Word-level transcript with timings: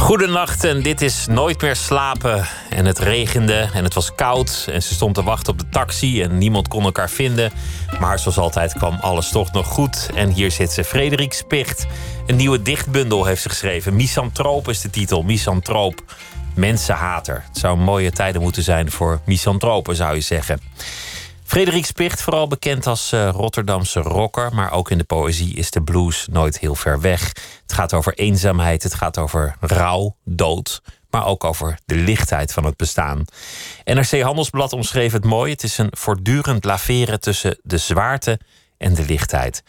Goedenacht 0.00 0.64
en 0.64 0.82
dit 0.82 1.00
is 1.00 1.26
Nooit 1.26 1.60
meer 1.60 1.76
slapen. 1.76 2.46
En 2.70 2.84
het 2.84 2.98
regende 2.98 3.68
en 3.74 3.84
het 3.84 3.94
was 3.94 4.14
koud 4.14 4.66
en 4.70 4.82
ze 4.82 4.94
stond 4.94 5.14
te 5.14 5.22
wachten 5.22 5.52
op 5.52 5.58
de 5.58 5.68
taxi 5.68 6.22
en 6.22 6.38
niemand 6.38 6.68
kon 6.68 6.84
elkaar 6.84 7.10
vinden. 7.10 7.52
Maar 8.00 8.18
zoals 8.18 8.38
altijd 8.38 8.72
kwam 8.72 8.98
alles 9.00 9.30
toch 9.30 9.52
nog 9.52 9.66
goed. 9.66 10.10
En 10.14 10.30
hier 10.30 10.50
zit 10.50 10.72
ze, 10.72 10.84
Frederik 10.84 11.32
Spicht. 11.32 11.86
Een 12.26 12.36
nieuwe 12.36 12.62
dichtbundel 12.62 13.24
heeft 13.24 13.42
ze 13.42 13.48
geschreven. 13.48 13.96
Misantroop 13.96 14.68
is 14.68 14.80
de 14.80 14.90
titel, 14.90 15.22
Misantroop. 15.22 16.04
Mensenhater. 16.54 17.44
Het 17.48 17.58
zou 17.58 17.78
mooie 17.78 18.10
tijden 18.10 18.42
moeten 18.42 18.62
zijn 18.62 18.90
voor 18.90 19.20
misantropen, 19.24 19.96
zou 19.96 20.14
je 20.14 20.20
zeggen. 20.20 20.60
Frederik 21.50 21.86
Spicht, 21.86 22.22
vooral 22.22 22.48
bekend 22.48 22.86
als 22.86 23.12
uh, 23.12 23.28
Rotterdamse 23.28 24.00
rocker, 24.00 24.54
maar 24.54 24.72
ook 24.72 24.90
in 24.90 24.98
de 24.98 25.04
poëzie 25.04 25.54
is 25.54 25.70
de 25.70 25.82
blues 25.82 26.26
nooit 26.30 26.58
heel 26.58 26.74
ver 26.74 27.00
weg. 27.00 27.28
Het 27.62 27.72
gaat 27.72 27.92
over 27.94 28.14
eenzaamheid, 28.14 28.82
het 28.82 28.94
gaat 28.94 29.18
over 29.18 29.56
rouw, 29.60 30.16
dood, 30.24 30.82
maar 31.10 31.26
ook 31.26 31.44
over 31.44 31.78
de 31.84 31.94
lichtheid 31.94 32.52
van 32.52 32.64
het 32.64 32.76
bestaan. 32.76 33.24
NRC 33.84 34.20
Handelsblad 34.20 34.72
omschreef 34.72 35.12
het 35.12 35.24
mooi: 35.24 35.52
het 35.52 35.62
is 35.62 35.78
een 35.78 35.90
voortdurend 35.90 36.64
laveren 36.64 37.20
tussen 37.20 37.58
de 37.62 37.78
zwaarte 37.78 38.40
en 38.78 38.94
de 38.94 39.04
lichtheid. 39.04 39.62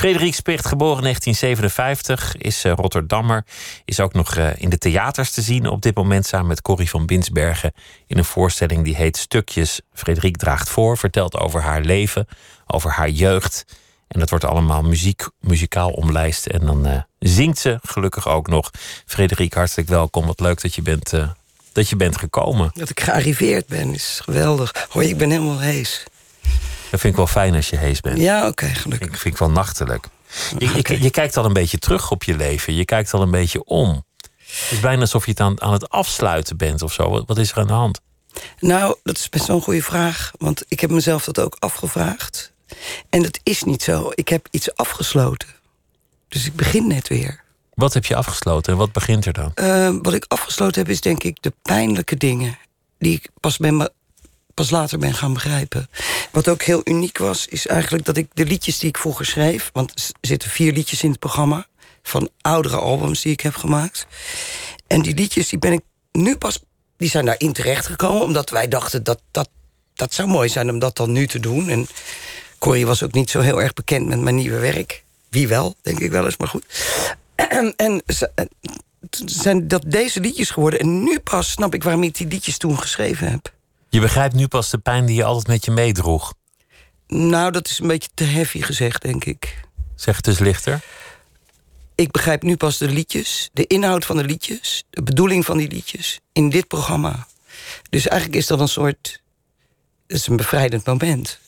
Frederik 0.00 0.34
Spicht, 0.34 0.66
geboren 0.66 1.02
1957, 1.02 2.36
is 2.36 2.64
uh, 2.64 2.72
Rotterdammer. 2.72 3.44
Is 3.84 4.00
ook 4.00 4.12
nog 4.12 4.36
uh, 4.36 4.50
in 4.56 4.68
de 4.68 4.78
theaters 4.78 5.30
te 5.30 5.42
zien 5.42 5.66
op 5.66 5.82
dit 5.82 5.94
moment 5.94 6.26
samen 6.26 6.46
met 6.46 6.62
Corrie 6.62 6.90
van 6.90 7.06
Binsbergen. 7.06 7.72
In 8.06 8.18
een 8.18 8.24
voorstelling 8.24 8.84
die 8.84 8.96
heet 8.96 9.16
Stukjes. 9.16 9.80
Frederik 9.92 10.36
draagt 10.36 10.68
voor, 10.68 10.98
vertelt 10.98 11.36
over 11.36 11.62
haar 11.62 11.80
leven, 11.80 12.26
over 12.66 12.90
haar 12.90 13.08
jeugd. 13.08 13.64
En 14.08 14.20
dat 14.20 14.30
wordt 14.30 14.44
allemaal 14.44 14.82
muziek, 14.82 15.28
muzikaal 15.40 15.90
omlijst. 15.90 16.46
En 16.46 16.66
dan 16.66 16.86
uh, 16.86 16.96
zingt 17.18 17.58
ze 17.58 17.78
gelukkig 17.82 18.28
ook 18.28 18.48
nog. 18.48 18.70
Frederik, 19.06 19.54
hartelijk 19.54 19.88
welkom. 19.88 20.26
Wat 20.26 20.40
leuk 20.40 20.62
dat 20.62 20.74
je 20.74 20.82
bent, 20.82 21.12
dat 21.72 21.88
je 21.88 21.96
bent 21.96 22.16
gekomen. 22.16 22.70
Dat 22.74 22.90
ik 22.90 23.00
gearriveerd 23.00 23.66
ben 23.66 23.94
is 23.94 24.20
geweldig. 24.24 24.86
Hoi, 24.88 25.08
ik 25.08 25.18
ben 25.18 25.30
helemaal 25.30 25.60
hees. 25.60 26.04
Dat 26.90 27.00
vind 27.00 27.12
ik 27.12 27.16
wel 27.16 27.26
fijn 27.26 27.54
als 27.54 27.70
je 27.70 27.76
hees 27.76 28.00
bent. 28.00 28.18
Ja, 28.18 28.38
oké, 28.38 28.48
okay, 28.48 28.74
gelukkig. 28.74 29.08
Ik 29.08 29.16
vind 29.16 29.34
ik 29.34 29.40
wel 29.40 29.50
nachtelijk. 29.50 30.06
Je, 30.58 30.68
okay. 30.78 30.96
je, 30.96 31.02
je, 31.02 31.10
kijkt 31.10 31.36
al 31.36 31.44
een 31.44 31.52
beetje 31.52 31.78
terug 31.78 32.10
op 32.10 32.22
je 32.22 32.36
leven. 32.36 32.74
Je 32.74 32.84
kijkt 32.84 33.14
al 33.14 33.22
een 33.22 33.30
beetje 33.30 33.64
om. 33.64 34.04
Het 34.36 34.70
is 34.70 34.80
bijna 34.80 35.00
alsof 35.00 35.24
je 35.24 35.30
het 35.30 35.40
aan, 35.40 35.60
aan 35.60 35.72
het 35.72 35.88
afsluiten 35.88 36.56
bent 36.56 36.82
of 36.82 36.92
zo. 36.92 37.10
Wat, 37.10 37.24
wat 37.26 37.38
is 37.38 37.50
er 37.50 37.58
aan 37.58 37.66
de 37.66 37.72
hand? 37.72 38.00
Nou, 38.58 38.96
dat 39.02 39.18
is 39.18 39.28
best 39.28 39.46
wel 39.46 39.56
een 39.56 39.62
goede 39.62 39.82
vraag. 39.82 40.30
Want 40.38 40.64
ik 40.68 40.80
heb 40.80 40.90
mezelf 40.90 41.24
dat 41.24 41.40
ook 41.40 41.56
afgevraagd. 41.58 42.52
En 43.08 43.22
dat 43.22 43.40
is 43.42 43.62
niet 43.62 43.82
zo. 43.82 44.12
Ik 44.14 44.28
heb 44.28 44.46
iets 44.50 44.74
afgesloten. 44.74 45.48
Dus 46.28 46.46
ik 46.46 46.54
begin 46.54 46.86
net 46.86 47.08
weer. 47.08 47.42
Wat 47.74 47.94
heb 47.94 48.04
je 48.04 48.16
afgesloten 48.16 48.72
en 48.72 48.78
wat 48.78 48.92
begint 48.92 49.26
er 49.26 49.32
dan? 49.32 49.52
Uh, 49.54 49.94
wat 50.02 50.14
ik 50.14 50.24
afgesloten 50.28 50.82
heb 50.82 50.90
is 50.90 51.00
denk 51.00 51.22
ik 51.22 51.42
de 51.42 51.52
pijnlijke 51.62 52.16
dingen... 52.16 52.58
die 52.98 53.14
ik 53.14 53.28
pas 53.40 53.58
pas 54.54 54.70
later 54.70 54.98
ben 54.98 55.14
gaan 55.14 55.32
begrijpen. 55.32 55.88
Wat 56.30 56.48
ook 56.48 56.62
heel 56.62 56.80
uniek 56.84 57.18
was, 57.18 57.46
is 57.46 57.66
eigenlijk 57.66 58.04
dat 58.04 58.16
ik 58.16 58.28
de 58.34 58.44
liedjes 58.44 58.78
die 58.78 58.88
ik 58.88 58.98
vroeger 58.98 59.26
schreef... 59.26 59.70
want 59.72 59.90
er 59.90 60.28
zitten 60.28 60.50
vier 60.50 60.72
liedjes 60.72 61.02
in 61.02 61.10
het 61.10 61.18
programma... 61.18 61.66
van 62.02 62.30
oudere 62.40 62.76
albums 62.76 63.22
die 63.22 63.32
ik 63.32 63.40
heb 63.40 63.54
gemaakt. 63.54 64.06
En 64.86 65.02
die 65.02 65.14
liedjes 65.14 65.48
die 65.48 65.58
ben 65.58 65.72
ik 65.72 65.80
nu 66.12 66.36
pas... 66.36 66.62
die 66.96 67.10
zijn 67.10 67.24
daarin 67.24 67.52
terechtgekomen... 67.52 68.22
omdat 68.22 68.50
wij 68.50 68.68
dachten 68.68 69.04
dat 69.04 69.20
dat, 69.30 69.48
dat 69.94 70.14
zou 70.14 70.28
mooi 70.28 70.48
zijn 70.48 70.70
om 70.70 70.78
dat 70.78 70.96
dan 70.96 71.12
nu 71.12 71.26
te 71.26 71.40
doen. 71.40 71.68
En 71.68 71.86
Corrie 72.58 72.86
was 72.86 73.02
ook 73.02 73.12
niet 73.12 73.30
zo 73.30 73.40
heel 73.40 73.62
erg 73.62 73.72
bekend 73.72 74.06
met 74.06 74.20
mijn 74.20 74.34
nieuwe 74.34 74.58
werk. 74.58 75.04
Wie 75.28 75.48
wel, 75.48 75.74
denk 75.82 75.98
ik 75.98 76.10
wel 76.10 76.24
eens, 76.24 76.36
maar 76.36 76.48
goed. 76.48 76.64
En 77.76 78.02
zijn 79.24 79.68
dat 79.68 79.82
deze 79.86 80.20
liedjes 80.20 80.50
geworden. 80.50 80.80
En 80.80 81.02
nu 81.02 81.18
pas 81.18 81.50
snap 81.50 81.74
ik 81.74 81.82
waarom 81.82 82.02
ik 82.02 82.14
die 82.14 82.26
liedjes 82.26 82.58
toen 82.58 82.78
geschreven 82.78 83.30
heb. 83.30 83.52
Je 83.90 84.00
begrijpt 84.00 84.34
nu 84.34 84.48
pas 84.48 84.70
de 84.70 84.78
pijn 84.78 85.06
die 85.06 85.16
je 85.16 85.24
altijd 85.24 85.46
met 85.46 85.64
je 85.64 85.70
meedroeg. 85.70 86.34
Nou, 87.06 87.52
dat 87.52 87.68
is 87.68 87.78
een 87.78 87.86
beetje 87.86 88.08
te 88.14 88.24
heavy 88.24 88.62
gezegd, 88.62 89.02
denk 89.02 89.24
ik. 89.24 89.64
Zeg 89.94 90.16
het 90.16 90.26
eens 90.26 90.38
lichter. 90.38 90.80
Ik 91.94 92.10
begrijp 92.10 92.42
nu 92.42 92.56
pas 92.56 92.78
de 92.78 92.88
liedjes, 92.88 93.50
de 93.52 93.66
inhoud 93.66 94.04
van 94.04 94.16
de 94.16 94.24
liedjes... 94.24 94.84
de 94.90 95.02
bedoeling 95.02 95.44
van 95.44 95.56
die 95.56 95.68
liedjes 95.68 96.20
in 96.32 96.50
dit 96.50 96.66
programma. 96.66 97.26
Dus 97.90 98.08
eigenlijk 98.08 98.40
is 98.40 98.46
dat 98.46 98.60
een 98.60 98.68
soort... 98.68 99.22
Het 100.06 100.16
is 100.16 100.26
een 100.26 100.36
bevrijdend 100.36 100.86
moment. 100.86 101.38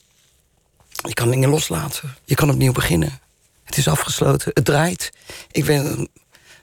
Je 1.03 1.13
kan 1.13 1.29
dingen 1.29 1.49
loslaten. 1.49 2.15
Je 2.25 2.35
kan 2.35 2.49
opnieuw 2.49 2.71
beginnen. 2.71 3.19
Het 3.63 3.77
is 3.77 3.87
afgesloten. 3.87 4.51
Het 4.53 4.65
draait. 4.65 5.11
Ik 5.51 5.65
ben, 5.65 6.09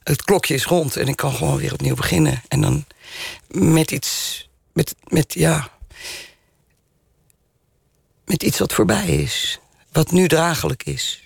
het 0.03 0.23
klokje 0.23 0.55
is 0.55 0.65
rond 0.65 0.97
en 0.97 1.09
ik 1.09 1.17
kan 1.17 1.33
gewoon 1.33 1.57
weer 1.57 1.73
opnieuw 1.73 1.95
beginnen. 1.95 2.43
En 2.49 2.61
dan 2.61 2.85
met 3.49 3.91
iets 3.91 4.49
met, 4.72 4.94
met, 5.08 5.34
ja, 5.34 5.69
met 8.25 8.42
iets 8.42 8.58
wat 8.58 8.72
voorbij 8.72 9.06
is. 9.06 9.58
Wat 9.92 10.10
nu 10.10 10.28
draaglijk 10.28 10.82
is. 10.82 11.25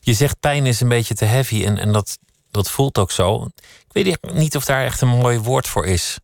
Je 0.00 0.14
zegt 0.14 0.40
pijn 0.40 0.66
is 0.66 0.80
een 0.80 0.88
beetje 0.88 1.14
te 1.14 1.24
heavy 1.24 1.64
en, 1.64 1.78
en 1.78 1.92
dat, 1.92 2.18
dat 2.50 2.70
voelt 2.70 2.98
ook 2.98 3.10
zo. 3.10 3.50
Ik 3.92 3.92
weet 3.92 4.32
niet 4.32 4.56
of 4.56 4.64
daar 4.64 4.84
echt 4.84 5.00
een 5.00 5.08
mooi 5.08 5.38
woord 5.38 5.68
voor 5.68 5.86
is. 5.86 6.18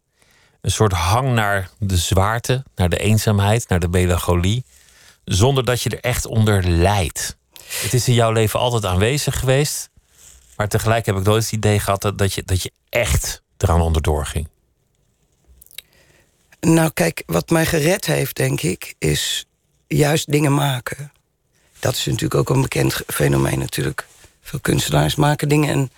Een 0.60 0.70
soort 0.70 0.92
hang 0.92 1.32
naar 1.34 1.70
de 1.78 1.96
zwaarte, 1.96 2.64
naar 2.74 2.88
de 2.88 2.98
eenzaamheid, 2.98 3.68
naar 3.68 3.80
de 3.80 3.88
melancholie. 3.88 4.64
Zonder 5.24 5.64
dat 5.64 5.82
je 5.82 5.90
er 5.90 6.00
echt 6.00 6.26
onder 6.26 6.68
lijdt. 6.68 7.36
Het 7.80 7.94
is 7.94 8.08
in 8.08 8.14
jouw 8.14 8.32
leven 8.32 8.60
altijd 8.60 8.84
aanwezig 8.84 9.38
geweest. 9.38 9.90
Maar 10.56 10.68
tegelijk 10.68 11.06
heb 11.06 11.16
ik 11.16 11.24
nooit 11.24 11.42
het 11.42 11.52
idee 11.52 11.78
gehad 11.78 12.12
dat, 12.16 12.32
je, 12.32 12.42
dat 12.44 12.62
je 12.62 12.72
echt 12.88 13.42
eraan 13.58 13.80
onderdoor 13.80 14.26
ging. 14.26 14.48
Nou, 16.64 16.90
kijk, 16.94 17.22
wat 17.26 17.50
mij 17.50 17.66
gered 17.66 18.06
heeft, 18.06 18.36
denk 18.36 18.60
ik, 18.60 18.94
is 18.98 19.46
juist 19.86 20.30
dingen 20.30 20.54
maken. 20.54 21.12
Dat 21.78 21.94
is 21.96 22.04
natuurlijk 22.04 22.34
ook 22.34 22.50
een 22.50 22.62
bekend 22.62 23.02
fenomeen 23.06 23.58
natuurlijk. 23.58 24.06
Veel 24.42 24.60
kunstenaars 24.60 25.14
maken 25.14 25.48
dingen 25.48 25.68
en 25.68 25.90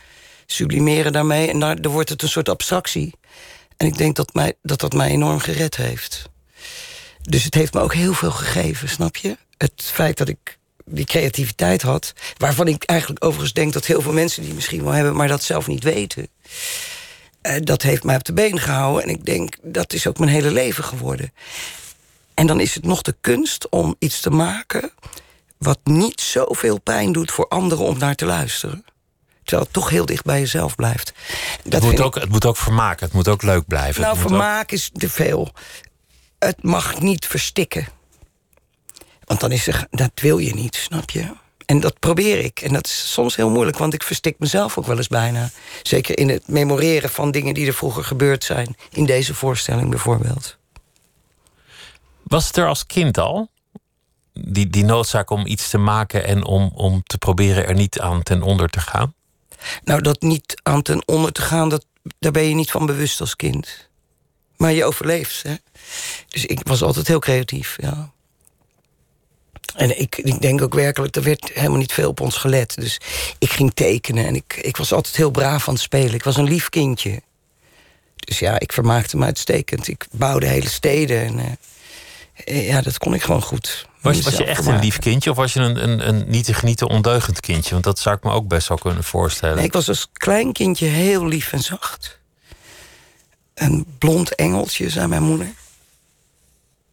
sublimeren 0.47 1.13
daarmee. 1.13 1.49
En 1.49 1.59
daar, 1.59 1.77
wordt 1.81 2.09
het 2.09 2.23
een 2.23 2.29
soort 2.29 2.49
abstractie. 2.49 3.15
En 3.77 3.87
ik 3.87 3.99
denk 3.99 4.17
dat, 4.17 4.35
mij, 4.35 4.53
dat 4.63 4.81
dat 4.81 4.93
mij 4.93 5.09
enorm 5.09 5.39
gered 5.39 5.77
heeft. 5.77 6.29
Dus 7.23 7.45
het 7.45 7.55
heeft 7.55 7.75
me 7.75 7.81
ook 7.81 7.95
heel 7.95 8.15
veel 8.15 8.31
gegeven, 8.31 8.89
snap 8.89 9.17
je? 9.17 9.37
Het 9.59 9.83
feit 9.85 10.17
dat 10.17 10.29
ik 10.29 10.59
die 10.85 11.05
creativiteit 11.05 11.83
had... 11.83 12.13
waarvan 12.37 12.69
ik 12.69 12.85
eigenlijk 12.85 13.25
overigens 13.25 13.53
denk 13.53 13.73
dat 13.73 13.87
heel 13.87 14.03
veel 14.03 14.13
mensen 14.13 14.43
die 14.43 14.55
misschien 14.55 14.85
wel 14.85 14.93
hebben... 14.93 15.17
maar 15.17 15.29
dat 15.29 15.43
zelf 15.43 15.67
niet 15.67 15.83
weten... 15.83 16.29
Eh, 17.47 17.57
dat 17.61 17.83
heeft 17.83 18.05
mij 18.05 18.17
op 18.17 18.25
de 18.25 18.33
been 18.33 18.61
gehouden. 18.61 19.03
En 19.03 19.09
ik 19.09 19.25
denk, 19.25 19.57
dat 19.63 19.93
is 19.93 20.07
ook 20.07 20.19
mijn 20.19 20.31
hele 20.31 20.51
leven 20.51 20.85
geworden. 20.85 21.33
En 22.35 22.47
dan 22.47 22.61
is 22.61 22.75
het 22.75 22.85
nog 22.85 23.03
de 23.03 23.17
kunst 23.21 23.69
om 23.69 23.97
iets 23.99 24.21
te 24.21 24.31
maken... 24.31 24.93
wat 25.59 25.79
niet 25.85 26.21
zoveel 26.21 26.81
pijn 26.81 27.13
doet 27.13 27.31
voor 27.31 27.49
anderen 27.49 27.85
om 27.85 27.99
naar 27.99 28.15
te 28.15 28.25
luisteren. 28.25 28.85
Terwijl 29.43 29.63
het 29.63 29.73
toch 29.73 29.91
heel 29.91 30.07
dicht 30.07 30.25
bij 30.25 30.41
jezelf 30.41 30.75
blijft. 30.75 31.13
Dat 31.63 31.73
het, 31.73 31.83
moet 31.83 32.01
ook, 32.01 32.15
het 32.15 32.29
moet 32.29 32.45
ook 32.45 32.57
vermaken, 32.57 33.07
het 33.07 33.15
moet 33.15 33.29
ook 33.29 33.43
leuk 33.43 33.67
blijven. 33.67 34.03
Nou, 34.03 34.19
vermaak 34.19 34.73
is 34.73 34.91
te 34.93 35.09
veel. 35.09 35.53
Het 36.39 36.63
mag 36.63 37.01
niet 37.01 37.27
verstikken. 37.27 37.87
Want 39.25 39.41
dan 39.41 39.53
is 39.53 39.67
er, 39.67 39.87
dat 39.91 40.11
wil 40.15 40.39
je 40.39 40.55
niet, 40.55 40.75
snap 40.75 41.11
je? 41.11 41.33
En 41.67 41.81
dat 41.81 41.99
probeer 41.99 42.39
ik. 42.39 42.61
En 42.61 42.73
dat 42.73 42.87
is 42.87 43.13
soms 43.13 43.37
heel 43.37 43.51
moeilijk, 43.51 43.79
want 43.79 43.95
ik 43.95 44.03
verstik 44.03 44.39
mezelf 44.39 44.79
ook 44.79 44.87
wel 44.87 44.97
eens 44.97 45.09
bijna. 45.09 45.51
Zeker 45.83 46.19
in 46.19 46.29
het 46.29 46.49
memoreren 46.49 47.11
van 47.11 47.31
dingen 47.31 47.55
die 47.55 47.67
er 47.67 47.75
vroeger 47.75 48.05
gebeurd 48.05 48.45
zijn. 48.45 48.77
In 48.91 49.07
deze 49.07 49.35
voorstelling 49.35 49.91
bijvoorbeeld. 49.91 50.57
Was 52.23 52.47
het 52.47 52.57
er 52.57 52.67
als 52.67 52.87
kind 52.87 53.19
al? 53.19 53.51
Die, 54.33 54.71
die 54.71 54.85
noodzaak 54.85 55.31
om 55.31 55.47
iets 55.47 55.71
te 55.71 55.79
maken 55.79 56.25
en 56.27 56.45
om, 56.45 56.71
om 56.75 57.03
te 57.03 57.19
proberen 57.19 57.67
er 57.67 57.75
niet 57.75 58.01
aan 58.01 58.23
ten 58.23 58.43
onder 58.43 58.69
te 58.69 58.81
gaan? 58.81 59.15
Nou, 59.85 60.01
dat 60.01 60.21
niet 60.21 60.61
aan 60.63 60.83
ten 60.83 61.09
onder 61.09 61.33
te 61.33 61.43
gaan, 61.43 61.69
dat, 61.69 61.87
daar 62.19 62.33
ben 62.33 62.43
je 62.43 62.55
niet 62.55 62.71
van 62.71 62.87
bewust 62.87 63.21
als 63.21 63.37
kind. 63.37 63.89
Maar 64.57 64.73
je 64.73 64.85
overleeft. 64.85 65.43
Hè? 65.43 65.55
Dus 66.29 66.47
ik 66.47 66.61
was 66.63 66.83
altijd 66.83 67.07
heel 67.07 67.19
creatief, 67.19 67.77
ja. 67.81 68.15
En 69.75 70.01
ik, 70.01 70.17
ik 70.17 70.41
denk 70.41 70.63
ook 70.63 70.75
werkelijk, 70.75 71.17
er 71.17 71.23
werd 71.23 71.51
helemaal 71.55 71.79
niet 71.79 71.93
veel 71.93 72.09
op 72.09 72.21
ons 72.21 72.37
gelet. 72.37 72.75
Dus 72.75 73.01
ik 73.39 73.51
ging 73.51 73.75
tekenen 73.75 74.27
en 74.27 74.35
ik, 74.35 74.59
ik 74.63 74.77
was 74.77 74.93
altijd 74.93 75.17
heel 75.17 75.31
braaf 75.31 75.69
aan 75.69 75.75
het 75.75 75.83
spelen. 75.83 76.15
Ik 76.15 76.25
was 76.25 76.37
een 76.37 76.49
lief 76.49 76.69
kindje. 76.69 77.23
Dus 78.17 78.39
ja, 78.39 78.61
ik 78.61 78.73
vermaakte 78.73 79.17
me 79.17 79.25
uitstekend. 79.25 79.89
Ik 79.89 80.07
bouwde 80.11 80.47
hele 80.47 80.69
steden 80.69 81.25
en 81.25 81.59
uh, 82.49 82.69
ja, 82.69 82.81
dat 82.81 82.99
kon 82.99 83.15
ik 83.15 83.23
gewoon 83.23 83.43
goed. 83.43 83.87
Was, 84.01 84.21
was 84.21 84.37
je 84.37 84.45
echt 84.45 84.67
een 84.67 84.79
lief 84.79 84.99
kindje 84.99 85.31
of 85.31 85.37
was 85.37 85.53
je 85.53 85.61
een, 85.61 85.83
een, 85.83 86.09
een 86.09 86.25
niet 86.27 86.45
te 86.45 86.55
genieten 86.55 86.89
ondeugend 86.89 87.41
kindje? 87.41 87.71
Want 87.71 87.85
dat 87.85 87.99
zou 87.99 88.17
ik 88.17 88.23
me 88.23 88.31
ook 88.31 88.49
best 88.49 88.69
wel 88.69 88.79
kunnen 88.79 89.05
voorstellen. 89.05 89.57
Nee, 89.57 89.65
ik 89.65 89.73
was 89.73 89.89
als 89.89 90.09
klein 90.13 90.53
kindje 90.53 90.87
heel 90.87 91.27
lief 91.27 91.53
en 91.53 91.63
zacht. 91.63 92.19
Een 93.55 93.87
blond 93.99 94.35
engeltje, 94.35 94.91
zei 94.91 95.07
mijn 95.07 95.23
moeder. 95.23 95.53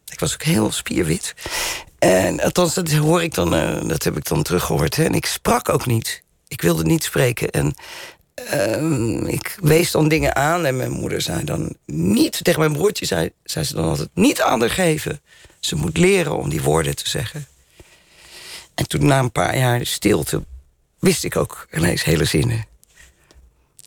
Ik 0.08 0.20
was 0.20 0.34
ook 0.34 0.42
heel 0.42 0.72
spierwit. 0.72 1.34
En 2.04 2.40
althans, 2.40 2.74
dat 2.74 2.90
hoor 2.90 3.22
ik 3.22 3.34
dan, 3.34 3.54
uh, 3.54 3.88
dat 3.88 4.02
heb 4.02 4.16
ik 4.16 4.24
dan 4.24 4.42
teruggehoord. 4.42 4.96
Hè. 4.96 5.04
En 5.04 5.14
ik 5.14 5.26
sprak 5.26 5.68
ook 5.68 5.86
niet. 5.86 6.22
Ik 6.48 6.62
wilde 6.62 6.84
niet 6.84 7.04
spreken. 7.04 7.50
En 7.50 7.74
uh, 8.54 9.32
ik 9.32 9.56
wees 9.60 9.90
dan 9.90 10.08
dingen 10.08 10.36
aan. 10.36 10.66
En 10.66 10.76
mijn 10.76 10.90
moeder 10.90 11.20
zei 11.20 11.44
dan 11.44 11.76
niet, 11.86 12.44
tegen 12.44 12.60
mijn 12.60 12.72
broertje 12.72 13.06
zei, 13.06 13.30
zei 13.44 13.64
ze 13.64 13.74
dan 13.74 13.84
altijd... 13.84 14.08
niet 14.14 14.40
aan 14.40 14.60
haar 14.60 14.70
geven. 14.70 15.20
Ze 15.60 15.76
moet 15.76 15.98
leren 15.98 16.36
om 16.36 16.48
die 16.48 16.62
woorden 16.62 16.96
te 16.96 17.08
zeggen. 17.08 17.46
En 18.74 18.88
toen 18.88 19.06
na 19.06 19.18
een 19.18 19.32
paar 19.32 19.58
jaar 19.58 19.86
stilte 19.86 20.42
wist 20.98 21.24
ik 21.24 21.36
ook 21.36 21.66
ineens 21.72 22.04
hele 22.04 22.24
zinnen. 22.24 22.64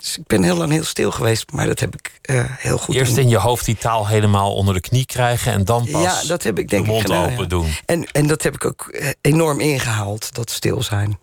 Dus 0.07 0.17
ik 0.17 0.27
ben 0.27 0.43
heel 0.43 0.55
lang 0.55 0.71
heel 0.71 0.83
stil 0.83 1.11
geweest, 1.11 1.51
maar 1.51 1.65
dat 1.65 1.79
heb 1.79 1.95
ik 1.95 2.19
uh, 2.29 2.43
heel 2.47 2.77
goed 2.77 2.95
Eerst 2.95 3.17
in 3.17 3.29
je 3.29 3.37
hoofd 3.37 3.65
die 3.65 3.77
taal 3.77 4.07
helemaal 4.07 4.53
onder 4.53 4.73
de 4.73 4.79
knie 4.79 5.05
krijgen 5.05 5.51
en 5.51 5.65
dan 5.65 5.87
pas 5.91 6.01
ja, 6.01 6.21
dat 6.27 6.43
heb 6.43 6.59
ik, 6.59 6.69
denk 6.69 6.85
de 6.85 6.91
mond 6.91 7.01
ik 7.01 7.07
gedaan, 7.07 7.31
open 7.31 7.43
ja. 7.43 7.49
doen. 7.49 7.75
En, 7.85 8.11
en 8.11 8.27
dat 8.27 8.43
heb 8.43 8.55
ik 8.55 8.65
ook 8.65 8.87
eh, 8.87 9.09
enorm 9.21 9.59
ingehaald, 9.59 10.35
dat 10.35 10.51
stil 10.51 10.83
zijn. 10.83 11.19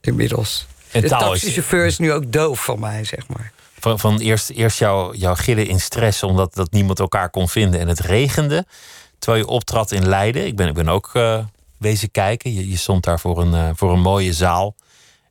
Inmiddels. 0.00 0.66
En 0.90 1.00
de 1.00 1.08
taxichauffeur 1.08 1.86
is 1.86 1.98
nu 1.98 2.12
ook 2.12 2.32
doof 2.32 2.64
van 2.64 2.80
mij, 2.80 3.04
zeg 3.04 3.28
maar. 3.28 3.52
Van, 3.78 3.98
van 3.98 4.18
eerst, 4.18 4.50
eerst 4.50 4.78
jouw 4.78 5.14
jouw 5.14 5.34
gillen 5.34 5.66
in 5.66 5.80
stress 5.80 6.22
omdat 6.22 6.54
dat 6.54 6.70
niemand 6.70 6.98
elkaar 6.98 7.30
kon 7.30 7.48
vinden 7.48 7.80
en 7.80 7.88
het 7.88 8.00
regende. 8.00 8.66
Terwijl 9.18 9.44
je 9.44 9.50
optrad 9.50 9.90
in 9.90 10.08
Leiden. 10.08 10.46
Ik 10.46 10.56
ben, 10.56 10.68
ik 10.68 10.74
ben 10.74 10.88
ook 10.88 11.10
eh, 11.12 11.38
wezen 11.78 12.10
kijken. 12.10 12.54
Je, 12.54 12.70
je 12.70 12.76
stond 12.76 13.04
daar 13.04 13.20
voor 13.20 13.40
een, 13.40 13.54
eh, 13.54 13.70
voor 13.74 13.92
een 13.92 14.00
mooie 14.00 14.32
zaal. 14.32 14.74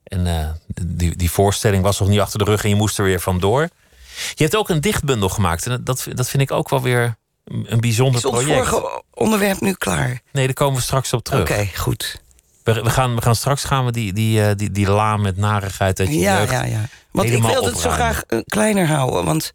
En 0.06 0.28
eh, 0.28 0.50
die, 0.86 1.16
die 1.16 1.32
voorstelling 1.32 1.84
was 1.84 2.00
nog 2.00 2.10
niet 2.10 2.20
achter 2.20 2.40
de 2.40 2.46
rug 2.46 2.64
en 2.64 2.70
je 2.70 2.76
moest 2.76 2.98
er 2.98 3.06
weer 3.06 3.20
vandoor. 3.20 3.70
Je 4.34 4.44
hebt 4.44 4.56
ook 4.56 4.70
een 4.70 4.82
dichtbundel 4.82 5.30
gemaakt. 5.30 5.66
En 5.66 5.82
dat, 5.84 6.08
dat 6.14 6.30
vind 6.30 6.44
ik 6.44 6.52
ook 6.52 6.70
wel 6.70 6.82
weer 6.82 7.16
een 7.44 7.80
bijzonder 7.80 8.16
Is 8.16 8.30
project. 8.30 8.68
vorige 8.68 9.04
onderwerp 9.14 9.60
nu 9.60 9.74
klaar? 9.74 10.22
Nee, 10.32 10.46
daar 10.46 10.54
komen 10.54 10.76
we 10.76 10.82
straks 10.82 11.14
op 11.14 11.24
terug. 11.24 11.42
Oké, 11.42 11.70
goed. 11.76 12.22
We, 12.64 12.74
we, 12.82 12.90
gaan, 12.90 13.16
we 13.16 13.22
gaan 13.22 13.36
straks 13.36 13.64
gaan 13.64 13.86
we 13.86 13.92
die, 13.92 14.14
die, 14.14 14.42
eh, 14.42 14.56
die, 14.56 14.72
die 14.72 14.90
la 14.90 15.18
met 15.18 15.38
narigheid 15.38 16.00
uit 16.00 16.10
je 16.10 16.20
Ja, 16.20 16.38
jeugd 16.38 16.52
ja, 16.52 16.64
ja. 16.64 16.90
Want 17.12 17.30
ik 17.30 17.44
wil 17.44 17.66
het 17.66 17.78
zo 17.78 17.90
graag 17.90 18.24
kleiner 18.46 18.88
houden. 18.88 19.26
Want 19.26 19.54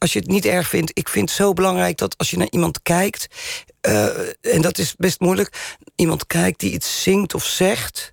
als 0.00 0.12
je 0.12 0.18
het 0.18 0.28
niet 0.28 0.44
erg 0.44 0.68
vindt, 0.68 0.90
ik 0.94 1.08
vind 1.08 1.28
het 1.28 1.38
zo 1.38 1.52
belangrijk 1.52 1.98
dat 1.98 2.18
als 2.18 2.30
je 2.30 2.36
naar 2.36 2.50
iemand 2.50 2.82
kijkt, 2.82 3.26
eh, 3.80 4.04
en 4.40 4.60
dat 4.60 4.78
is 4.78 4.94
best 4.96 5.20
moeilijk, 5.20 5.76
iemand 5.96 6.26
kijkt 6.26 6.60
die 6.60 6.72
iets 6.72 7.02
zingt 7.02 7.34
of 7.34 7.44
zegt, 7.44 8.12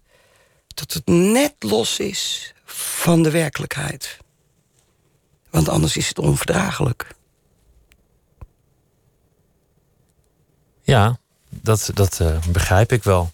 dat 0.78 0.94
het 0.94 1.08
net 1.08 1.56
los 1.60 2.00
is 2.00 2.54
van 2.66 3.24
de 3.24 3.32
werkelijkheid. 3.32 4.18
Want 5.50 5.70
anders 5.70 5.98
is 5.98 6.08
het 6.08 6.20
onverdraaglijk. 6.20 7.08
Ja, 10.82 11.20
dat, 11.50 11.92
dat 11.94 12.20
eh, 12.20 12.38
begrijp 12.48 12.92
ik 12.92 13.04
wel. 13.04 13.32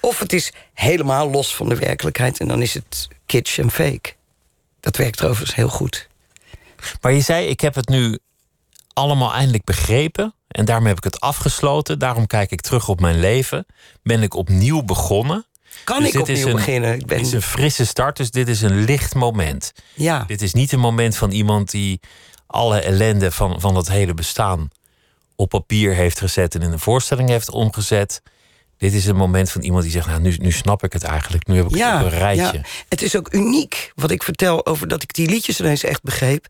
Of 0.00 0.18
het 0.18 0.32
is 0.32 0.52
helemaal 0.74 1.30
los 1.30 1.54
van 1.54 1.68
de 1.68 1.76
werkelijkheid 1.76 2.40
en 2.40 2.48
dan 2.48 2.62
is 2.62 2.74
het 2.74 3.08
kitsch 3.26 3.58
en 3.58 3.70
fake. 3.70 4.14
Dat 4.80 4.96
werkt 4.96 5.24
overigens 5.24 5.54
heel 5.54 5.68
goed. 5.68 6.08
Maar 7.00 7.12
je 7.12 7.20
zei, 7.20 7.46
ik 7.46 7.60
heb 7.60 7.74
het 7.74 7.88
nu 7.88 8.18
allemaal 8.92 9.32
eindelijk 9.32 9.64
begrepen. 9.64 10.34
En 10.48 10.64
daarmee 10.64 10.88
heb 10.88 10.96
ik 10.96 11.12
het 11.12 11.20
afgesloten. 11.20 11.98
Daarom 11.98 12.26
kijk 12.26 12.50
ik 12.50 12.60
terug 12.60 12.88
op 12.88 13.00
mijn 13.00 13.20
leven. 13.20 13.66
Ben 14.02 14.22
ik 14.22 14.34
opnieuw 14.34 14.82
begonnen. 14.82 15.46
Kan 15.84 16.02
Dus 16.02 16.12
ik 16.12 16.20
opnieuw 16.20 16.46
een- 16.46 16.52
beginnen? 16.54 16.94
Ik 16.94 17.08
Dit 17.08 17.20
is 17.20 17.32
een 17.32 17.42
frisse 17.42 17.86
start, 17.86 18.16
dus 18.16 18.30
dit 18.30 18.48
is 18.48 18.62
een 18.62 18.84
licht 18.84 19.14
moment. 19.14 19.72
ja. 19.94 20.24
Dit 20.26 20.42
is 20.42 20.52
niet 20.52 20.72
een 20.72 20.78
moment 20.80 21.16
van 21.16 21.30
iemand 21.30 21.70
die 21.70 22.00
alle 22.46 22.80
ellende 22.80 23.30
van, 23.30 23.60
van 23.60 23.74
dat 23.74 23.88
hele 23.88 24.14
bestaan 24.14 24.68
op 25.36 25.48
papier 25.48 25.94
heeft 25.94 26.18
gezet 26.18 26.54
en 26.54 26.62
in 26.62 26.72
een 26.72 26.78
voorstelling 26.78 27.28
heeft 27.28 27.50
omgezet. 27.50 28.22
Dit 28.78 28.92
is 28.92 29.06
een 29.06 29.16
moment 29.16 29.50
van 29.50 29.60
iemand 29.62 29.82
die 29.82 29.92
zegt, 29.92 30.06
nou 30.06 30.20
nu, 30.20 30.36
nu 30.38 30.52
snap 30.52 30.84
ik 30.84 30.92
het 30.92 31.02
eigenlijk. 31.02 31.46
Nu 31.46 31.56
heb 31.56 31.64
ik 31.68 31.74
het 31.82 31.94
op 31.94 32.00
een 32.12 32.18
rijtje. 32.18 32.42
Ja. 32.58 32.60
Het 32.88 33.02
is 33.02 33.16
ook 33.16 33.32
uniek 33.32 33.92
wat 33.94 34.10
ik 34.10 34.22
vertel 34.22 34.66
over 34.66 34.88
dat 34.88 35.02
ik 35.02 35.12
die 35.14 35.28
liedjes 35.28 35.60
ineens 35.60 35.84
echt 35.84 36.02
begreep. 36.02 36.46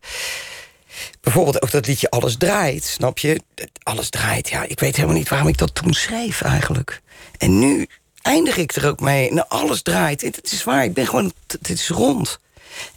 Bijvoorbeeld 1.21 1.61
ook 1.61 1.71
dat 1.71 1.87
liedje 1.87 2.09
Alles 2.09 2.37
draait, 2.37 2.83
snap 2.83 3.17
je? 3.17 3.41
Alles 3.83 4.09
draait, 4.09 4.49
ja. 4.49 4.63
Ik 4.63 4.79
weet 4.79 4.95
helemaal 4.95 5.17
niet 5.17 5.29
waarom 5.29 5.47
ik 5.47 5.57
dat 5.57 5.75
toen 5.75 5.93
schreef 5.93 6.41
eigenlijk. 6.41 7.01
En 7.37 7.59
nu 7.59 7.87
eindig 8.21 8.57
ik 8.57 8.75
er 8.75 8.87
ook 8.87 8.99
mee. 8.99 9.33
Nou, 9.33 9.47
alles 9.49 9.81
draait. 9.81 10.21
Het 10.21 10.51
is 10.51 10.63
waar, 10.63 10.83
ik 10.83 10.93
ben 10.93 11.07
gewoon... 11.07 11.33
Het 11.47 11.69
is 11.69 11.89
rond. 11.89 12.39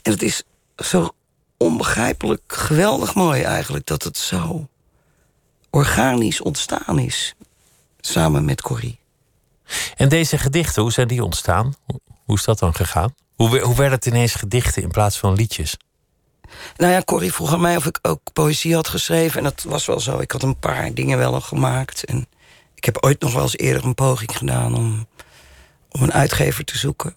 En 0.02 0.12
het 0.12 0.22
is 0.22 0.42
zo 0.76 1.14
onbegrijpelijk 1.56 2.42
geweldig 2.46 3.14
mooi 3.14 3.42
eigenlijk... 3.42 3.86
dat 3.86 4.02
het 4.02 4.18
zo 4.18 4.68
organisch 5.70 6.40
ontstaan 6.40 6.98
is. 6.98 7.34
Samen 8.00 8.44
met 8.44 8.62
Corrie. 8.62 8.98
En 9.96 10.08
deze 10.08 10.38
gedichten, 10.38 10.82
hoe 10.82 10.92
zijn 10.92 11.08
die 11.08 11.24
ontstaan? 11.24 11.74
Hoe- 11.86 12.00
is 12.36 12.44
dat 12.44 12.58
dan 12.58 12.74
gegaan? 12.74 13.14
Hoe, 13.34 13.60
hoe 13.60 13.76
werden 13.76 13.98
het 13.98 14.06
ineens 14.06 14.34
gedichten 14.34 14.82
in 14.82 14.90
plaats 14.90 15.18
van 15.18 15.34
liedjes? 15.34 15.76
Nou 16.76 16.92
ja, 16.92 17.02
Corrie 17.02 17.32
vroeg 17.32 17.52
aan 17.52 17.60
mij 17.60 17.76
of 17.76 17.86
ik 17.86 17.98
ook 18.02 18.20
poëzie 18.32 18.74
had 18.74 18.88
geschreven. 18.88 19.38
En 19.38 19.44
dat 19.44 19.62
was 19.62 19.86
wel 19.86 20.00
zo. 20.00 20.18
Ik 20.18 20.30
had 20.30 20.42
een 20.42 20.58
paar 20.58 20.94
dingen 20.94 21.18
wel 21.18 21.34
al 21.34 21.40
gemaakt. 21.40 22.04
En 22.04 22.26
ik 22.74 22.84
heb 22.84 23.04
ooit 23.04 23.20
nog 23.20 23.32
wel 23.32 23.42
eens 23.42 23.56
eerder 23.56 23.84
een 23.84 23.94
poging 23.94 24.36
gedaan 24.36 24.74
om, 24.74 25.06
om 25.92 26.02
een 26.02 26.12
uitgever 26.12 26.64
te 26.64 26.78
zoeken. 26.78 27.14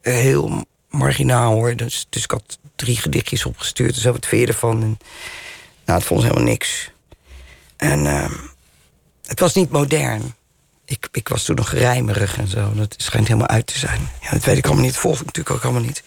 Heel 0.00 0.66
marginaal 0.88 1.52
hoor. 1.52 1.76
Dus, 1.76 2.06
dus 2.10 2.24
ik 2.24 2.30
had 2.30 2.58
drie 2.76 2.96
gedichtjes 2.96 3.44
opgestuurd. 3.44 3.94
Dus 3.94 4.04
wat 4.04 4.26
vind 4.26 4.40
je 4.40 4.46
ervan? 4.46 4.82
En, 4.82 4.98
nou, 5.84 5.98
het 5.98 6.06
vond 6.06 6.22
helemaal 6.22 6.44
niks. 6.44 6.90
En 7.76 8.06
ehm, 8.06 8.32
het 9.26 9.40
was 9.40 9.54
niet 9.54 9.70
modern. 9.70 10.34
Ik, 10.84 11.08
ik 11.12 11.28
was 11.28 11.44
toen 11.44 11.56
nog 11.56 11.72
rijmerig 11.72 12.38
en 12.38 12.48
zo. 12.48 12.74
Dat 12.74 12.94
schijnt 12.96 13.26
helemaal 13.26 13.48
uit 13.48 13.66
te 13.66 13.78
zijn. 13.78 14.08
Ja, 14.20 14.30
dat 14.30 14.44
weet 14.44 14.56
ik 14.56 14.66
allemaal 14.66 14.84
niet. 14.84 14.96
Volg 14.96 15.20
ik 15.20 15.26
natuurlijk 15.26 15.56
ook 15.56 15.62
allemaal 15.62 15.82
niet. 15.82 16.02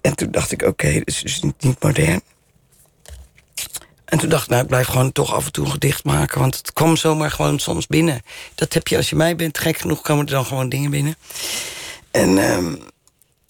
En 0.00 0.16
toen 0.16 0.30
dacht 0.30 0.52
ik, 0.52 0.62
oké, 0.62 0.92
dit 0.92 1.06
is 1.06 1.20
dus 1.20 1.42
niet 1.58 1.82
modern. 1.82 2.22
En 4.12 4.18
toen 4.18 4.28
dacht 4.28 4.42
ik, 4.42 4.48
nou, 4.48 4.62
ik 4.62 4.68
blijf 4.68 4.86
gewoon 4.86 5.12
toch 5.12 5.34
af 5.34 5.46
en 5.46 5.52
toe 5.52 5.64
een 5.64 5.70
gedicht 5.70 6.04
maken. 6.04 6.40
Want 6.40 6.56
het 6.56 6.72
kwam 6.72 6.96
zomaar 6.96 7.30
gewoon 7.30 7.58
soms 7.58 7.86
binnen. 7.86 8.22
Dat 8.54 8.72
heb 8.72 8.88
je 8.88 8.96
als 8.96 9.10
je 9.10 9.16
mij 9.16 9.36
bent. 9.36 9.58
Gek 9.58 9.78
genoeg 9.78 10.00
komen 10.02 10.26
er 10.26 10.32
dan 10.32 10.44
gewoon 10.44 10.68
dingen 10.68 10.90
binnen. 10.90 11.16
En 12.10 12.38
ehm, 12.38 12.74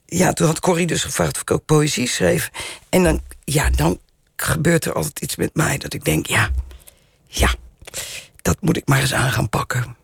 ja, 0.07 0.33
toen 0.33 0.47
had 0.47 0.61
Corrie 0.61 0.87
dus 0.87 1.03
gevraagd 1.03 1.35
of 1.35 1.41
ik 1.41 1.51
ook 1.51 1.65
poëzie 1.65 2.09
schreef. 2.09 2.51
En 2.89 3.03
dan, 3.03 3.21
ja, 3.45 3.71
dan 3.71 3.99
gebeurt 4.37 4.85
er 4.85 4.93
altijd 4.93 5.21
iets 5.21 5.37
met 5.37 5.55
mij. 5.55 5.79
Dat 5.79 5.95
ik 5.95 6.05
denk, 6.05 6.27
ja, 6.27 6.51
ja, 7.27 7.55
dat 8.43 8.57
moet 8.61 8.77
ik 8.77 8.87
maar 8.89 9.01
eens 9.01 9.15
aan 9.15 9.33
gaan 9.33 9.49
pakken. 9.49 9.97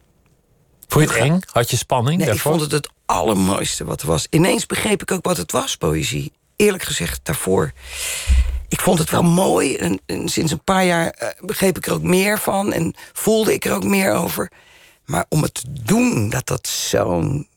Vond 0.89 1.05
je 1.09 1.11
het 1.15 1.23
eng? 1.23 1.41
Had 1.53 1.71
je 1.71 1.77
spanning 1.77 2.17
Nee, 2.19 2.27
ik 2.27 2.33
daarvoor? 2.33 2.51
vond 2.51 2.63
het 2.63 2.73
het 2.73 2.91
allermooiste 3.07 3.85
wat 3.85 4.01
er 4.01 4.07
was. 4.07 4.27
Ineens 4.31 4.67
begreep 4.67 5.03
ik 5.03 5.11
ook 5.11 5.25
wat 5.25 5.37
het 5.37 5.53
was, 5.53 5.77
poëzie. 5.77 6.33
Eerlijk 6.57 6.83
gezegd, 6.83 7.21
daarvoor. 7.23 7.73
Ik 8.69 8.81
vond 8.81 8.99
het 8.99 9.11
wel 9.11 9.23
mooi. 9.23 9.77
En, 9.77 10.01
sinds 10.29 10.53
een 10.53 10.65
paar 10.65 10.85
jaar 10.85 11.11
eh, 11.11 11.29
begreep 11.41 11.77
ik 11.77 11.87
er 11.87 11.93
ook 11.93 12.03
meer 12.03 12.39
van. 12.39 12.73
En 12.73 12.95
voelde 13.13 13.53
ik 13.53 13.65
er 13.65 13.73
ook 13.73 13.85
meer 13.85 14.13
over. 14.13 14.51
Maar 15.05 15.25
om 15.29 15.43
het 15.43 15.55
te 15.55 15.65
doen, 15.73 16.31
dat 16.31 16.47
dat 16.47 16.67
zo'n... 16.67 17.49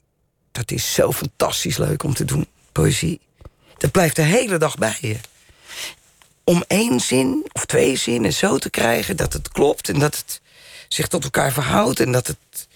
Dat 0.51 0.71
is 0.71 0.93
zo 0.93 1.11
fantastisch 1.11 1.77
leuk 1.77 2.03
om 2.03 2.13
te 2.13 2.25
doen, 2.25 2.47
poëzie. 2.71 3.19
Dat 3.77 3.91
blijft 3.91 4.15
de 4.15 4.21
hele 4.21 4.57
dag 4.57 4.77
bij 4.77 4.97
je. 5.01 5.17
Om 6.43 6.63
één 6.67 6.99
zin 6.99 7.45
of 7.51 7.65
twee 7.65 7.95
zinnen 7.95 8.33
zo 8.33 8.57
te 8.57 8.69
krijgen 8.69 9.17
dat 9.17 9.33
het 9.33 9.49
klopt... 9.49 9.89
en 9.89 9.99
dat 9.99 10.15
het 10.15 10.41
zich 10.87 11.07
tot 11.07 11.23
elkaar 11.23 11.51
verhoudt 11.51 11.99
en 11.99 12.11
dat 12.11 12.27
het 12.27 12.67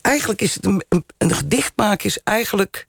eigenlijk 0.00 0.42
is 0.42 0.54
het 0.54 0.66
een 1.18 1.34
gedicht 1.34 1.72
maken 1.76 2.06
is 2.06 2.18
eigenlijk 2.22 2.86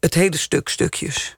het 0.00 0.14
hele 0.14 0.36
stuk 0.36 0.68
stukjes. 0.68 1.36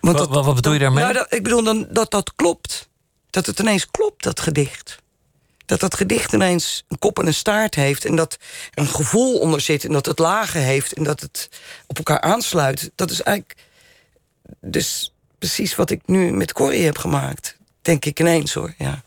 Want 0.00 0.18
Wat- 0.18 0.28
wat- 0.28 0.44
wat 0.44 0.54
bedoel 0.54 0.72
je 0.72 0.78
daarmee? 0.78 1.02
Nou, 1.02 1.14
dat, 1.14 1.32
ik 1.32 1.42
bedoel 1.42 1.62
dan 1.62 1.86
dat 1.90 2.10
dat 2.10 2.32
klopt. 2.36 2.88
Dat 3.30 3.46
het 3.46 3.58
ineens 3.58 3.86
klopt, 3.90 4.22
dat 4.22 4.40
gedicht. 4.40 4.98
Dat 5.66 5.80
dat 5.80 5.94
gedicht 5.94 6.32
ineens 6.32 6.84
een 6.88 6.98
kop 6.98 7.18
en 7.18 7.26
een 7.26 7.34
staart 7.34 7.74
heeft... 7.74 8.04
en 8.04 8.16
dat 8.16 8.32
er 8.32 8.82
een 8.82 8.88
gevoel 8.88 9.38
onder 9.38 9.60
zit 9.60 9.84
en 9.84 9.92
dat 9.92 10.06
het 10.06 10.18
lagen 10.18 10.60
heeft... 10.60 10.92
en 10.92 11.02
dat 11.04 11.20
het 11.20 11.48
op 11.86 11.96
elkaar 11.96 12.20
aansluit. 12.20 12.90
Dat 12.94 13.10
is 13.10 13.22
eigenlijk 13.22 13.58
dus 14.60 15.12
precies 15.38 15.74
wat 15.74 15.90
ik 15.90 16.00
nu 16.06 16.32
met 16.32 16.52
Corrie 16.52 16.84
heb 16.84 16.98
gemaakt. 16.98 17.56
Denk 17.82 18.04
ik 18.04 18.20
ineens, 18.20 18.54
hoor, 18.54 18.74
ja. 18.78 19.02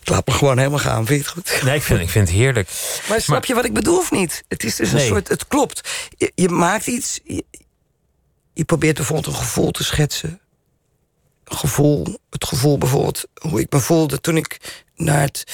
Ik 0.00 0.08
laat 0.08 0.26
me 0.26 0.32
gewoon 0.32 0.58
helemaal 0.58 0.78
gaan, 0.78 1.06
vind 1.06 1.24
je 1.24 1.24
het 1.24 1.32
goed? 1.48 1.62
Nee, 1.62 1.74
ik 1.76 1.82
vind, 1.82 2.00
ik 2.00 2.08
vind 2.10 2.28
het 2.28 2.36
heerlijk. 2.36 2.68
Maar 3.08 3.20
snap 3.20 3.44
je 3.44 3.54
wat 3.54 3.64
ik 3.64 3.72
bedoel 3.72 3.98
of 3.98 4.10
niet? 4.10 4.44
Het 4.48 4.64
is 4.64 4.76
dus 4.76 4.92
Nee. 4.92 5.02
een 5.02 5.08
soort, 5.08 5.28
het 5.28 5.46
klopt. 5.48 5.88
Je, 6.16 6.32
je 6.34 6.48
maakt 6.48 6.86
iets, 6.86 7.20
je, 7.24 7.44
je 8.60 8.66
probeert 8.66 8.96
bijvoorbeeld 8.96 9.26
een 9.26 9.40
gevoel 9.40 9.70
te 9.70 9.84
schetsen. 9.84 10.40
gevoel, 11.44 12.18
het 12.30 12.44
gevoel 12.44 12.78
bijvoorbeeld 12.78 13.24
hoe 13.34 13.60
ik 13.60 13.72
me 13.72 13.80
voelde 13.80 14.20
toen 14.20 14.36
ik 14.36 14.82
naar 14.96 15.20
het, 15.20 15.44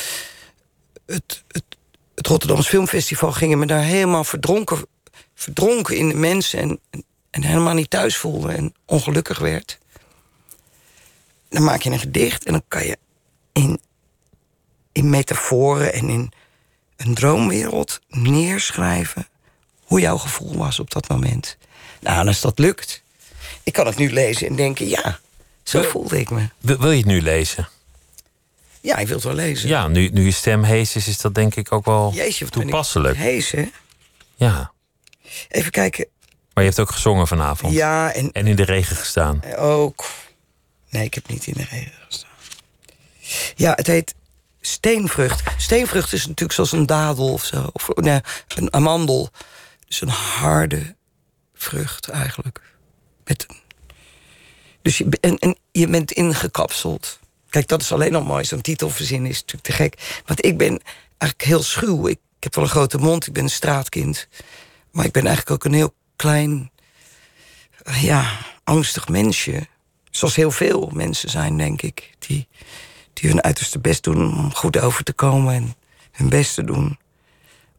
het, 1.07 1.45
het, 2.15 2.67
Filmfestival 2.67 3.33
ging 3.33 3.53
en 3.53 3.59
me 3.59 3.67
daar 3.67 3.83
helemaal 3.83 4.25
verdronken, 4.25 4.87
verdronken 5.35 5.97
in 5.97 6.09
de 6.09 6.15
mensen 6.15 6.59
en, 6.61 6.81
en 7.31 7.43
helemaal 7.43 7.75
niet 7.75 7.91
thuis 7.91 8.17
voelde 8.17 8.53
en 8.53 8.75
ongelukkig 8.85 9.39
werd. 9.39 9.79
Dan 11.49 11.65
maak 11.65 11.83
je 11.83 11.91
een 11.91 11.99
gedicht 11.99 12.45
en 12.45 12.53
dan 12.53 12.63
kan 12.69 12.87
je 12.87 12.99
in, 13.53 13.81
in 14.93 15.11
metaforen 15.11 15.93
en 15.93 16.09
in 16.09 16.33
een 16.97 17.15
droomwereld 17.15 18.01
neerschrijven 18.09 19.29
hoe 19.83 20.01
jouw 20.01 20.19
gevoel 20.19 20.57
was 20.57 20.79
op 20.79 20.91
dat 20.91 21.09
moment. 21.09 21.57
Nou, 22.07 22.19
en 22.21 22.27
als 22.29 22.41
dat 22.41 22.59
lukt, 22.59 23.03
ik 23.63 23.73
kan 23.73 23.87
het 23.87 23.97
nu 23.97 24.13
lezen 24.13 24.47
en 24.47 24.57
denken, 24.57 24.89
ja, 24.89 25.19
zo 25.63 25.83
voelde 25.83 26.21
ik 26.21 26.31
me. 26.31 26.49
Wil, 26.59 26.79
wil 26.79 26.91
je 26.91 26.97
het 26.97 27.07
nu 27.07 27.23
lezen? 27.23 27.69
Ja, 28.81 28.97
ik 28.97 29.07
wil 29.07 29.17
het 29.17 29.25
wel 29.25 29.35
lezen. 29.35 29.69
Ja, 29.69 29.89
nu, 29.89 30.09
nu 30.09 30.25
je 30.25 30.31
stem 30.31 30.63
hees 30.63 30.97
is, 30.97 31.09
is 31.09 31.19
dat 31.21 31.35
denk 31.35 31.55
ik 31.55 31.73
ook 31.73 31.85
wel 31.85 32.13
Jeetje, 32.15 32.45
wat 32.45 32.53
toepasselijk. 32.53 33.17
Hees, 33.17 33.51
hè? 33.51 33.71
Ja, 34.37 34.73
Even 35.49 35.71
kijken. 35.71 36.07
maar 36.55 36.65
je 36.65 36.71
hebt 36.71 36.81
ook 36.81 36.91
gezongen 36.91 37.27
vanavond. 37.27 37.73
Ja, 37.73 38.13
en 38.13 38.33
En 38.33 38.47
in 38.47 38.57
de 38.57 38.65
regen 38.65 38.97
gestaan. 38.97 39.45
ook... 39.57 40.05
Nee, 40.91 41.05
ik 41.05 41.15
heb 41.15 41.29
niet 41.29 41.47
in 41.47 41.55
de 41.57 41.65
regen 41.71 41.93
gestaan. 42.07 42.31
Ja, 43.57 43.73
het 43.75 43.87
heet 43.87 44.15
steenvrucht. 44.61 45.43
Steenvrucht 45.57 46.13
is 46.13 46.21
natuurlijk 46.23 46.53
zoals 46.53 46.73
een 46.73 46.87
dadel 46.87 47.33
of 47.33 47.45
zo. 47.45 47.71
Of 47.73 47.89
nee, 47.95 48.21
een 48.49 48.73
amandel. 48.73 49.31
Dus 49.87 50.01
een 50.01 50.09
harde 50.09 50.96
vrucht 51.57 52.09
eigenlijk. 52.09 52.61
Met. 53.25 53.47
Dus 54.83 54.99
je, 54.99 55.09
en, 55.21 55.39
en 55.39 55.57
je 55.73 55.89
bent 55.89 56.13
ingekapseld. 56.13 57.19
Kijk, 57.49 57.69
dat 57.69 57.81
is 57.81 57.93
alleen 57.93 58.15
al 58.15 58.25
mooi. 58.25 58.45
Zo'n 58.45 58.61
titel 58.61 58.91
verzinnen 58.91 59.31
is 59.31 59.41
natuurlijk 59.41 59.65
te 59.65 59.73
gek. 59.73 60.23
Want 60.27 60.45
ik 60.45 60.59
ben 60.59 60.81
eigenlijk 61.19 61.51
heel 61.51 61.63
schuw. 61.63 62.07
Ik, 62.07 62.19
ik 62.37 62.45
heb 62.45 62.55
wel 62.55 62.65
een 62.65 62.71
grote 62.71 62.99
mond, 62.99 63.27
ik 63.27 63.33
ben 63.33 63.43
een 63.43 63.51
straatkind. 63.51 64.29
Maar 64.91 65.05
ik 65.05 65.13
ben 65.13 65.27
eigenlijk 65.27 65.51
ook 65.51 65.65
een 65.65 65.79
heel 65.79 65.95
klein, 66.17 66.71
eh, 67.83 68.03
ja, 68.03 68.39
angstig 68.65 69.09
mensje. 69.09 69.67
Zoals 70.11 70.37
heel 70.37 70.51
veel 70.51 70.91
mensen 70.95 71.31
zijn, 71.31 71.57
denk 71.57 71.83
ik. 71.83 72.15
Die, 72.19 72.49
die 73.13 73.31
hun 73.31 73.43
uiterste 73.43 73.79
best 73.79 74.03
doen 74.03 74.39
om 74.39 74.55
goed 74.55 74.79
over 74.79 75.05
te 75.05 75.13
komen 75.13 75.55
en 75.55 75.75
hun 76.13 76.29
best 76.29 76.55
te 76.55 76.65
doen 76.65 76.99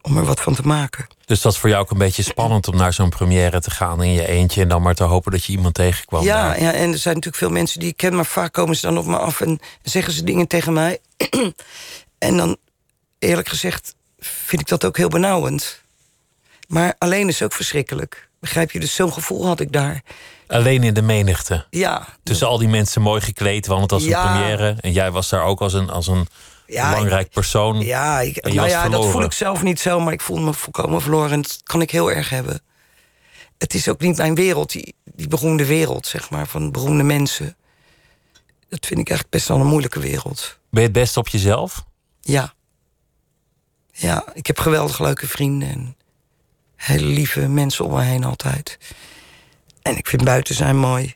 om 0.08 0.18
er 0.18 0.26
wat 0.26 0.42
van 0.42 0.56
te 0.56 0.62
maken. 0.62 1.08
Dus 1.26 1.42
dat 1.42 1.52
is 1.54 1.58
voor 1.58 1.70
jou 1.70 1.82
ook 1.82 1.92
een 1.92 1.98
beetje 1.98 2.24
spannend 2.24 2.68
om 2.68 2.76
naar 2.76 2.94
zo'n 2.94 3.10
première 3.10 3.62
te 3.62 3.72
gaan 3.72 4.04
in 4.04 4.12
je 4.12 4.28
eentje 4.28 4.62
en 4.62 4.68
dan 4.68 4.82
maar 4.82 4.96
te 4.96 5.04
hopen 5.04 5.32
dat 5.32 5.44
je 5.44 5.52
iemand 5.52 5.74
tegenkwam. 5.74 6.24
Ja, 6.24 6.48
daar. 6.48 6.62
ja, 6.62 6.72
en 6.72 6.92
er 6.92 6.98
zijn 6.98 7.16
natuurlijk 7.16 7.44
veel 7.44 7.50
mensen 7.50 7.80
die 7.80 7.90
ik 7.90 7.98
ken, 7.98 8.16
maar 8.16 8.26
vaak 8.26 8.54
komen 8.54 8.76
ze 8.76 8.82
dan 8.86 8.98
op 8.98 9.06
me 9.06 9.18
af 9.18 9.42
en 9.42 9.60
zeggen 9.82 10.14
ze 10.14 10.24
dingen 10.24 10.48
tegen 10.48 10.74
mij. 10.74 11.00
en 12.18 12.38
dan, 12.38 12.58
eerlijk 13.20 13.48
gezegd, 13.48 13.96
vind 14.20 14.62
ik 14.62 14.68
dat 14.68 14.86
ook 14.86 14.98
heel 14.98 15.10
benauwend. 15.10 15.82
Maar 16.68 16.96
alleen 16.98 17.28
is 17.28 17.42
ook 17.42 17.54
verschrikkelijk. 17.54 18.30
Begrijp 18.40 18.72
je? 18.72 18.80
Dus 18.80 18.96
zo'n 18.96 19.14
gevoel 19.14 19.46
had 19.46 19.60
ik 19.60 19.72
daar. 19.72 20.02
Alleen 20.48 20.84
in 20.84 20.94
de 20.94 21.02
menigte. 21.02 21.66
Ja, 21.70 22.08
Tussen 22.24 22.48
al 22.48 22.58
die 22.58 22.68
mensen 22.68 23.02
mooi 23.02 23.22
gekleed, 23.22 23.68
want 23.68 23.82
het 23.82 23.92
was 23.92 24.04
een 24.04 24.10
première. 24.10 24.76
En 24.80 24.92
jij 24.92 25.12
was 25.12 25.30
daar 25.30 25.44
ook 25.44 25.62
als 25.62 25.74
een, 25.74 25.90
als 25.90 26.08
een 26.08 26.28
Ja, 26.68 26.90
belangrijk 26.90 27.30
persoon. 27.30 27.80
Ja, 27.80 28.20
ik, 28.20 28.44
nou 28.54 28.68
ja 28.68 28.90
dat 28.90 29.06
voel 29.06 29.24
ik 29.24 29.32
zelf 29.32 29.64
niet 29.64 29.80
zo, 29.80 30.00
maar 30.00 30.14
ik 30.14 30.22
voel 30.22 30.40
me 30.40 30.54
volkomen 30.54 31.02
verloren. 31.02 31.32
En 31.32 31.42
dat 31.42 31.60
kan 31.64 31.82
ik 31.82 31.92
heel 31.92 32.12
erg 32.12 32.30
hebben. 32.30 32.62
Het 33.58 33.74
is 33.74 33.90
ook 33.90 34.00
niet 34.00 34.18
mijn 34.18 34.36
wereld, 34.36 34.72
die, 34.72 34.96
die 35.04 35.28
beroemde 35.28 35.66
wereld, 35.66 36.08
zeg 36.08 36.30
maar, 36.30 36.48
van 36.48 36.72
beroemde 36.72 37.04
mensen. 37.04 37.56
Dat 38.70 38.86
vind 38.86 39.00
ik 39.00 39.10
eigenlijk 39.10 39.30
best 39.30 39.48
wel 39.48 39.60
een 39.60 39.68
moeilijke 39.68 40.00
wereld. 40.00 40.60
Ben 40.70 40.82
je 40.82 40.88
het 40.88 40.98
best 40.98 41.18
op 41.18 41.28
jezelf? 41.28 41.86
Ja. 42.22 42.54
Ja, 43.92 44.26
ik 44.34 44.48
heb 44.48 44.60
geweldig 44.60 45.00
leuke 45.00 45.28
vrienden 45.28 45.70
en 45.70 45.96
hele 46.76 47.06
lieve 47.06 47.48
mensen 47.48 47.86
om 47.86 47.94
me 47.94 48.02
heen 48.02 48.24
altijd. 48.24 48.78
En 49.82 49.98
ik 49.98 50.08
vind 50.08 50.24
buiten 50.24 50.56
zijn 50.56 50.78
mooi. 50.78 51.16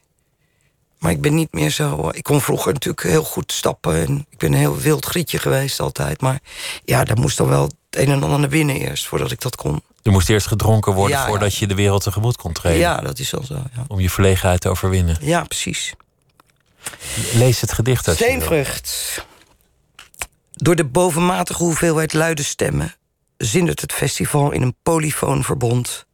Maar 1.01 1.11
ik 1.11 1.21
ben 1.21 1.35
niet 1.35 1.53
meer 1.53 1.69
zo. 1.69 2.09
Ik 2.13 2.23
kon 2.23 2.41
vroeger 2.41 2.73
natuurlijk 2.73 3.03
heel 3.03 3.23
goed 3.23 3.51
stappen. 3.51 3.95
En 3.95 4.25
ik 4.29 4.37
ben 4.37 4.53
een 4.53 4.59
heel 4.59 4.77
wild 4.77 5.05
grietje 5.05 5.39
geweest 5.39 5.79
altijd. 5.79 6.21
Maar 6.21 6.39
ja, 6.85 7.03
daar 7.03 7.17
moest 7.19 7.37
dan 7.37 7.47
wel 7.47 7.63
het 7.63 7.75
een 7.89 8.09
en 8.11 8.23
ander 8.23 8.39
naar 8.39 8.49
binnen 8.49 8.75
eerst 8.75 9.07
voordat 9.07 9.31
ik 9.31 9.41
dat 9.41 9.55
kon. 9.55 9.81
Er 10.03 10.11
moest 10.11 10.29
eerst 10.29 10.47
gedronken 10.47 10.93
worden 10.93 11.15
Ja, 11.17 11.21
ja. 11.23 11.27
voordat 11.29 11.55
je 11.55 11.67
de 11.67 11.75
wereld 11.75 12.03
tegemoet 12.03 12.35
kon 12.37 12.51
treden. 12.53 12.79
Ja, 12.79 12.97
dat 12.97 13.19
is 13.19 13.31
wel 13.31 13.43
zo. 13.43 13.53
Ja, 13.53 13.85
Om 13.87 13.99
je 13.99 14.09
verlegenheid 14.09 14.61
te 14.61 14.69
overwinnen. 14.69 15.17
ja 15.21 15.43
precies. 15.43 15.93
Lees 17.33 17.61
het 17.61 17.73
gedicht 17.73 18.05
wil. 18.05 18.15
Steenvrucht. 18.15 19.25
Door 20.51 20.75
de 20.75 20.85
bovenmatige 20.85 21.63
hoeveelheid 21.63 22.13
luide 22.13 22.43
stemmen 22.43 22.95
zindert 23.37 23.81
het 23.81 23.93
festival 23.93 24.51
in 24.51 24.61
een 24.61 24.75
polyfoon 24.83 25.43
verbond. 25.43 26.05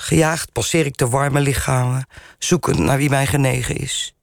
Gejaagd 0.00 0.52
passeer 0.52 0.86
ik 0.86 0.96
de 0.96 1.08
warme 1.08 1.40
lichamen, 1.40 2.06
zoekend 2.38 2.78
naar 2.78 2.96
wie 2.96 3.08
mij 3.08 3.26
genegen 3.26 3.76
is. 3.76 4.14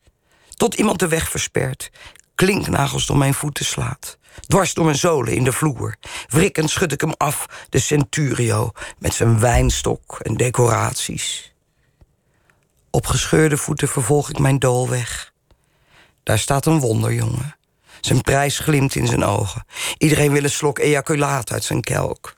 Tot 0.50 0.74
iemand 0.74 1.00
de 1.00 1.08
weg 1.08 1.29
verspert, 1.29 1.91
klinknagels 2.36 3.05
door 3.05 3.17
mijn 3.17 3.34
voeten 3.34 3.65
slaat. 3.65 4.17
Dwars 4.48 4.74
door 4.74 4.86
mijn 4.86 4.98
zolen 4.98 5.34
in 5.34 5.44
de 5.44 5.51
vloer. 5.51 5.96
Wrikkend 6.27 6.70
schud 6.70 6.91
ik 6.91 7.01
hem 7.01 7.13
af, 7.17 7.46
de 7.70 7.79
centurio, 7.79 8.72
met 8.98 9.13
zijn 9.13 9.39
wijnstok 9.39 10.20
en 10.20 10.34
decoraties. 10.38 11.53
Op 12.89 13.05
gescheurde 13.05 13.58
voeten 13.58 13.88
vervolg 13.88 14.29
ik 14.29 14.39
mijn 14.39 14.60
doolweg. 14.60 15.34
Daar 16.24 16.39
staat 16.39 16.65
een 16.65 16.79
wonderjongen. 16.79 17.55
Zijn 18.01 18.22
prijs 18.22 18.60
glimt 18.60 18.96
in 18.96 19.08
zijn 19.08 19.24
ogen. 19.24 19.65
Iedereen 19.98 20.32
wil 20.32 20.44
een 20.44 20.50
slok 20.50 20.79
ejaculaat 20.79 21.51
uit 21.51 21.63
zijn 21.63 21.82
kelk. 21.82 22.36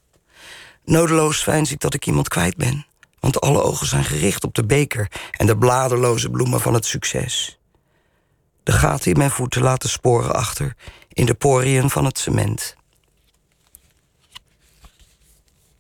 Nodeloos 0.86 1.44
veins 1.44 1.72
ik 1.72 1.80
dat 1.80 1.94
ik 1.94 2.06
iemand 2.06 2.28
kwijt 2.28 2.56
ben. 2.56 2.87
Want 3.20 3.42
alle 3.42 3.62
ogen 3.62 3.88
zijn 3.88 4.04
gericht 4.04 4.44
op 4.44 4.54
de 4.56 4.66
beker 4.66 5.12
en 5.32 5.46
de 5.46 5.58
bladerloze 5.58 6.30
bloemen 6.30 6.62
van 6.62 6.74
het 6.74 6.86
succes. 6.86 7.60
De 8.64 8.72
gaten 8.72 9.12
in 9.12 9.18
mijn 9.18 9.32
voeten 9.32 9.62
laten 9.62 9.90
sporen 9.90 10.34
achter 10.36 10.76
in 11.14 11.26
de 11.26 11.34
poriën 11.34 11.90
van 11.90 12.06
het 12.06 12.20
cement. 12.20 12.76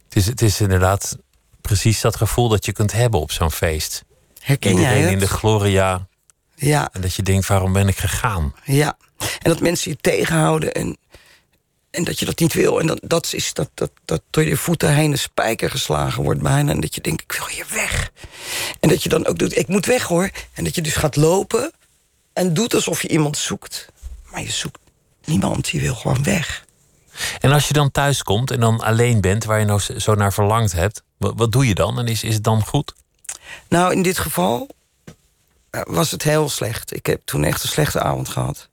Het 0.07 0.15
is, 0.15 0.25
het 0.25 0.41
is 0.41 0.61
inderdaad 0.61 1.17
precies 1.61 2.01
dat 2.01 2.15
gevoel 2.15 2.49
dat 2.49 2.65
je 2.65 2.71
kunt 2.71 2.91
hebben 2.91 3.19
op 3.19 3.31
zo'n 3.31 3.51
feest. 3.51 4.03
Herken 4.39 4.71
jij 4.73 4.79
Iedereen 4.81 5.03
het? 5.03 5.11
in 5.11 5.19
de 5.19 5.27
gloria. 5.27 6.07
Ja, 6.55 6.89
En 6.93 7.01
dat 7.01 7.13
je 7.13 7.23
denkt, 7.23 7.47
waarom 7.47 7.73
ben 7.73 7.87
ik 7.87 7.97
gegaan? 7.97 8.53
ja. 8.65 8.97
En 9.17 9.51
dat 9.51 9.59
mensen 9.59 9.91
je 9.91 9.97
tegenhouden 10.01 10.73
en, 10.73 10.97
en 11.97 12.03
dat 12.03 12.19
je 12.19 12.25
dat 12.25 12.39
niet 12.39 12.53
wil. 12.53 12.79
En 12.79 12.87
dat, 12.87 12.99
dat 13.03 13.33
is 13.33 13.53
dat, 13.53 13.69
dat, 13.73 13.91
dat 14.05 14.21
door 14.29 14.43
je 14.43 14.57
voeten 14.57 14.93
heen 14.93 15.11
een 15.11 15.17
spijker 15.17 15.69
geslagen 15.69 16.23
wordt 16.23 16.41
bijna. 16.41 16.71
En 16.71 16.79
dat 16.79 16.95
je 16.95 17.01
denkt, 17.01 17.21
ik 17.21 17.31
wil 17.31 17.47
hier 17.47 17.65
weg. 17.73 18.11
En 18.79 18.89
dat 18.89 19.03
je 19.03 19.09
dan 19.09 19.25
ook 19.25 19.37
doet, 19.37 19.57
ik 19.57 19.67
moet 19.67 19.85
weg 19.85 20.03
hoor. 20.03 20.29
En 20.53 20.63
dat 20.63 20.75
je 20.75 20.81
dus 20.81 20.95
gaat 20.95 21.15
lopen 21.15 21.71
en 22.33 22.53
doet 22.53 22.73
alsof 22.73 23.01
je 23.01 23.07
iemand 23.07 23.37
zoekt. 23.37 23.87
Maar 24.31 24.41
je 24.41 24.51
zoekt 24.51 24.79
niemand, 25.25 25.69
je 25.69 25.79
wil 25.79 25.95
gewoon 25.95 26.23
weg. 26.23 26.65
En 27.39 27.51
als 27.51 27.67
je 27.67 27.73
dan 27.73 27.91
thuis 27.91 28.23
komt 28.23 28.51
en 28.51 28.59
dan 28.59 28.79
alleen 28.81 29.21
bent, 29.21 29.43
waar 29.43 29.59
je 29.59 29.65
nou 29.65 29.79
zo- 29.97 30.13
naar 30.15 30.33
verlangd 30.33 30.71
hebt, 30.71 31.01
wat, 31.17 31.33
wat 31.35 31.51
doe 31.51 31.67
je 31.67 31.75
dan? 31.75 31.99
En 31.99 32.07
is, 32.07 32.23
is 32.23 32.33
het 32.33 32.43
dan 32.43 32.65
goed? 32.65 32.93
Nou, 33.67 33.93
in 33.93 34.01
dit 34.01 34.17
geval 34.17 34.67
eh, 35.69 35.81
was 35.87 36.11
het 36.11 36.23
heel 36.23 36.49
slecht. 36.49 36.95
Ik 36.95 37.05
heb 37.05 37.21
toen 37.25 37.43
echt 37.43 37.63
een 37.63 37.69
slechte 37.69 37.99
avond 38.01 38.29
gehad. 38.29 38.69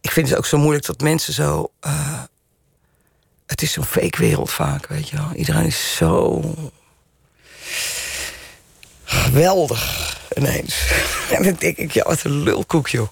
Ik 0.00 0.10
vind 0.10 0.28
het 0.28 0.38
ook 0.38 0.46
zo 0.46 0.58
moeilijk 0.58 0.86
dat 0.86 1.00
mensen 1.00 1.32
zo. 1.32 1.70
eh, 1.80 2.22
het 3.46 3.62
is 3.62 3.72
zo'n 3.72 3.84
fake 3.84 4.18
wereld 4.18 4.50
vaak, 4.50 4.86
weet 4.86 5.08
je 5.08 5.16
wel. 5.16 5.32
Iedereen 5.34 5.66
is 5.66 5.96
zo. 5.96 6.40
geweldig 9.04 10.16
ineens. 10.36 10.92
en 11.36 11.42
dan 11.42 11.54
denk 11.58 11.76
ik, 11.76 11.92
ja, 11.92 12.04
wat 12.04 12.24
een 12.24 12.42
lulkoek, 12.42 12.88
joh. 12.88 13.08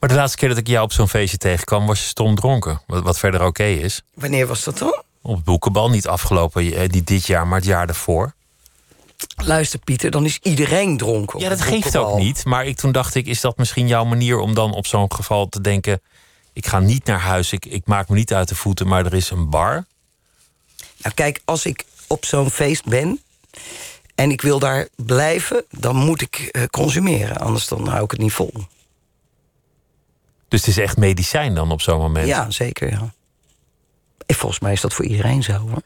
Maar 0.00 0.08
de 0.08 0.14
laatste 0.14 0.38
keer 0.38 0.48
dat 0.48 0.58
ik 0.58 0.66
jou 0.66 0.84
op 0.84 0.92
zo'n 0.92 1.08
feestje 1.08 1.36
tegenkwam, 1.38 1.86
was 1.86 2.00
je 2.00 2.06
stom 2.06 2.34
dronken. 2.34 2.80
Wat, 2.86 3.02
wat 3.02 3.18
verder 3.18 3.42
oké 3.44 3.64
is. 3.64 4.02
Wanneer 4.14 4.46
was 4.46 4.64
dat 4.64 4.78
dan? 4.78 5.02
Op 5.22 5.34
het 5.34 5.44
boekenbal, 5.44 5.90
niet 5.90 6.06
afgelopen, 6.06 6.72
eh, 6.72 6.88
niet 6.88 7.06
dit 7.06 7.26
jaar, 7.26 7.46
maar 7.46 7.58
het 7.58 7.66
jaar 7.66 7.88
ervoor. 7.88 8.34
Luister, 9.44 9.78
Pieter, 9.78 10.10
dan 10.10 10.24
is 10.24 10.38
iedereen 10.42 10.96
dronken. 10.96 11.40
Ja, 11.40 11.48
dat 11.48 11.60
geeft 11.60 11.96
ook 11.96 12.18
niet. 12.18 12.44
Maar 12.44 12.66
ik, 12.66 12.76
toen 12.76 12.92
dacht 12.92 13.14
ik, 13.14 13.26
is 13.26 13.40
dat 13.40 13.56
misschien 13.56 13.86
jouw 13.86 14.04
manier 14.04 14.38
om 14.38 14.54
dan 14.54 14.74
op 14.74 14.86
zo'n 14.86 15.12
geval 15.12 15.48
te 15.48 15.60
denken... 15.60 16.00
ik 16.52 16.66
ga 16.66 16.78
niet 16.78 17.04
naar 17.04 17.20
huis, 17.20 17.52
ik, 17.52 17.64
ik 17.64 17.86
maak 17.86 18.08
me 18.08 18.14
niet 18.14 18.34
uit 18.34 18.48
de 18.48 18.54
voeten, 18.54 18.88
maar 18.88 19.06
er 19.06 19.14
is 19.14 19.30
een 19.30 19.50
bar. 19.50 19.86
Nou, 20.96 21.14
kijk, 21.14 21.40
als 21.44 21.66
ik 21.66 21.84
op 22.06 22.24
zo'n 22.24 22.50
feest 22.50 22.84
ben 22.84 23.20
en 24.14 24.30
ik 24.30 24.40
wil 24.40 24.58
daar 24.58 24.88
blijven, 24.96 25.64
dan 25.70 25.96
moet 25.96 26.20
ik 26.20 26.36
eh, 26.36 26.62
consumeren. 26.70 27.36
Anders 27.36 27.68
dan 27.68 27.88
hou 27.88 28.04
ik 28.04 28.10
het 28.10 28.20
niet 28.20 28.32
vol. 28.32 28.52
Dus 30.48 30.60
het 30.60 30.68
is 30.68 30.78
echt 30.78 30.96
medicijn 30.96 31.54
dan 31.54 31.70
op 31.70 31.80
zo'n 31.80 31.98
moment. 31.98 32.26
Ja, 32.26 32.50
zeker. 32.50 32.90
Ja. 32.90 33.12
En 34.26 34.34
volgens 34.34 34.60
mij 34.60 34.72
is 34.72 34.80
dat 34.80 34.92
voor 34.94 35.04
iedereen 35.04 35.42
zo. 35.42 35.52
Hoor. 35.52 35.82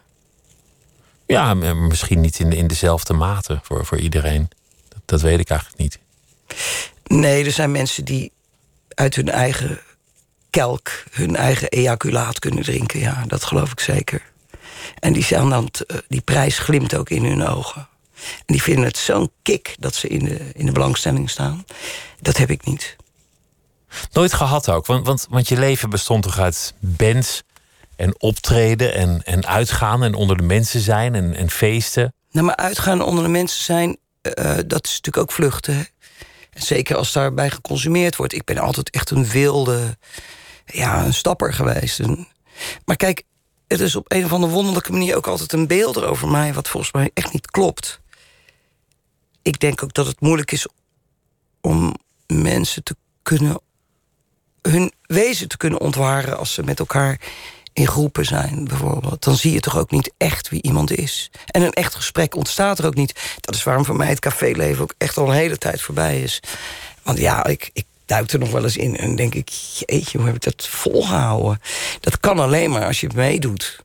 Ja, 1.29 1.55
misschien 1.55 2.21
niet 2.21 2.39
in, 2.39 2.53
in 2.53 2.67
dezelfde 2.67 3.13
mate 3.13 3.61
voor, 3.63 3.87
voor 3.87 3.99
iedereen. 3.99 4.49
Dat, 4.89 5.01
dat 5.05 5.21
weet 5.21 5.41
ik 5.41 5.51
eigenlijk 5.51 5.81
niet. 5.81 5.99
Nee, 7.07 7.45
er 7.45 7.53
zijn 7.53 7.71
mensen 7.71 8.05
die 8.05 8.33
uit 8.95 9.15
hun 9.15 9.29
eigen 9.29 9.81
kelk 10.51 10.91
hun 11.11 11.37
eigen 11.37 11.69
ejaculaat 11.69 12.39
kunnen 12.39 12.65
drinken. 12.65 13.01
Ja, 13.01 13.25
dat 13.27 13.45
geloof 13.45 13.73
ik 13.73 13.81
zeker. 13.81 14.23
En 14.99 15.13
die, 15.13 15.25
zijn 15.25 15.49
dan 15.49 15.69
eh, 15.87 15.97
die 16.09 16.21
prijs 16.21 16.59
glimt 16.59 16.95
ook 16.95 17.11
in 17.11 17.25
hun 17.25 17.47
ogen. 17.47 17.89
En 18.17 18.45
die 18.47 18.63
vinden 18.63 18.85
het 18.85 18.97
zo'n 18.97 19.31
kick 19.43 19.77
dat 19.79 19.95
ze 19.95 20.09
in 20.09 20.25
de, 20.25 20.51
in 20.55 20.67
de 20.67 20.73
belangstelling 20.73 21.31
staan. 21.31 21.65
Dat 22.21 22.37
heb 22.37 22.51
ik 22.51 22.65
niet. 22.65 22.97
Nooit 24.13 24.33
gehad 24.33 24.69
ook, 24.69 24.87
want, 24.87 25.07
want, 25.07 25.27
want 25.31 25.49
je 25.49 25.59
leven 25.59 25.91
bestond 25.91 26.23
toch 26.23 26.39
uit 26.39 26.75
bands 26.79 27.43
en 27.99 28.21
optreden 28.21 28.95
en, 28.95 29.23
en 29.25 29.47
uitgaan 29.47 30.03
en 30.05 30.15
onder 30.15 30.37
de 30.37 30.43
mensen 30.43 30.81
zijn 30.81 31.15
en, 31.15 31.35
en 31.35 31.51
feesten. 31.51 32.15
Nou, 32.31 32.47
maar 32.47 32.57
uitgaan 32.57 33.03
onder 33.03 33.25
de 33.25 33.31
mensen 33.31 33.63
zijn, 33.63 33.97
eh, 34.21 34.57
dat 34.67 34.87
is 34.87 34.95
natuurlijk 34.95 35.17
ook 35.17 35.33
vluchten. 35.33 35.89
Zeker 36.55 36.97
als 36.97 37.13
daarbij 37.13 37.51
geconsumeerd 37.51 38.17
wordt. 38.17 38.33
Ik 38.33 38.45
ben 38.45 38.59
altijd 38.59 38.91
echt 38.91 39.11
een 39.11 39.27
wilde, 39.27 39.97
ja, 40.67 41.05
een 41.05 41.15
stapper 41.15 41.53
geweest. 41.53 42.01
Maar 42.85 42.97
kijk, 42.97 43.23
het 43.67 43.81
is 43.81 43.97
op 43.97 44.13
een 44.13 44.25
of 44.25 44.33
andere 44.33 44.53
wonderlijke 44.53 44.93
manier 44.93 45.17
ook 45.17 45.27
altijd 45.27 45.53
een 45.53 45.67
beeld 45.67 46.03
over 46.03 46.29
mij, 46.29 46.55
wat 46.55 46.69
volgens 46.69 46.93
mij 46.93 47.11
echt 47.15 47.33
niet 47.33 47.51
klopt. 47.51 48.01
Ik 49.43 49.61
denk 49.61 49.83
ook 49.83 49.95
dat 49.95 50.07
het 50.07 50.21
moeilijk 50.21 50.53
is 50.53 50.67
om 51.61 51.95
mensen 52.27 52.83
te 52.83 52.97
kunnen, 53.23 53.61
hun 54.63 54.93
wezen 55.03 55.49
te 55.49 55.57
kunnen 55.57 55.81
ontwaren 55.81 56.39
als 56.39 56.55
ze 56.55 56.63
met 56.63 56.79
elkaar 56.79 57.21
in 57.79 57.87
groepen 57.87 58.25
zijn, 58.25 58.65
bijvoorbeeld. 58.65 59.25
Dan 59.25 59.37
zie 59.37 59.53
je 59.53 59.61
toch 59.61 59.79
ook 59.79 59.91
niet 59.91 60.13
echt 60.17 60.49
wie 60.49 60.63
iemand 60.63 60.91
is. 60.99 61.31
En 61.47 61.63
een 61.63 61.73
echt 61.73 61.95
gesprek 61.95 62.35
ontstaat 62.37 62.79
er 62.79 62.87
ook 62.87 62.95
niet. 62.95 63.21
Dat 63.41 63.55
is 63.55 63.63
waarom 63.63 63.85
voor 63.85 63.97
mij 63.97 64.09
het 64.09 64.21
caféleven 64.21 64.83
ook 64.83 64.95
echt 64.99 65.17
al 65.17 65.27
een 65.29 65.35
hele 65.35 65.59
tijd 65.59 65.81
voorbij 65.81 66.23
is. 66.23 66.41
Want 67.03 67.19
ja, 67.19 67.45
ik, 67.47 67.71
ik 67.73 67.85
duik 68.07 68.31
er 68.33 68.39
nog 68.39 68.51
wel 68.51 68.63
eens 68.65 68.77
in 68.77 68.97
en 68.97 69.17
denk 69.17 69.35
ik... 69.35 69.49
jeetje, 69.87 70.19
hoe 70.19 70.27
heb 70.27 70.37
ik 70.37 70.43
dat 70.43 70.67
volgehouden? 70.69 71.61
Dat 72.01 72.21
kan 72.21 72.39
alleen 72.39 72.71
maar 72.71 72.87
als 72.87 73.01
je 73.01 73.11
meedoet. 73.15 73.85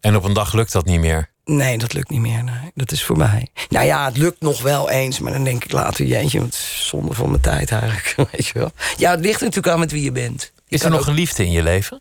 En 0.00 0.16
op 0.16 0.24
een 0.24 0.32
dag 0.32 0.52
lukt 0.52 0.72
dat 0.72 0.84
niet 0.84 1.00
meer. 1.00 1.30
Nee, 1.44 1.78
dat 1.78 1.92
lukt 1.92 2.10
niet 2.10 2.20
meer. 2.20 2.44
Nee. 2.44 2.70
Dat 2.74 2.92
is 2.92 3.04
voorbij. 3.04 3.48
Nou 3.68 3.86
ja, 3.86 4.04
het 4.04 4.16
lukt 4.16 4.40
nog 4.40 4.62
wel 4.62 4.90
eens, 4.90 5.18
maar 5.18 5.32
dan 5.32 5.44
denk 5.44 5.64
ik 5.64 5.72
later... 5.72 6.06
jeetje, 6.06 6.40
wat 6.40 6.54
zonde 6.54 7.14
van 7.14 7.28
mijn 7.30 7.42
tijd 7.42 7.70
eigenlijk, 7.70 8.14
weet 8.32 8.46
je 8.46 8.58
wel. 8.58 8.72
Ja, 8.96 9.10
het 9.10 9.20
ligt 9.20 9.40
natuurlijk 9.40 9.68
aan 9.74 9.78
met 9.78 9.90
wie 9.92 10.02
je 10.02 10.12
bent. 10.12 10.52
Je 10.66 10.74
Is 10.76 10.82
er 10.82 10.90
nog 10.90 11.00
ook- 11.00 11.06
een 11.06 11.14
liefde 11.14 11.44
in 11.44 11.50
je 11.50 11.62
leven? 11.62 12.00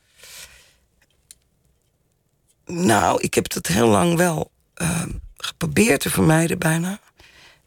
Nou, 2.72 3.22
ik 3.22 3.34
heb 3.34 3.54
het 3.54 3.68
heel 3.68 3.88
lang 3.88 4.16
wel 4.16 4.52
ehm, 4.74 5.10
geprobeerd 5.38 6.02
te 6.02 6.10
vermijden 6.10 6.60
bijna. 6.60 7.00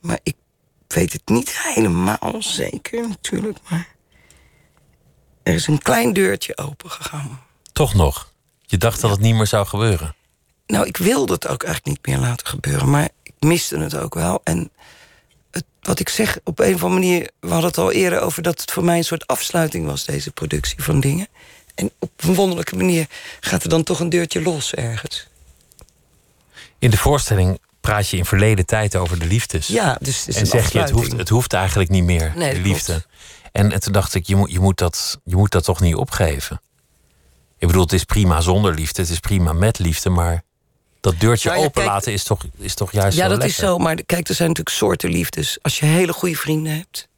Maar 0.00 0.18
ik 0.22 0.36
weet 0.88 1.12
het 1.12 1.28
niet 1.28 1.58
helemaal 1.58 2.34
zeker 2.38 3.08
natuurlijk. 3.08 3.58
Maar 3.68 3.88
er 5.42 5.54
is 5.54 5.66
een 5.66 5.82
klein 5.82 6.12
deurtje 6.12 6.56
open 6.56 6.90
gegaan. 6.90 7.40
Toch 7.72 7.94
nog. 7.94 8.32
Je 8.60 8.76
dacht 8.76 9.00
dat 9.00 9.10
het 9.10 9.20
niet 9.20 9.34
meer 9.34 9.46
zou 9.46 9.66
gebeuren. 9.66 10.14
Nou, 10.66 10.86
ik 10.86 10.96
wilde 10.96 11.32
het 11.32 11.48
ook 11.48 11.62
eigenlijk 11.62 11.96
niet 11.96 12.06
meer 12.06 12.28
laten 12.28 12.46
gebeuren. 12.46 12.90
Maar 12.90 13.08
ik 13.22 13.34
miste 13.38 13.78
het 13.78 13.96
ook 13.96 14.14
wel. 14.14 14.40
En 14.44 14.70
het, 15.50 15.64
wat 15.80 16.00
ik 16.00 16.08
zeg, 16.08 16.38
op 16.44 16.58
een 16.58 16.74
of 16.74 16.84
andere 16.84 17.00
manier... 17.00 17.30
we 17.40 17.48
hadden 17.48 17.68
het 17.68 17.78
al 17.78 17.92
eerder 17.92 18.20
over 18.20 18.42
dat 18.42 18.60
het 18.60 18.70
voor 18.70 18.84
mij 18.84 18.96
een 18.96 19.04
soort 19.04 19.26
afsluiting 19.26 19.86
was... 19.86 20.04
deze 20.04 20.30
productie 20.30 20.82
van 20.82 21.00
dingen. 21.00 21.28
En 21.74 21.90
op 21.98 22.10
een 22.16 22.34
wonderlijke 22.34 22.76
manier 22.76 23.06
gaat 23.40 23.62
er 23.62 23.68
dan 23.68 23.82
toch 23.82 24.00
een 24.00 24.08
deurtje 24.08 24.42
los 24.42 24.74
ergens. 24.74 25.26
In 26.78 26.90
de 26.90 26.96
voorstelling 26.96 27.58
praat 27.80 28.08
je 28.08 28.16
in 28.16 28.24
verleden 28.24 28.66
tijd 28.66 28.96
over 28.96 29.18
de 29.18 29.26
liefdes. 29.26 29.66
Ja, 29.66 29.96
dus 30.00 30.18
het 30.18 30.28
is 30.28 30.36
en 30.36 30.46
zeg 30.46 30.72
je, 30.72 30.78
het 30.78 30.90
hoeft, 30.90 31.12
het 31.12 31.28
hoeft 31.28 31.52
eigenlijk 31.52 31.90
niet 31.90 32.04
meer, 32.04 32.32
Nee, 32.36 32.54
de 32.54 32.60
liefde. 32.60 32.92
klopt. 32.92 33.06
En, 33.52 33.72
en 33.72 33.80
toen 33.80 33.92
dacht 33.92 34.14
ik, 34.14 34.26
je 34.26 34.36
moet, 34.36 34.50
je, 34.52 34.60
moet 34.60 34.78
dat, 34.78 35.18
je 35.24 35.36
moet 35.36 35.50
dat 35.50 35.64
toch 35.64 35.80
niet 35.80 35.94
opgeven. 35.94 36.60
Ik 37.58 37.66
bedoel, 37.66 37.82
het 37.82 37.92
is 37.92 38.04
prima 38.04 38.40
zonder 38.40 38.74
liefde, 38.74 39.02
het 39.02 39.10
is 39.10 39.18
prima 39.20 39.52
met 39.52 39.78
liefde, 39.78 40.10
maar 40.10 40.42
dat 41.00 41.20
deurtje 41.20 41.48
Nou 41.48 41.60
ja, 41.60 41.66
openlaten 41.66 42.12
is, 42.12 42.24
toch, 42.24 42.44
is 42.56 42.74
toch 42.74 42.92
juist 42.92 43.16
Ja, 43.16 43.22
dat 43.22 43.30
lekker. 43.30 43.48
is 43.48 43.56
zo. 43.56 43.78
Maar 43.78 43.94
kijk, 44.02 44.28
er 44.28 44.34
zijn 44.34 44.48
natuurlijk 44.48 44.76
soorten 44.76 45.10
liefdes. 45.10 45.58
Als 45.62 45.78
je 45.78 45.86
hele 45.86 46.12
goede 46.12 46.36
vrienden 46.36 46.76
hebt... 46.76 47.08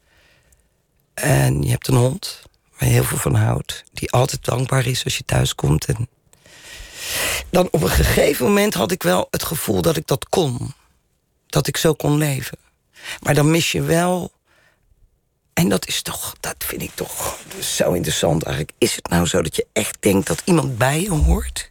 en 1.14 1.62
je 1.62 1.70
hebt 1.70 1.88
een 1.88 1.94
hond 1.96 2.42
heel 2.76 3.04
veel 3.04 3.18
van 3.18 3.34
houdt... 3.34 3.84
die 3.92 4.10
altijd 4.12 4.44
dankbaar 4.44 4.86
is 4.86 5.04
als 5.04 5.16
je 5.16 5.24
thuis 5.24 5.54
komt. 5.54 5.84
En 5.84 6.08
dan 7.50 7.68
op 7.70 7.82
een 7.82 7.88
gegeven 7.88 8.46
moment 8.46 8.74
had 8.74 8.90
ik 8.90 9.02
wel 9.02 9.26
het 9.30 9.42
gevoel 9.42 9.82
dat 9.82 9.96
ik 9.96 10.06
dat 10.06 10.28
kon. 10.28 10.74
Dat 11.46 11.66
ik 11.66 11.76
zo 11.76 11.94
kon 11.94 12.16
leven. 12.16 12.58
Maar 13.22 13.34
dan 13.34 13.50
mis 13.50 13.72
je 13.72 13.82
wel... 13.82 14.34
En 15.52 15.68
dat 15.68 15.86
is 15.86 16.02
toch, 16.02 16.34
dat 16.40 16.54
vind 16.58 16.82
ik 16.82 16.90
toch 16.94 17.38
zo 17.60 17.92
interessant 17.92 18.42
eigenlijk. 18.42 18.76
Is 18.78 18.96
het 18.96 19.08
nou 19.08 19.26
zo 19.26 19.42
dat 19.42 19.56
je 19.56 19.66
echt 19.72 19.96
denkt 20.00 20.26
dat 20.26 20.42
iemand 20.44 20.78
bij 20.78 21.00
je 21.00 21.10
hoort? 21.10 21.70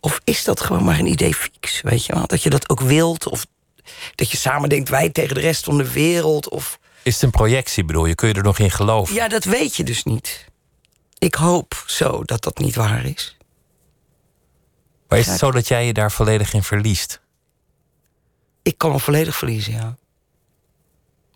Of 0.00 0.20
is 0.24 0.44
dat 0.44 0.60
gewoon 0.60 0.84
maar 0.84 0.98
een 0.98 1.06
idee 1.06 1.34
fix, 1.34 1.80
weet 1.80 2.04
je 2.04 2.14
wel? 2.14 2.26
Dat 2.26 2.42
je 2.42 2.50
dat 2.50 2.68
ook 2.68 2.80
wilt, 2.80 3.28
of 3.28 3.46
dat 4.14 4.30
je 4.30 4.36
samen 4.36 4.68
denkt... 4.68 4.88
wij 4.88 5.10
tegen 5.10 5.34
de 5.34 5.40
rest 5.40 5.64
van 5.64 5.76
de 5.76 5.92
wereld, 5.92 6.48
of... 6.48 6.78
Is 7.06 7.14
het 7.14 7.22
een 7.22 7.30
projectie, 7.30 7.84
bedoel 7.84 8.06
je? 8.06 8.14
Kun 8.14 8.28
je 8.28 8.34
er 8.34 8.42
nog 8.42 8.58
in 8.58 8.70
geloven? 8.70 9.14
Ja, 9.14 9.28
dat 9.28 9.44
weet 9.44 9.76
je 9.76 9.84
dus 9.84 10.04
niet. 10.04 10.44
Ik 11.18 11.34
hoop 11.34 11.84
zo 11.86 12.24
dat 12.24 12.42
dat 12.42 12.58
niet 12.58 12.74
waar 12.74 13.04
is. 13.04 13.36
Maar 15.08 15.18
is 15.18 15.26
het 15.26 15.38
zo 15.38 15.50
dat 15.50 15.68
jij 15.68 15.86
je 15.86 15.92
daar 15.92 16.12
volledig 16.12 16.52
in 16.52 16.62
verliest? 16.62 17.20
Ik 18.62 18.78
kan 18.78 18.90
me 18.90 18.98
volledig 18.98 19.36
verliezen, 19.36 19.72
ja. 19.72 19.96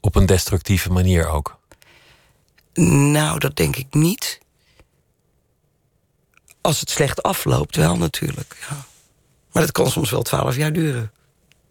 Op 0.00 0.14
een 0.14 0.26
destructieve 0.26 0.92
manier 0.92 1.28
ook. 1.28 1.59
Nou, 3.12 3.38
dat 3.38 3.56
denk 3.56 3.76
ik 3.76 3.94
niet. 3.94 4.38
Als 6.61 6.80
het 6.80 6.90
slecht 6.90 7.22
afloopt, 7.22 7.76
wel 7.76 7.96
natuurlijk, 7.96 8.56
ja. 8.70 8.85
Maar 9.52 9.62
dat 9.62 9.72
kan 9.72 9.90
soms 9.90 10.11
wel 10.11 10.22
twaalf 10.22 10.56
jaar 10.56 10.72
duren. 10.72 11.12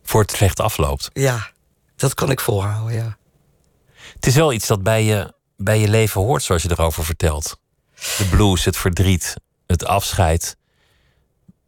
Voor 0.03 0.21
het 0.21 0.31
slecht 0.31 0.59
afloopt. 0.59 1.09
Ja, 1.13 1.51
dat 1.95 2.13
kan 2.13 2.31
ik 2.31 2.39
volhouden, 2.39 2.93
ja. 2.93 3.18
Het 4.13 4.25
is 4.25 4.35
wel 4.35 4.53
iets 4.53 4.67
dat 4.67 4.83
bij 4.83 5.03
je, 5.03 5.33
bij 5.57 5.79
je 5.79 5.87
leven 5.87 6.21
hoort, 6.21 6.43
zoals 6.43 6.61
je 6.63 6.71
erover 6.71 7.05
vertelt. 7.05 7.59
De 8.17 8.27
blues, 8.29 8.65
het 8.65 8.77
verdriet, 8.77 9.33
het 9.67 9.85
afscheid. 9.85 10.57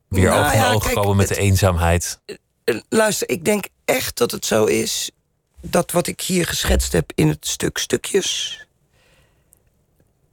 Weer 0.08 0.30
Nou 0.30 0.44
oog 0.46 0.52
in 0.54 0.60
ja, 0.60 0.72
oog 0.74 0.84
kijk, 0.84 0.96
komen 0.96 1.16
met 1.16 1.30
het- 1.30 1.38
de 1.38 1.44
eenzaamheid. 1.44 2.20
Eh, 2.64 2.80
Luister, 2.90 3.30
ik 3.30 3.46
denk 3.46 3.66
echt 3.86 4.18
dat 4.18 4.32
het 4.32 4.46
zo 4.46 4.66
is... 4.66 5.12
dat 5.62 5.92
wat 5.92 6.08
ik 6.08 6.22
hier 6.22 6.46
geschetst 6.48 6.92
heb 6.92 7.12
in 7.16 7.28
het 7.28 7.48
stuk 7.48 7.78
stukjes... 7.78 8.60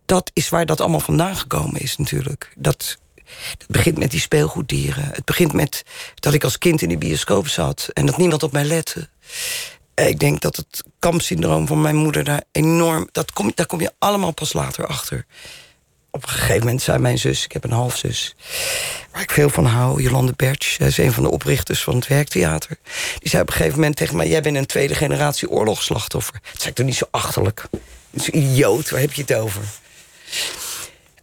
dat 0.07 0.31
is 0.33 0.49
waar 0.49 0.67
dat 0.67 0.81
allemaal 0.81 1.01
vandaan 1.01 1.37
gekomen 1.37 1.81
is 1.81 1.97
natuurlijk. 1.97 2.53
Dat, 2.57 2.97
het 3.59 3.65
begint 3.69 3.99
met 3.99 4.11
die 4.11 4.21
speelgoeddieren. 4.21 5.05
Het 5.05 5.25
begint 5.25 5.53
met 5.53 5.83
dat 6.15 6.35
ik 6.35 6.45
als 6.45 6.59
kind 6.59 6.83
in 6.83 6.89
de 6.89 6.99
bioscoop 6.99 7.49
zat... 7.49 7.89
en 7.93 8.07
dat 8.07 8.17
niemand 8.17 8.43
op 8.43 8.53
mij 8.53 8.65
lette. 8.65 9.09
Eh, 9.99 10.09
Ik 10.09 10.19
denk 10.19 10.41
dat 10.41 10.57
het 10.57 10.85
kampsyndroom 10.99 11.67
van 11.67 11.81
mijn 11.81 11.97
moeder 11.97 12.25
daar 12.25 12.43
enorm... 12.53 13.09
Dat 13.13 13.33
kom, 13.33 13.53
daar 13.55 13.67
kom 13.67 13.81
je 13.81 13.93
allemaal 13.99 14.33
pas 14.33 14.53
later 14.53 14.87
achter. 14.87 15.27
Op 16.11 16.23
een 16.23 16.29
gegeven 16.29 16.59
moment 16.59 16.83
zei 16.83 16.99
mijn 16.99 17.19
zus, 17.19 17.45
ik 17.45 17.53
heb 17.53 17.65
een 17.65 17.71
halfzus... 17.71 18.35
waar 19.13 19.23
ik 19.23 19.31
veel 19.31 19.49
van 19.51 19.65
hou, 19.65 20.03
Jolande 20.03 20.33
Bertsch... 20.37 20.79
is 20.79 20.99
een 20.99 21.13
van 21.13 21.23
de 21.23 21.31
oprichters 21.31 21.83
van 21.83 21.95
het 21.95 22.07
Werktheater. 22.07 22.79
Die 23.19 23.29
zei 23.29 23.43
op 23.43 23.49
een 23.49 23.55
gegeven 23.55 23.79
moment 23.79 23.97
tegen 23.97 24.17
mij... 24.17 24.29
jij 24.29 24.43
bent 24.43 24.57
een 24.57 24.67
tweede 24.67 24.95
generatie 24.95 25.51
oorlogsslachtoffer. 25.51 26.41
Dat 26.43 26.57
zei 26.57 26.69
ik 26.69 26.75
toch 26.75 26.87
niet 26.87 26.95
zo 26.95 27.07
achterlijk. 27.11 27.65
Zo 28.21 28.31
idioot, 28.31 28.91
waar 28.91 29.01
heb 29.01 29.13
je 29.13 29.23
het 29.23 29.35
over? 29.35 29.63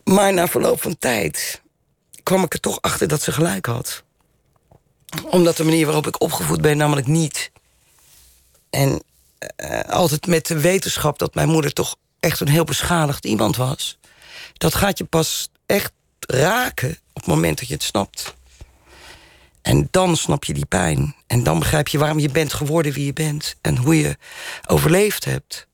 Maar 0.03 0.33
na 0.33 0.47
verloop 0.47 0.81
van 0.81 0.97
tijd 0.97 1.61
kwam 2.23 2.43
ik 2.43 2.53
er 2.53 2.59
toch 2.59 2.81
achter 2.81 3.07
dat 3.07 3.21
ze 3.21 3.31
gelijk 3.31 3.65
had. 3.65 4.03
Omdat 5.29 5.57
de 5.57 5.63
manier 5.63 5.85
waarop 5.85 6.07
ik 6.07 6.21
opgevoed 6.21 6.61
ben 6.61 6.77
namelijk 6.77 7.07
niet. 7.07 7.51
En 8.75 9.03
eh, 9.55 9.79
altijd 9.89 10.27
met 10.27 10.47
de 10.47 10.59
wetenschap 10.59 11.19
dat 11.19 11.35
mijn 11.35 11.49
moeder 11.49 11.73
toch 11.73 11.95
echt 12.19 12.39
een 12.39 12.47
heel 12.47 12.63
beschadigd 12.63 13.25
iemand 13.25 13.55
was. 13.55 13.97
Dat 14.53 14.75
gaat 14.75 14.97
je 14.97 15.03
pas 15.03 15.49
echt 15.65 15.91
raken 16.19 16.89
op 16.89 17.15
het 17.15 17.25
moment 17.25 17.59
dat 17.59 17.67
je 17.67 17.73
het 17.73 17.83
snapt. 17.83 18.35
En 19.61 19.87
dan 19.91 20.17
snap 20.17 20.43
je 20.43 20.53
die 20.53 20.65
pijn. 20.65 21.15
En 21.27 21.43
dan 21.43 21.59
begrijp 21.59 21.87
je 21.87 21.97
waarom 21.97 22.19
je 22.19 22.29
bent 22.29 22.53
geworden 22.53 22.91
wie 22.91 23.05
je 23.05 23.13
bent. 23.13 23.55
En 23.61 23.77
hoe 23.77 23.99
je 23.99 24.17
overleefd 24.67 25.25
hebt. 25.25 25.67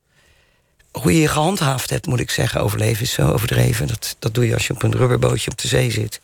Hoe 0.92 1.14
je 1.14 1.22
je 1.22 1.28
gehandhaafd 1.28 1.90
hebt, 1.90 2.06
moet 2.06 2.20
ik 2.20 2.30
zeggen. 2.30 2.62
Overleven 2.62 3.04
is 3.04 3.12
zo 3.12 3.32
overdreven. 3.32 3.88
Dat, 3.88 4.16
dat 4.20 4.34
doe 4.34 4.48
je 4.48 4.54
als 4.54 4.68
je 4.68 4.74
op 4.74 4.84
een 4.84 4.96
rubberbootje 4.96 5.52
op 5.52 5.58
de 5.58 5.68
zee 5.68 5.92
zit. 5.92 6.22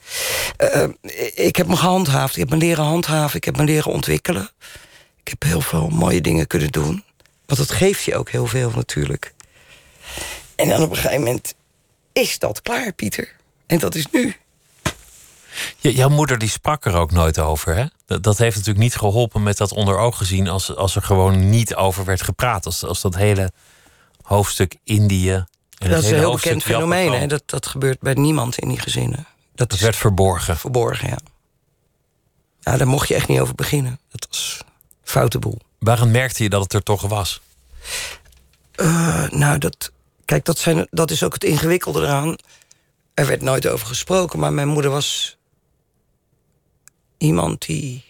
Eh, 0.57 0.83
eh, 0.83 0.89
ik 1.33 1.55
heb 1.55 1.67
me 1.67 1.75
gehandhaafd. 1.75 2.33
Ik 2.33 2.39
heb 2.39 2.49
me 2.49 2.57
leren 2.57 2.83
handhaven. 2.83 3.37
Ik 3.37 3.43
heb 3.43 3.57
me 3.57 3.63
leren 3.63 3.91
ontwikkelen. 3.91 4.49
Ik 5.27 5.33
heb 5.39 5.49
heel 5.49 5.61
veel 5.61 5.87
mooie 5.89 6.21
dingen 6.21 6.47
kunnen 6.47 6.71
doen. 6.71 7.03
Want 7.45 7.59
dat 7.59 7.71
geeft 7.71 8.03
je 8.03 8.15
ook 8.15 8.29
heel 8.29 8.47
veel 8.47 8.71
natuurlijk. 8.75 9.33
En 10.55 10.69
dan 10.69 10.81
op 10.81 10.89
een 10.89 10.95
gegeven 10.95 11.19
moment 11.19 11.53
is 12.13 12.39
dat 12.39 12.61
klaar, 12.61 12.93
Pieter. 12.93 13.35
En 13.65 13.79
dat 13.79 13.95
is 13.95 14.07
nu. 14.11 14.35
Je, 15.77 15.93
jouw 15.93 16.09
moeder 16.09 16.37
die 16.37 16.49
sprak 16.49 16.85
er 16.85 16.95
ook 16.95 17.11
nooit 17.11 17.39
over. 17.39 17.75
Hè? 17.75 17.85
Dat, 18.05 18.23
dat 18.23 18.37
heeft 18.37 18.55
natuurlijk 18.55 18.83
niet 18.83 18.95
geholpen 18.95 19.43
met 19.43 19.57
dat 19.57 19.71
onder 19.71 19.97
ogen 19.97 20.25
zien 20.25 20.47
als, 20.47 20.75
als 20.75 20.95
er 20.95 21.03
gewoon 21.03 21.49
niet 21.49 21.75
over 21.75 22.05
werd 22.05 22.21
gepraat. 22.21 22.65
Als, 22.65 22.83
als 22.83 23.01
dat 23.01 23.15
hele 23.15 23.51
hoofdstuk 24.21 24.75
Indië. 24.83 25.45
En 25.77 25.89
dat 25.89 26.03
is 26.03 26.09
een 26.09 26.17
heel 26.17 26.33
bekend 26.33 26.63
fenomeen. 26.63 27.13
Hè? 27.13 27.27
Dat, 27.27 27.43
dat 27.45 27.67
gebeurt 27.67 27.99
bij 27.99 28.13
niemand 28.13 28.57
in 28.57 28.69
die 28.69 28.79
gezinnen. 28.79 29.27
Dat 29.55 29.69
Dat 29.69 29.79
werd 29.79 29.95
verborgen. 29.95 30.57
verborgen, 30.57 31.09
ja. 31.09 31.17
Ja, 32.59 32.77
daar 32.77 32.87
mocht 32.87 33.07
je 33.07 33.15
echt 33.15 33.27
niet 33.27 33.39
over 33.39 33.55
beginnen. 33.55 33.99
Dat 34.09 34.27
was 34.29 34.65
foute 35.08 35.39
boel. 35.39 35.60
Waarom 35.80 36.12
merkte 36.12 36.43
je 36.43 36.50
dat 36.50 36.63
het 36.63 36.74
er 36.74 36.84
toch 36.84 37.02
was? 37.02 37.41
Eh, 38.72 39.30
nou, 39.30 39.58
dat, 39.58 39.91
kijk, 40.26 40.46
dat, 40.46 40.58
zijn, 40.58 40.88
dat 40.89 41.12
is 41.12 41.24
ook 41.24 41.34
het 41.34 41.43
ingewikkelde 41.43 42.02
eraan. 42.02 42.36
Er 43.13 43.28
werd 43.28 43.41
nooit 43.41 43.67
over 43.67 43.88
gesproken, 43.88 44.39
maar 44.39 44.54
mijn 44.54 44.67
moeder 44.67 44.91
was 44.91 45.38
iemand 47.17 47.65
die. 47.65 48.06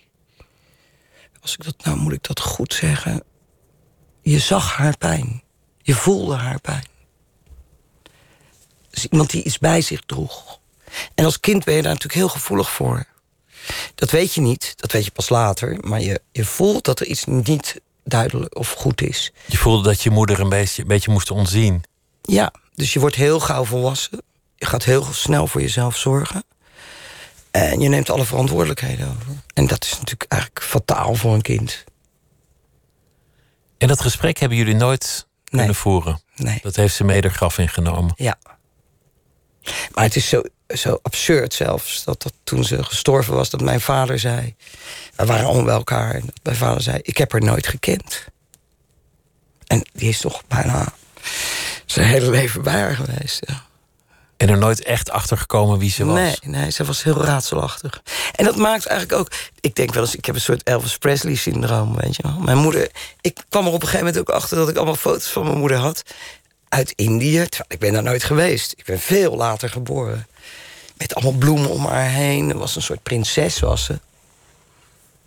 Als 1.42 1.54
ik 1.54 1.64
dat, 1.64 1.76
nou 1.84 1.98
moet 1.98 2.14
ik 2.14 2.24
dat 2.24 2.40
goed 2.40 2.74
zeggen. 2.74 3.24
Je 4.22 4.40
zag 4.40 4.76
haar 4.76 4.98
pijn. 4.98 5.44
Je 5.82 5.96
voelde 5.96 6.36
haar 6.36 6.60
pijn. 6.60 6.86
Dus 8.90 9.06
iemand 9.06 9.30
die 9.30 9.44
iets 9.44 9.58
bij 9.58 9.82
zich 9.82 10.02
droeg. 10.06 10.60
En 11.16 11.26
als 11.26 11.40
kind 11.40 11.64
ben 11.64 11.76
je 11.76 11.82
daar 11.82 11.94
natuurlijk 11.94 12.20
heel 12.20 12.30
gevoelig 12.30 12.72
voor. 12.72 13.06
Dat 13.96 14.12
weet 14.12 14.34
je 14.34 14.42
niet, 14.42 14.74
dat 14.76 14.92
weet 14.92 15.06
je 15.06 15.12
pas 15.12 15.30
later. 15.30 15.78
Maar 15.82 16.02
je, 16.02 16.22
je 16.32 16.46
voelt 16.46 16.84
dat 16.84 17.00
er 17.00 17.06
iets 17.06 17.26
niet 17.26 17.82
duidelijk 18.04 18.58
of 18.58 18.72
goed 18.72 19.02
is. 19.02 19.32
Je 19.46 19.58
voelde 19.58 19.84
dat 19.84 20.02
je 20.02 20.10
moeder 20.10 20.40
een 20.40 20.50
beetje, 20.50 20.82
een 20.82 20.88
beetje 20.88 21.12
moest 21.12 21.32
ontzien. 21.32 21.84
Ja, 22.22 22.54
dus 22.76 22.94
je 22.94 23.00
wordt 23.00 23.16
heel 23.16 23.40
gauw 23.40 23.66
volwassen. 23.66 24.22
Je 24.56 24.66
gaat 24.66 24.84
heel 24.84 25.04
snel 25.12 25.48
voor 25.48 25.62
jezelf 25.62 25.98
zorgen. 25.98 26.44
En 27.52 27.80
je 27.80 27.90
neemt 27.90 28.10
alle 28.10 28.26
verantwoordelijkheden 28.26 29.08
over. 29.08 29.42
En 29.54 29.68
dat 29.68 29.84
is 29.84 29.92
natuurlijk 29.92 30.32
eigenlijk 30.32 30.64
fataal 30.64 31.16
voor 31.16 31.34
een 31.34 31.42
kind. 31.42 31.84
En 33.78 33.88
dat 33.88 34.02
gesprek 34.02 34.38
hebben 34.38 34.58
jullie 34.58 34.76
nooit 34.76 35.28
kunnen 35.44 35.76
voeren. 35.76 36.22
Nee. 36.36 36.60
Dat 36.62 36.76
heeft 36.76 36.96
ze 36.96 37.04
mee 37.04 37.22
er 37.22 37.32
graf 37.32 37.58
ingenomen. 37.58 38.14
Ja. 38.16 38.38
Maar 39.92 40.04
het 40.04 40.16
is 40.16 40.30
zo, 40.30 40.42
zo 40.68 41.00
absurd 41.02 41.54
zelfs 41.54 42.04
dat, 42.04 42.22
dat 42.22 42.34
toen 42.44 42.64
ze 42.64 42.84
gestorven 42.84 43.34
was, 43.34 43.50
dat 43.50 43.62
mijn 43.62 43.82
vader 43.82 44.20
zei. 44.20 44.56
We 45.16 45.26
waren 45.26 45.48
om 45.48 45.66
bij 45.66 45.74
elkaar. 45.74 46.14
En 46.14 46.22
dat 46.22 46.40
mijn 46.44 46.56
vader 46.56 46.82
zei: 46.82 47.00
Ik 47.02 47.18
heb 47.18 47.32
haar 47.32 47.42
nooit 47.42 47.68
gekend. 47.68 48.26
En 49.68 49.86
die 49.94 50.10
is 50.10 50.20
toch 50.20 50.44
bijna 50.48 50.94
zijn 51.86 52.08
hele 52.08 52.30
leven 52.30 52.62
bij 52.62 52.80
haar 52.80 52.96
geweest. 52.96 53.40
Ja. 53.48 53.66
En 54.38 54.50
er 54.50 54.58
nooit 54.58 54.84
echt 54.84 55.10
achter 55.10 55.38
gekomen 55.38 55.78
wie 55.78 55.90
ze 55.92 56.06
was. 56.06 56.16
Nee, 56.16 56.38
nee, 56.42 56.72
ze 56.72 56.84
was 56.84 57.04
heel 57.04 57.24
raadselachtig. 57.24 58.02
En 58.36 58.46
dat 58.46 58.56
maakt 58.56 58.86
eigenlijk 58.86 59.20
ook... 59.20 59.32
Ik 59.60 59.76
denk 59.76 59.94
wel 59.94 60.04
eens, 60.04 60.16
ik 60.16 60.26
heb 60.26 60.36
een 60.36 60.42
soort 60.42 60.64
Elvis 60.64 60.98
Presley-syndroom, 60.98 61.96
weet 61.96 62.16
je 62.16 62.24
wel. 62.24 62.40
Mijn 62.40 62.58
moeder... 62.58 62.92
Ik 63.22 63.44
kwam 63.50 63.66
er 63.66 63.72
op 63.72 63.82
een 63.82 63.88
gegeven 63.88 64.06
moment 64.06 64.30
ook 64.30 64.36
achter 64.36 64.58
dat 64.58 64.70
ik 64.70 64.76
allemaal 64.76 64.96
foto's 64.96 65.28
van 65.28 65.44
mijn 65.44 65.58
moeder 65.58 65.78
had. 65.78 66.04
Uit 66.70 66.94
Indië, 66.96 67.46
terwijl 67.46 67.66
ik 67.68 67.80
ben 67.80 67.94
daar 67.94 68.04
nooit 68.04 68.24
geweest. 68.24 68.74
Ik 68.76 68.86
ben 68.86 69.00
veel 69.00 69.36
later 69.36 69.70
geboren. 69.70 70.28
Met 70.98 71.16
allemaal 71.16 71.34
bloemen 71.40 71.70
om 71.70 71.86
haar 71.86 72.10
heen. 72.10 72.50
Er 72.50 72.58
was 72.58 72.76
een 72.76 72.82
soort 72.82 73.04
prinses, 73.04 73.60
was 73.60 73.84
ze. 73.84 74.00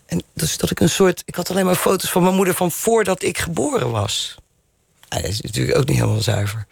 En 0.07 0.23
dus 0.35 0.57
dat 0.57 0.71
ik 0.71 0.81
een 0.81 0.91
soort... 0.91 1.23
Ik 1.25 1.35
had 1.35 1.51
alleen 1.51 1.65
maar 1.67 1.75
foto's 1.75 2.11
van 2.11 2.23
mijn 2.23 2.35
moeder 2.35 2.55
van 2.55 2.71
voordat 2.71 3.23
ik 3.23 3.39
geboren 3.39 3.91
was. 3.91 4.35
Ja, 5.09 5.17
dat 5.21 5.31
is 5.31 5.41
natuurlijk 5.41 5.79
ook 5.79 5.87
niet 5.87 5.97
helemaal 5.99 6.21
zuiver. 6.23 6.67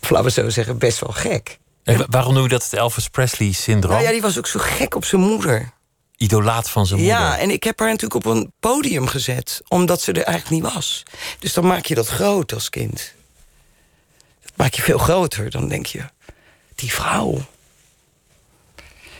Of 0.00 0.10
laten 0.10 0.24
we 0.26 0.30
zo 0.32 0.48
zeggen, 0.50 0.78
best 0.78 0.98
wel 0.98 1.12
gek. 1.12 1.58
En 1.84 1.98
wa- 1.98 2.06
waarom 2.08 2.34
noem 2.34 2.42
je 2.42 2.48
dat 2.48 2.62
het 2.62 2.72
Elvis 2.72 3.08
Presley-syndroom? 3.08 3.92
Nou 3.94 4.04
ja, 4.04 4.10
die 4.12 4.22
was 4.22 4.38
ook 4.38 4.46
zo 4.46 4.58
gek 4.62 4.94
op 4.94 5.04
zijn 5.04 5.20
moeder. 5.20 5.72
Idolaat 6.16 6.70
van 6.70 6.86
zijn 6.86 7.00
moeder. 7.00 7.18
Ja, 7.18 7.38
en 7.38 7.50
ik 7.50 7.64
heb 7.64 7.78
haar 7.78 7.88
natuurlijk 7.88 8.26
op 8.26 8.32
een 8.34 8.52
podium 8.60 9.06
gezet, 9.06 9.60
omdat 9.68 10.00
ze 10.00 10.12
er 10.12 10.22
eigenlijk 10.22 10.62
niet 10.62 10.72
was. 10.74 11.02
Dus 11.38 11.52
dan 11.52 11.66
maak 11.66 11.86
je 11.86 11.94
dat 11.94 12.08
groot 12.08 12.52
als 12.52 12.70
kind. 12.70 13.12
Dat 14.42 14.52
maak 14.56 14.74
je 14.74 14.82
veel 14.82 14.98
groter. 14.98 15.50
Dan 15.50 15.68
denk 15.68 15.86
je, 15.86 16.02
die 16.74 16.92
vrouw. 16.92 17.44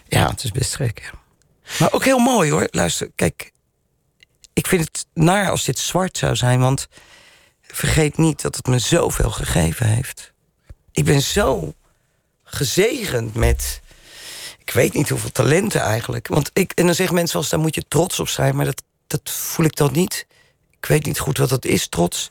Ja, 0.09 0.29
het 0.29 0.45
is 0.45 0.51
best 0.51 0.77
gek. 0.77 1.03
ja. 1.03 1.19
Maar 1.79 1.93
ook 1.93 2.05
heel 2.05 2.19
mooi 2.19 2.51
hoor. 2.51 2.69
Luister, 2.71 3.11
kijk. 3.14 3.53
Ik 4.53 4.67
vind 4.67 4.85
het 4.85 5.07
naar 5.14 5.51
als 5.51 5.64
dit 5.64 5.79
zwart 5.79 6.19
zou 6.19 6.37
zijn, 6.37 6.61
want 6.61 6.88
vergeet 7.62 8.17
niet 8.17 8.43
dat 8.43 8.57
het 8.57 8.67
me 8.67 8.79
zoveel 8.79 9.31
gegeven 9.31 9.87
heeft. 9.87 10.33
Ik 10.93 11.05
ben 11.05 11.23
zo 11.23 11.75
gezegend 12.45 13.35
met 13.35 13.83
ik 14.64 14.71
weet 14.73 14.93
niet 14.93 15.09
hoeveel 15.09 15.33
talenten 15.33 15.81
eigenlijk. 15.81 16.29
Want 16.29 16.51
ik, 16.53 16.73
en 16.73 16.87
dan 16.87 16.95
zeggen 16.95 17.14
mensen 17.14 17.40
wel 17.40 17.49
daar 17.49 17.61
moet 17.61 17.75
je 17.75 17.88
trots 17.88 18.21
op 18.21 18.29
zijn. 18.29 18.57
Maar 18.57 18.64
dat, 18.64 18.83
dat 19.07 19.31
voel 19.31 19.67
ik 19.67 19.77
dan 19.77 19.93
niet. 19.93 20.27
Ik 20.79 20.87
weet 20.87 21.07
niet 21.07 21.19
goed 21.19 21.38
wat 21.38 21.49
dat 21.49 21.64
is, 21.64 21.88
trots. 21.88 22.31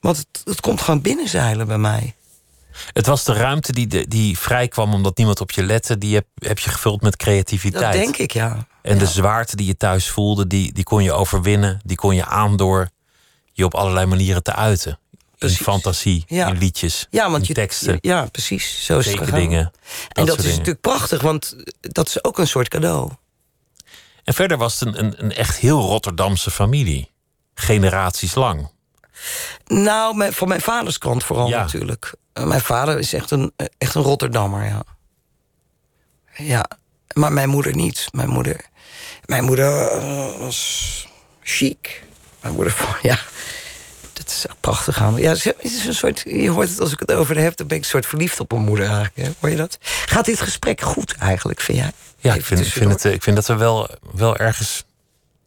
Want 0.00 0.16
het, 0.16 0.42
het 0.44 0.60
komt 0.60 0.80
gewoon 0.80 1.00
binnenzeilen 1.00 1.66
bij 1.66 1.78
mij. 1.78 2.14
Het 2.92 3.06
was 3.06 3.24
de 3.24 3.32
ruimte 3.32 3.72
die, 3.72 4.08
die 4.08 4.38
vrij 4.38 4.68
kwam 4.68 4.94
omdat 4.94 5.16
niemand 5.16 5.40
op 5.40 5.50
je 5.50 5.62
lette. 5.62 5.98
Die 5.98 6.14
heb, 6.14 6.26
heb 6.34 6.58
je 6.58 6.70
gevuld 6.70 7.02
met 7.02 7.16
creativiteit. 7.16 7.82
Dat 7.82 7.92
denk 7.92 8.16
ik, 8.16 8.30
ja. 8.32 8.66
En 8.82 8.98
de 8.98 9.06
zwaarte 9.06 9.56
die 9.56 9.66
je 9.66 9.76
thuis 9.76 10.08
voelde, 10.08 10.46
die, 10.46 10.72
die 10.72 10.84
kon 10.84 11.02
je 11.02 11.12
overwinnen. 11.12 11.80
Die 11.84 11.96
kon 11.96 12.14
je 12.14 12.24
aan 12.24 12.56
door 12.56 12.88
je 13.52 13.64
op 13.64 13.74
allerlei 13.74 14.06
manieren 14.06 14.42
te 14.42 14.54
uiten. 14.54 14.98
Precies. 15.38 15.58
In 15.58 15.64
fantasie, 15.64 16.24
Ja. 16.26 16.48
in 16.48 16.58
liedjes, 16.58 17.06
Ja, 17.10 17.24
want 17.30 17.42
in 17.42 17.48
je, 17.48 17.54
teksten, 17.54 17.98
ja, 18.00 18.24
precies. 18.26 18.84
Zo 18.84 18.98
is 18.98 19.04
het 19.06 19.14
gegaan. 19.18 19.32
tekeningen. 19.34 19.72
En 20.08 20.26
dat 20.26 20.36
is 20.36 20.42
dingen. 20.42 20.50
natuurlijk 20.58 20.80
prachtig, 20.80 21.22
want 21.22 21.56
dat 21.80 22.06
is 22.08 22.24
ook 22.24 22.38
een 22.38 22.46
soort 22.46 22.68
cadeau. 22.68 23.10
En 24.24 24.34
verder 24.34 24.56
was 24.58 24.80
het 24.80 24.88
een, 24.88 25.04
een, 25.04 25.14
een 25.24 25.32
echt 25.32 25.56
heel 25.56 25.80
Rotterdamse 25.80 26.50
familie. 26.50 27.10
Generaties 27.54 28.34
lang. 28.34 28.70
Nou, 29.66 30.16
mijn, 30.16 30.32
van 30.32 30.48
mijn 30.48 30.60
vaders 30.60 30.98
kant 30.98 31.24
vooral 31.24 31.48
Ja. 31.48 31.60
natuurlijk. 31.60 32.12
Eh, 32.32 32.44
Mijn 32.44 32.60
vader 32.60 32.98
is 32.98 33.12
echt 33.12 33.30
een, 33.30 33.52
eh, 33.56 33.66
echt 33.78 33.94
een 33.94 34.02
Rotterdammer, 34.02 34.64
ja. 34.64 34.82
Ja, 36.36 36.64
maar 37.14 37.32
mijn 37.32 37.48
moeder 37.48 37.74
niet. 37.74 38.06
Mijn 38.12 38.28
moeder, 38.28 38.56
mijn 39.24 39.44
moeder 39.44 39.88
eh, 39.88 40.38
was 40.38 41.08
chic. 41.42 42.02
Mijn 42.40 42.54
moeder, 42.54 42.76
ja, 43.02 43.18
dat 44.12 44.26
is 44.28 44.46
echt 44.46 44.60
prachtig 44.60 44.98
aan. 45.00 45.16
Ja, 45.16 45.34
ze- 45.34 45.54
is 45.58 45.84
een 45.86 45.94
soort, 45.94 46.22
je 46.26 46.50
hoort 46.50 46.68
het 46.68 46.80
als 46.80 46.92
ik 46.92 47.00
het 47.00 47.12
over 47.12 47.36
heb, 47.38 47.56
dan 47.56 47.66
ben 47.66 47.76
ik 47.76 47.82
een 47.82 47.88
soort 47.88 48.06
verliefd 48.06 48.40
op 48.40 48.50
mijn 48.50 48.64
moeder 48.64 48.84
eigenlijk. 48.86 49.16
Hè? 49.16 49.30
Hoor 49.40 49.50
je 49.50 49.56
dat? 49.56 49.78
Gaat 50.06 50.24
dit 50.24 50.40
gesprek 50.40 50.80
goed 50.80 51.14
eigenlijk, 51.16 51.60
vind 51.60 51.78
jij? 51.78 51.92
Ja, 52.18 52.30
ik 52.34 52.36
Even 52.40 52.56
vind, 52.56 52.66
ik, 52.66 52.72
vind 52.72 52.90
het, 52.92 53.04
ik 53.04 53.22
vind 53.22 53.36
dat 53.36 53.46
we 53.46 53.56
wel, 53.56 53.88
wel 54.12 54.36
ergens 54.36 54.84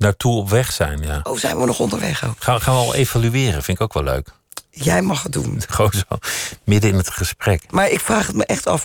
naartoe 0.06 0.38
op 0.38 0.50
weg 0.50 0.72
zijn. 0.72 1.02
Ja. 1.02 1.20
Oh, 1.24 1.38
zijn 1.38 1.58
we 1.58 1.66
nog 1.66 1.80
onderweg 1.80 2.26
ook? 2.26 2.36
Gaan, 2.40 2.62
gaan 2.62 2.74
we 2.74 2.80
al 2.80 2.96
evalueren, 2.96 3.64
vind 3.64 3.78
ik 3.78 3.84
ook 3.84 3.94
wel 3.94 4.04
leuk. 4.04 4.30
Jij 4.70 5.02
mag 5.02 5.24
het 5.24 5.32
doen. 5.32 5.62
Gewoon 5.68 5.92
zo, 5.92 6.18
midden 6.64 6.90
in 6.90 6.98
het 6.98 7.10
gesprek. 7.10 7.72
Maar 7.72 7.90
ik 7.90 8.00
vraag 8.00 8.28
het 8.28 8.36
me 8.36 8.46
echt 8.46 8.68
af. 8.68 8.84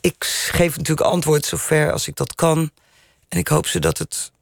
Ik 0.00 0.24
geef 0.50 0.76
natuurlijk 0.76 1.06
antwoord 1.06 1.44
zover 1.44 1.92
als 1.92 2.08
ik 2.08 2.16
dat 2.16 2.34
kan. 2.34 2.70
En 3.28 3.38
ik 3.38 3.48
hoop 3.48 3.66
ze 3.66 3.78
dat 3.78 3.98
het, 3.98 4.32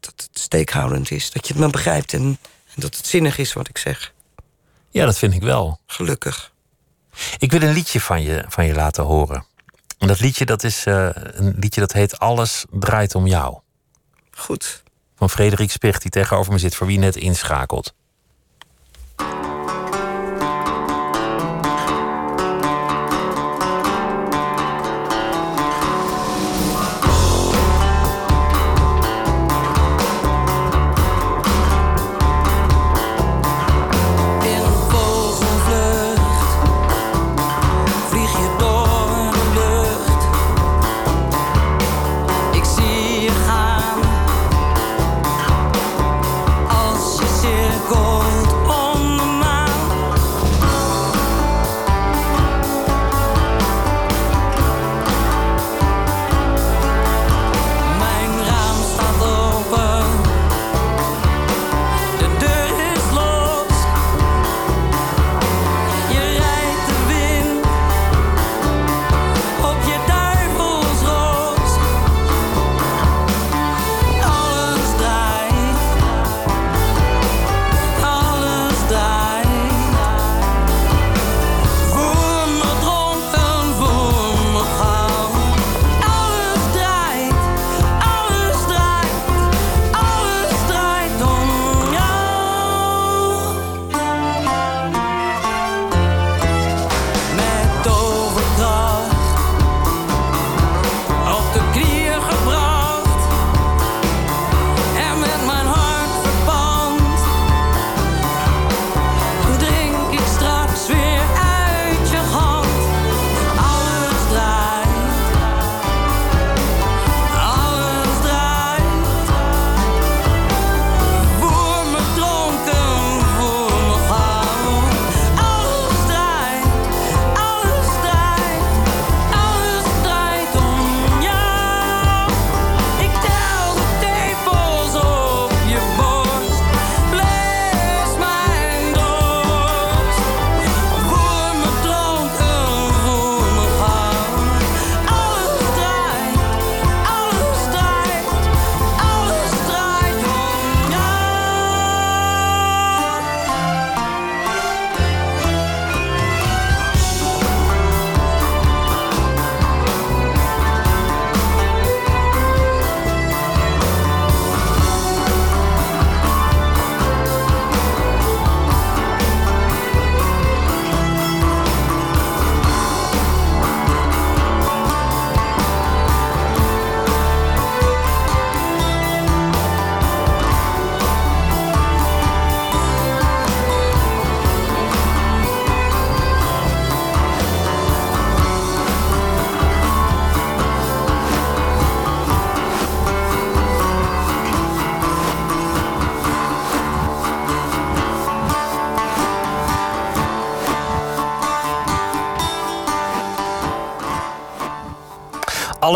dat 0.00 0.14
het 0.16 0.38
steekhoudend 0.38 1.10
is. 1.10 1.30
Dat 1.30 1.46
je 1.46 1.52
het 1.52 1.62
me 1.62 1.70
begrijpt 1.70 2.12
en, 2.12 2.22
en 2.74 2.76
dat 2.76 2.96
het 2.96 3.06
zinnig 3.06 3.38
is 3.38 3.52
wat 3.52 3.68
ik 3.68 3.78
zeg. 3.78 4.12
Ja, 4.90 5.04
dat 5.04 5.18
vind 5.18 5.34
ik 5.34 5.42
wel. 5.42 5.80
Gelukkig. 5.86 6.52
Ik 7.38 7.50
wil 7.50 7.62
een 7.62 7.72
liedje 7.72 8.00
van 8.00 8.22
je, 8.22 8.44
van 8.48 8.66
je 8.66 8.74
laten 8.74 9.04
horen. 9.04 9.44
En 9.98 10.06
dat 10.06 10.20
liedje 10.20 10.44
dat 10.44 10.64
is 10.64 10.86
eh, 10.86 11.08
een 11.14 11.54
liedje 11.58 11.80
dat 11.80 11.92
heet 11.92 12.18
Alles 12.18 12.64
draait 12.70 13.14
om 13.14 13.26
jou. 13.26 13.58
Goed. 14.30 14.82
Van 15.20 15.30
Frederik 15.30 15.70
Spicht, 15.70 16.02
die 16.02 16.10
tegenover 16.10 16.52
me 16.52 16.58
zit, 16.58 16.74
voor 16.74 16.86
wie 16.86 16.98
net 16.98 17.16
inschakelt. 17.16 17.94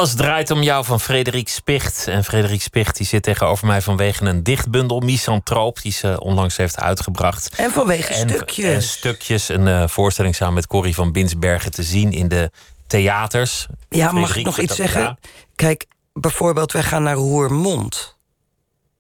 Alles 0.05 0.17
draait 0.17 0.51
om 0.51 0.63
jou 0.63 0.85
van 0.85 1.01
Frederik 1.01 1.49
Spicht. 1.49 2.07
En 2.07 2.25
Frederik 2.25 2.63
Spicht 2.63 2.97
die 2.97 3.07
zit 3.07 3.23
tegenover 3.23 3.67
mij 3.67 3.83
vanwege 3.83 4.25
een 4.25 4.43
dichtbundel, 4.43 5.01
Misantroop, 5.01 5.83
die 5.83 5.93
ze 5.93 6.21
onlangs 6.21 6.57
heeft 6.57 6.79
uitgebracht. 6.81 7.55
En 7.57 7.71
vanwege 7.71 8.15
En- 8.15 8.29
stukjes. 8.29 8.75
En 8.75 8.83
stukjes, 8.83 9.49
een 9.49 9.69
eh, 9.69 9.89
voorstelling 9.89 10.35
samen 10.35 10.55
met 10.55 10.67
Corrie 10.67 10.95
van 10.95 11.13
Binsbergen 11.13 11.71
te 11.71 11.83
zien 11.83 12.13
in 12.13 12.29
de 12.29 12.51
theaters. 12.87 13.67
Ja, 13.89 14.13
mag 14.13 14.37
ik 14.37 14.45
nog 14.45 14.59
iets 14.59 14.75
zeggen? 14.75 15.01
ja. 15.01 15.19
Kijk, 15.55 15.87
bijvoorbeeld, 16.13 16.73
wij 16.73 16.83
gaan 16.83 17.03
naar 17.03 17.15
Roermond. 17.15 18.17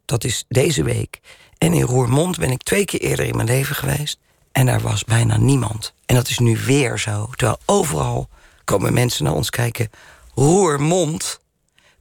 Dat 0.04 0.24
is 0.24 0.44
deze 0.48 0.82
week. 0.82 1.20
En 1.58 1.72
in 1.72 1.82
Roermond 1.82 2.38
ben 2.38 2.50
ik 2.50 2.62
twee 2.62 2.84
keer 2.84 3.00
eerder 3.00 3.26
in 3.26 3.36
mijn 3.36 3.48
leven 3.48 3.76
geweest. 3.76 4.18
En 4.52 4.66
daar 4.66 4.80
was 4.80 5.04
bijna 5.04 5.36
niemand. 5.36 5.94
En 6.06 6.14
dat 6.14 6.28
is 6.28 6.38
nu 6.38 6.58
weer 6.66 6.98
zo. 6.98 7.28
Terwijl 7.36 7.58
overal 7.64 8.28
komen 8.64 8.92
mensen 8.92 9.24
naar 9.24 9.34
ons 9.34 9.50
kijken. 9.50 9.90
Roermond, 10.34 11.40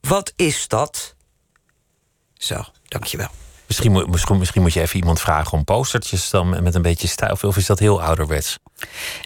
wat 0.02 0.34
is 0.36 0.67
dat? 0.67 1.15
Zo, 2.34 2.63
dankjewel. 2.88 3.28
Misschien, 3.67 3.91
moet- 3.91 4.08
misschien, 4.10 4.38
misschien 4.38 4.62
moet 4.62 4.74
je 4.74 4.82
even 4.82 5.00
iemand 5.00 5.22
vragen 5.22 5.52
om 5.58 5.63
postertjes 5.63 6.30
dan 6.30 6.50
met- 6.50 6.63
met 6.63 6.76
een 6.76 6.82
beetje 6.82 7.08
stijl. 7.08 7.38
Of 7.41 7.58
is 7.58 7.65
dat 7.65 7.80
heel 7.80 8.02
ouderwets? 8.02 8.58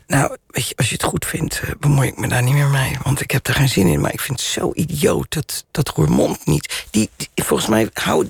Nou, 0.07 0.37
weet 0.47 0.67
je, 0.67 0.75
als 0.75 0.87
je 0.87 0.93
het 0.93 1.03
goed 1.03 1.25
vindt, 1.25 1.59
eh, 1.59 1.69
bemoei 1.79 2.07
ik 2.07 2.17
me 2.17 2.27
daar 2.27 2.43
niet 2.43 2.53
meer 2.53 2.67
mee. 2.67 2.97
Want 3.03 3.21
ik 3.21 3.31
heb 3.31 3.47
er 3.47 3.53
geen 3.53 3.69
zin 3.69 3.87
in. 3.87 4.01
Maar 4.01 4.13
ik 4.13 4.19
vind 4.21 4.39
het 4.39 4.49
zo 4.49 4.71
idioot 4.73 5.33
dat, 5.33 5.65
dat 5.71 5.89
Roermond 5.89 6.45
niet... 6.45 6.85
Die, 6.91 7.09
die- 7.15 7.29
volgens 7.35 7.69
mij, 7.69 7.89
hou, 7.93 8.27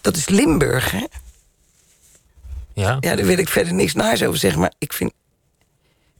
dat 0.00 0.16
is 0.16 0.28
Limburg, 0.28 0.90
hè? 0.90 1.04
Ja? 2.72 2.96
Ja, 3.00 3.16
daar 3.16 3.24
wil 3.26 3.38
ik 3.38 3.48
verder 3.48 3.74
niks 3.74 3.92
naars 3.94 4.22
over 4.22 4.38
zeggen. 4.38 4.60
Maar 4.60 4.72
ik 4.78 4.92
vind... 4.92 5.12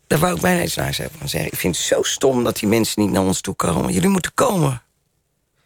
Daar 0.07 0.19
wou 0.19 0.35
ik 0.35 0.41
bijna 0.41 0.63
iets 0.63 0.75
gaan 0.75 0.95
zeggen. 0.95 1.47
Ik 1.47 1.59
vind 1.59 1.77
het 1.77 1.85
zo 1.85 2.03
stom 2.03 2.45
dat 2.45 2.57
die 2.59 2.69
mensen 2.69 3.03
niet 3.03 3.11
naar 3.11 3.23
ons 3.23 3.41
toe 3.41 3.55
komen. 3.55 3.93
Jullie 3.93 4.09
moeten 4.09 4.35
komen. 4.35 4.83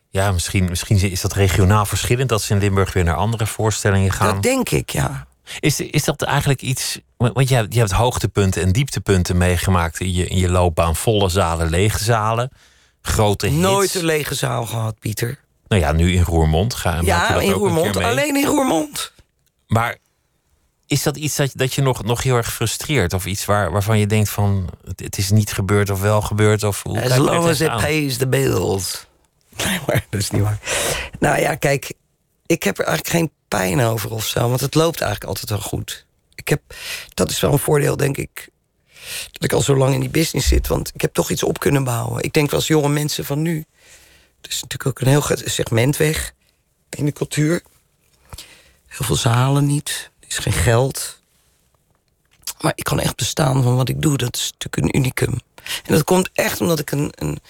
Ja, 0.09 0.33
misschien, 0.33 0.65
misschien 0.65 1.11
is 1.11 1.21
dat 1.21 1.33
regionaal 1.33 1.87
verschillend 1.87 2.29
dat 2.29 2.43
ze 2.43 2.53
in 2.53 2.61
Limburg 2.61 2.93
weer 2.93 3.05
naar 3.05 3.15
andere 3.15 3.47
voorstellingen 3.47 4.13
gaan. 4.13 4.35
Dat 4.35 4.43
denk 4.43 4.71
ik, 4.71 4.91
ja. 4.91 5.27
Is, 5.61 5.81
is 5.81 6.05
dat 6.05 6.23
eigenlijk 6.23 6.63
iets. 6.63 7.01
Want 7.17 7.49
je 7.49 7.55
hebt, 7.55 7.75
je 7.75 7.79
hebt 7.79 7.91
hoogtepunten 7.91 8.63
en 8.63 8.73
dieptepunten 8.73 9.37
meegemaakt 9.37 10.01
in 10.01 10.13
je, 10.13 10.27
in 10.27 10.39
je 10.39 10.49
loopbaan. 10.49 10.97
Volle 10.97 11.29
zalen, 11.29 11.71
lege 11.71 12.05
zalen. 12.05 12.51
Grote 13.03 13.47
hits. 13.47 13.59
Nooit 13.59 13.95
een 13.95 14.05
lege 14.05 14.35
zaal 14.35 14.67
gehad, 14.67 14.99
Pieter. 14.99 15.39
Nou 15.69 15.83
ja, 15.83 15.93
nu 15.93 16.13
in 16.13 16.23
Roermond. 16.23 16.75
Ga, 16.75 16.99
Ja, 17.03 17.41
in 17.41 17.51
Roermond. 17.53 17.97
Alleen 17.97 18.37
in 18.37 18.47
Roermond. 18.47 19.13
Maar 19.67 19.97
is 20.91 21.03
dat 21.03 21.17
iets 21.17 21.37
dat, 21.37 21.51
dat 21.55 21.75
je 21.75 21.83
nog, 21.83 22.05
nog 22.05 22.23
heel 22.23 22.37
erg 22.37 22.53
frustreert? 22.53 23.13
Of 23.13 23.27
iets 23.27 23.45
waar, 23.45 23.71
waarvan 23.71 23.99
je 23.99 24.07
denkt 24.07 24.29
van... 24.29 24.71
Het, 24.85 25.01
het 25.01 25.19
is 25.19 25.31
niet 25.31 25.53
gebeurd 25.53 25.91
of 25.91 26.01
wel 26.01 26.21
gebeurd? 26.21 26.63
Of 26.63 26.83
hoe 26.83 27.03
As 27.03 27.17
long 27.17 27.49
as 27.49 27.61
it 27.61 27.77
pays 27.77 28.17
the 28.17 28.29
bills. 28.29 29.07
Nee, 29.65 29.81
maar 29.87 30.07
dat 30.11 30.21
is 30.21 30.31
niet 30.31 30.43
waar. 30.43 30.59
Nou 31.19 31.41
ja, 31.41 31.55
kijk, 31.55 31.93
ik 32.47 32.63
heb 32.63 32.79
er 32.79 32.85
eigenlijk 32.85 33.17
geen 33.17 33.31
pijn 33.49 33.81
over 33.81 34.11
of 34.11 34.27
zo. 34.27 34.49
Want 34.49 34.61
het 34.61 34.75
loopt 34.75 35.01
eigenlijk 35.01 35.31
altijd 35.31 35.51
wel 35.51 35.69
goed. 35.69 36.07
Ik 36.35 36.49
heb, 36.49 36.63
dat 37.15 37.31
is 37.31 37.41
wel 37.41 37.53
een 37.53 37.59
voordeel, 37.59 37.97
denk 37.97 38.17
ik. 38.17 38.49
Dat 39.33 39.45
ik 39.45 39.53
al 39.53 39.63
zo 39.63 39.77
lang 39.77 39.95
in 39.95 40.01
die 40.01 40.09
business 40.09 40.49
zit. 40.49 40.67
Want 40.67 40.91
ik 40.95 41.01
heb 41.01 41.13
toch 41.13 41.31
iets 41.31 41.43
op 41.43 41.59
kunnen 41.59 41.85
bouwen. 41.85 42.23
Ik 42.23 42.33
denk 42.33 42.51
wel 42.51 42.59
als 42.59 42.69
jonge 42.69 42.89
mensen 42.89 43.25
van 43.25 43.43
nu. 43.43 43.65
Er 44.41 44.51
is 44.51 44.63
natuurlijk 44.63 44.87
ook 44.87 45.01
een 45.01 45.09
heel 45.09 45.37
segment 45.45 45.97
weg. 45.97 46.33
In 46.89 47.05
de 47.05 47.13
cultuur. 47.13 47.63
Heel 48.87 49.07
veel 49.07 49.17
zalen 49.17 49.67
niet. 49.67 50.10
Is 50.31 50.39
geen 50.39 50.53
geld. 50.53 51.21
Maar 52.61 52.73
ik 52.75 52.85
kan 52.85 53.01
echt 53.01 53.17
bestaan 53.17 53.63
van 53.63 53.77
wat 53.77 53.89
ik 53.89 54.03
doe. 54.03 54.17
Dat 54.17 54.37
is 54.37 54.53
natuurlijk 54.59 54.77
een 54.95 55.01
unicum. 55.01 55.41
En 55.63 55.95
dat 55.95 56.05
komt 56.05 56.31
echt 56.33 56.61
omdat 56.61 56.79
ik 56.79 56.91
een, 56.91 57.13
een 57.15 57.41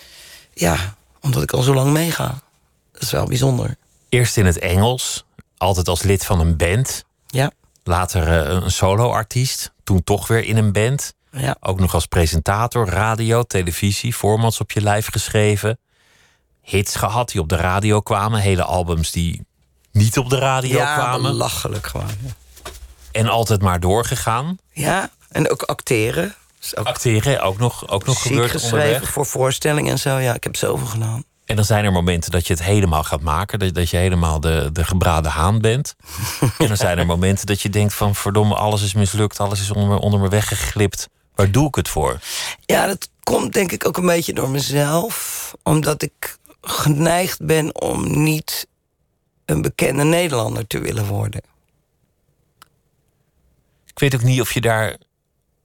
ja, 0.54 0.94
omdat 1.20 1.42
ik 1.42 1.52
al 1.52 1.62
zo 1.62 1.74
lang 1.74 1.92
meega. 1.92 2.40
Dat 2.92 3.02
is 3.02 3.10
wel 3.10 3.26
bijzonder. 3.26 3.76
Eerst 4.08 4.36
in 4.36 4.46
het 4.46 4.58
Engels. 4.58 5.24
Altijd 5.56 5.88
als 5.88 6.02
lid 6.02 6.24
van 6.24 6.40
een 6.40 6.56
band. 6.56 7.04
Ja, 7.26 7.50
Later 7.84 8.46
eh, 8.46 8.62
een 8.62 8.70
solo-artiest. 8.70 9.72
Toen 9.84 10.04
toch 10.04 10.26
weer 10.26 10.44
in 10.44 10.56
een 10.56 10.72
band. 10.72 11.14
ja. 11.30 11.56
Ook 11.60 11.80
nog 11.80 11.94
als 11.94 12.06
presentator, 12.06 12.88
radio, 12.88 13.42
televisie, 13.42 14.12
formats 14.14 14.60
op 14.60 14.70
je 14.70 14.80
lijf 14.80 15.10
geschreven. 15.10 15.78
Hits 16.62 16.96
gehad 16.96 17.30
die 17.30 17.40
op 17.40 17.48
de 17.48 17.56
radio 17.56 18.00
kwamen. 18.00 18.40
Hele 18.40 18.62
albums 18.62 19.10
die 19.10 19.44
niet 19.92 20.18
op 20.18 20.30
de 20.30 20.38
radio 20.38 20.76
ja 20.78 20.94
kwamen. 20.94 21.30
belachelijk 21.30 21.86
gewoon. 21.86 22.06
ja. 22.24 22.30
En 23.12 23.28
altijd 23.28 23.62
maar 23.62 23.80
doorgegaan. 23.80 24.58
Ja, 24.72 25.10
en 25.28 25.50
ook 25.50 25.62
acteren. 25.62 26.34
Is 26.60 26.76
ook 26.76 26.86
Acteren, 26.86 27.40
ook 27.40 27.58
nog, 27.58 27.88
ook 27.88 28.04
nog 28.04 28.22
gebeurd 28.22 28.50
geschreven 28.50 28.86
onderweg. 28.86 29.10
voor 29.10 29.26
voorstellingen 29.26 29.90
en 29.90 29.98
zo. 29.98 30.18
Ja, 30.18 30.34
ik 30.34 30.44
heb 30.44 30.56
zoveel 30.56 30.86
gedaan. 30.86 31.24
En 31.44 31.56
dan 31.56 31.64
zijn 31.64 31.84
er 31.84 31.92
momenten 31.92 32.30
dat 32.30 32.46
je 32.46 32.52
het 32.52 32.62
helemaal 32.62 33.04
gaat 33.04 33.20
maken. 33.20 33.58
Dat, 33.58 33.74
dat 33.74 33.90
je 33.90 33.96
helemaal 33.96 34.40
de, 34.40 34.70
de 34.72 34.84
gebraden 34.84 35.30
haan 35.30 35.60
bent. 35.60 35.94
en 36.58 36.66
dan 36.66 36.76
zijn 36.76 36.98
er 36.98 37.06
momenten 37.06 37.46
dat 37.46 37.60
je 37.60 37.70
denkt 37.70 37.94
van... 37.94 38.14
verdomme, 38.14 38.54
alles 38.54 38.82
is 38.82 38.94
mislukt, 38.94 39.40
alles 39.40 39.60
is 39.60 39.70
onder, 39.70 39.98
onder 39.98 40.20
me 40.20 40.28
weggeglipt. 40.28 41.08
Waar 41.34 41.50
doe 41.50 41.68
ik 41.68 41.74
het 41.74 41.88
voor? 41.88 42.18
Ja, 42.66 42.86
dat 42.86 43.08
komt 43.22 43.52
denk 43.52 43.72
ik 43.72 43.86
ook 43.86 43.96
een 43.96 44.06
beetje 44.06 44.32
door 44.32 44.50
mezelf. 44.50 45.54
Omdat 45.62 46.02
ik 46.02 46.38
geneigd 46.60 47.46
ben 47.46 47.80
om 47.80 48.22
niet 48.22 48.66
een 49.44 49.62
bekende 49.62 50.04
Nederlander 50.04 50.66
te 50.66 50.78
willen 50.78 51.06
worden. 51.06 51.40
Ik 54.00 54.10
weet 54.10 54.20
ook 54.20 54.26
niet 54.26 54.40
of 54.40 54.52
je 54.52 54.60
daar 54.60 54.96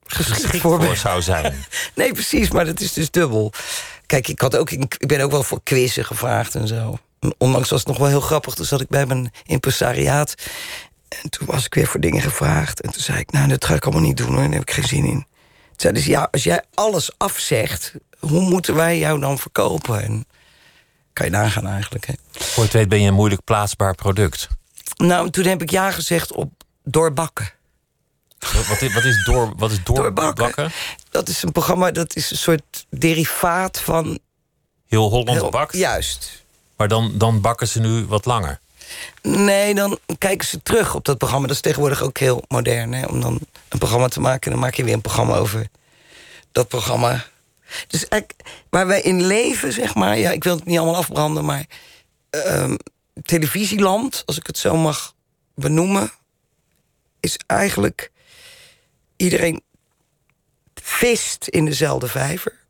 Geschikt 0.06 0.58
voor 0.58 0.98
zou 0.98 1.22
zijn. 1.22 1.66
Nee, 1.96 2.12
precies, 2.12 2.52
maar 2.52 2.66
dat 2.66 2.80
is 2.80 2.94
dus 2.94 3.12
dubbel. 3.12 3.54
Kijk, 4.06 4.28
ik, 4.28 4.40
had 4.40 4.58
ook, 4.58 4.72
ik 4.72 5.08
ben 5.08 5.22
ook 5.22 5.32
wel 5.32 5.44
voor 5.44 5.64
quizzen 5.64 6.06
gevraagd 6.06 6.56
en 6.56 6.68
zo. 6.68 6.98
En 7.20 7.36
Onlangs 7.38 7.70
was 7.70 7.80
het 7.80 7.88
nog 7.88 7.98
wel 7.98 8.08
heel 8.08 8.22
grappig. 8.22 8.54
Toen 8.54 8.66
zat 8.66 8.82
ik 8.82 8.88
bij 8.88 9.06
mijn 9.06 9.32
impresariaat. 9.46 10.36
En 11.08 11.30
toen 11.30 11.48
was 11.48 11.66
ik 11.66 11.74
weer 11.74 11.88
voor 11.88 12.00
dingen 12.00 12.22
gevraagd. 12.22 12.82
En 12.82 12.92
toen 12.92 13.02
zei 13.02 13.20
ik, 13.20 13.32
nou, 13.32 13.48
dat 13.48 13.66
ga 13.66 13.74
ik 13.74 13.84
allemaal 13.84 14.04
niet 14.04 14.18
doen 14.18 14.28
hoor. 14.28 14.44
Daar 14.44 14.52
heb 14.52 14.62
ik 14.62 14.72
geen 14.72 14.88
zin 14.88 15.06
in. 15.06 15.26
Toen 15.66 15.76
zeiden 15.76 16.02
ze, 16.02 16.10
ja, 16.10 16.28
als 16.32 16.44
jij 16.44 16.64
alles 16.74 17.12
afzegt... 17.18 17.94
hoe 18.20 18.42
moeten 18.42 18.76
wij 18.76 18.98
jou 18.98 19.20
dan 19.20 19.40
verkopen? 19.40 20.04
En 20.04 20.26
kan 21.14 21.26
je 21.26 21.32
nagaan 21.32 21.68
eigenlijk, 21.68 22.06
hè? 22.06 22.14
Voor 22.32 22.64
het 22.64 22.74
weet 22.74 22.90
ben 22.90 23.02
je 23.02 23.08
een 23.08 23.14
moeilijk 23.14 23.44
plaatsbaar 23.44 23.96
product. 23.96 24.48
Nou, 24.96 25.30
toen 25.30 25.46
heb 25.46 25.62
ik 25.62 25.70
ja 25.70 25.92
gezegd 25.92 26.34
op 26.34 26.52
doorbakken. 26.84 27.55
Wat, 28.40 28.82
is, 28.82 28.94
wat 28.94 29.04
is, 29.04 29.24
door, 29.24 29.54
wat 29.58 29.72
is 29.72 29.84
doorbakken? 29.84 30.36
Doorbakken. 30.36 30.72
Dat 31.10 31.30
is 31.30 31.44
een 31.44 31.52
programma, 31.52 31.92
dat 31.92 32.16
is 32.16 32.32
een 32.32 32.38
soort 32.38 32.86
derivaat 32.90 33.80
van... 33.80 34.20
Heel 34.88 35.10
Holland 35.10 35.30
heel- 35.40 35.50
bakt. 35.50 35.74
Juist. 35.74 36.44
Maar 36.78 36.88
dan, 36.88 37.12
dan 37.18 37.42
bakken 37.42 37.68
ze 37.68 37.80
nu 37.80 38.06
wat 38.06 38.26
langer. 38.26 38.60
Nee, 39.22 39.76
dan 39.76 40.00
kijken 40.18 40.48
ze 40.48 40.62
terug 40.62 40.96
op 40.96 41.06
dat 41.06 41.18
programma. 41.18 41.48
Dat 41.48 41.56
is 41.56 41.62
tegenwoordig 41.62 42.02
ook 42.02 42.18
heel 42.18 42.44
modern, 42.48 42.94
hè? 42.94 43.06
om 43.06 43.22
dan 43.22 43.40
een 43.70 43.80
programma 43.80 44.08
te 44.08 44.20
maken. 44.20 44.42
En 44.46 44.52
dan 44.52 44.60
maak 44.60 44.74
je 44.76 44.84
weer 44.84 44.94
een 44.94 45.02
programma 45.02 45.36
over 45.36 45.68
dat 46.52 46.68
programma. 46.68 47.26
Dus 47.88 48.08
eigenlijk, 48.08 48.50
waar 48.70 48.88
wij 48.88 49.02
in 49.02 49.26
leven, 49.26 49.74
zeg 49.74 49.96
maar... 49.96 50.18
ja, 50.18 50.32
ik 50.32 50.44
wil 50.44 50.56
het 50.56 50.66
niet 50.66 50.78
allemaal 50.78 50.96
afbranden, 50.96 51.46
maar... 51.46 51.66
ehm, 52.30 52.76
televisieland, 53.24 54.24
als 54.26 54.38
ik 54.38 54.48
het 54.48 54.58
zo 54.58 54.78
mag 54.78 55.14
benoemen... 55.56 56.12
is 57.20 57.40
eigenlijk... 57.46 58.12
iedereen 59.16 59.64
vist 60.74 61.48
in 61.48 61.66
dezelfde 61.66 62.08
vijver. 62.08 62.64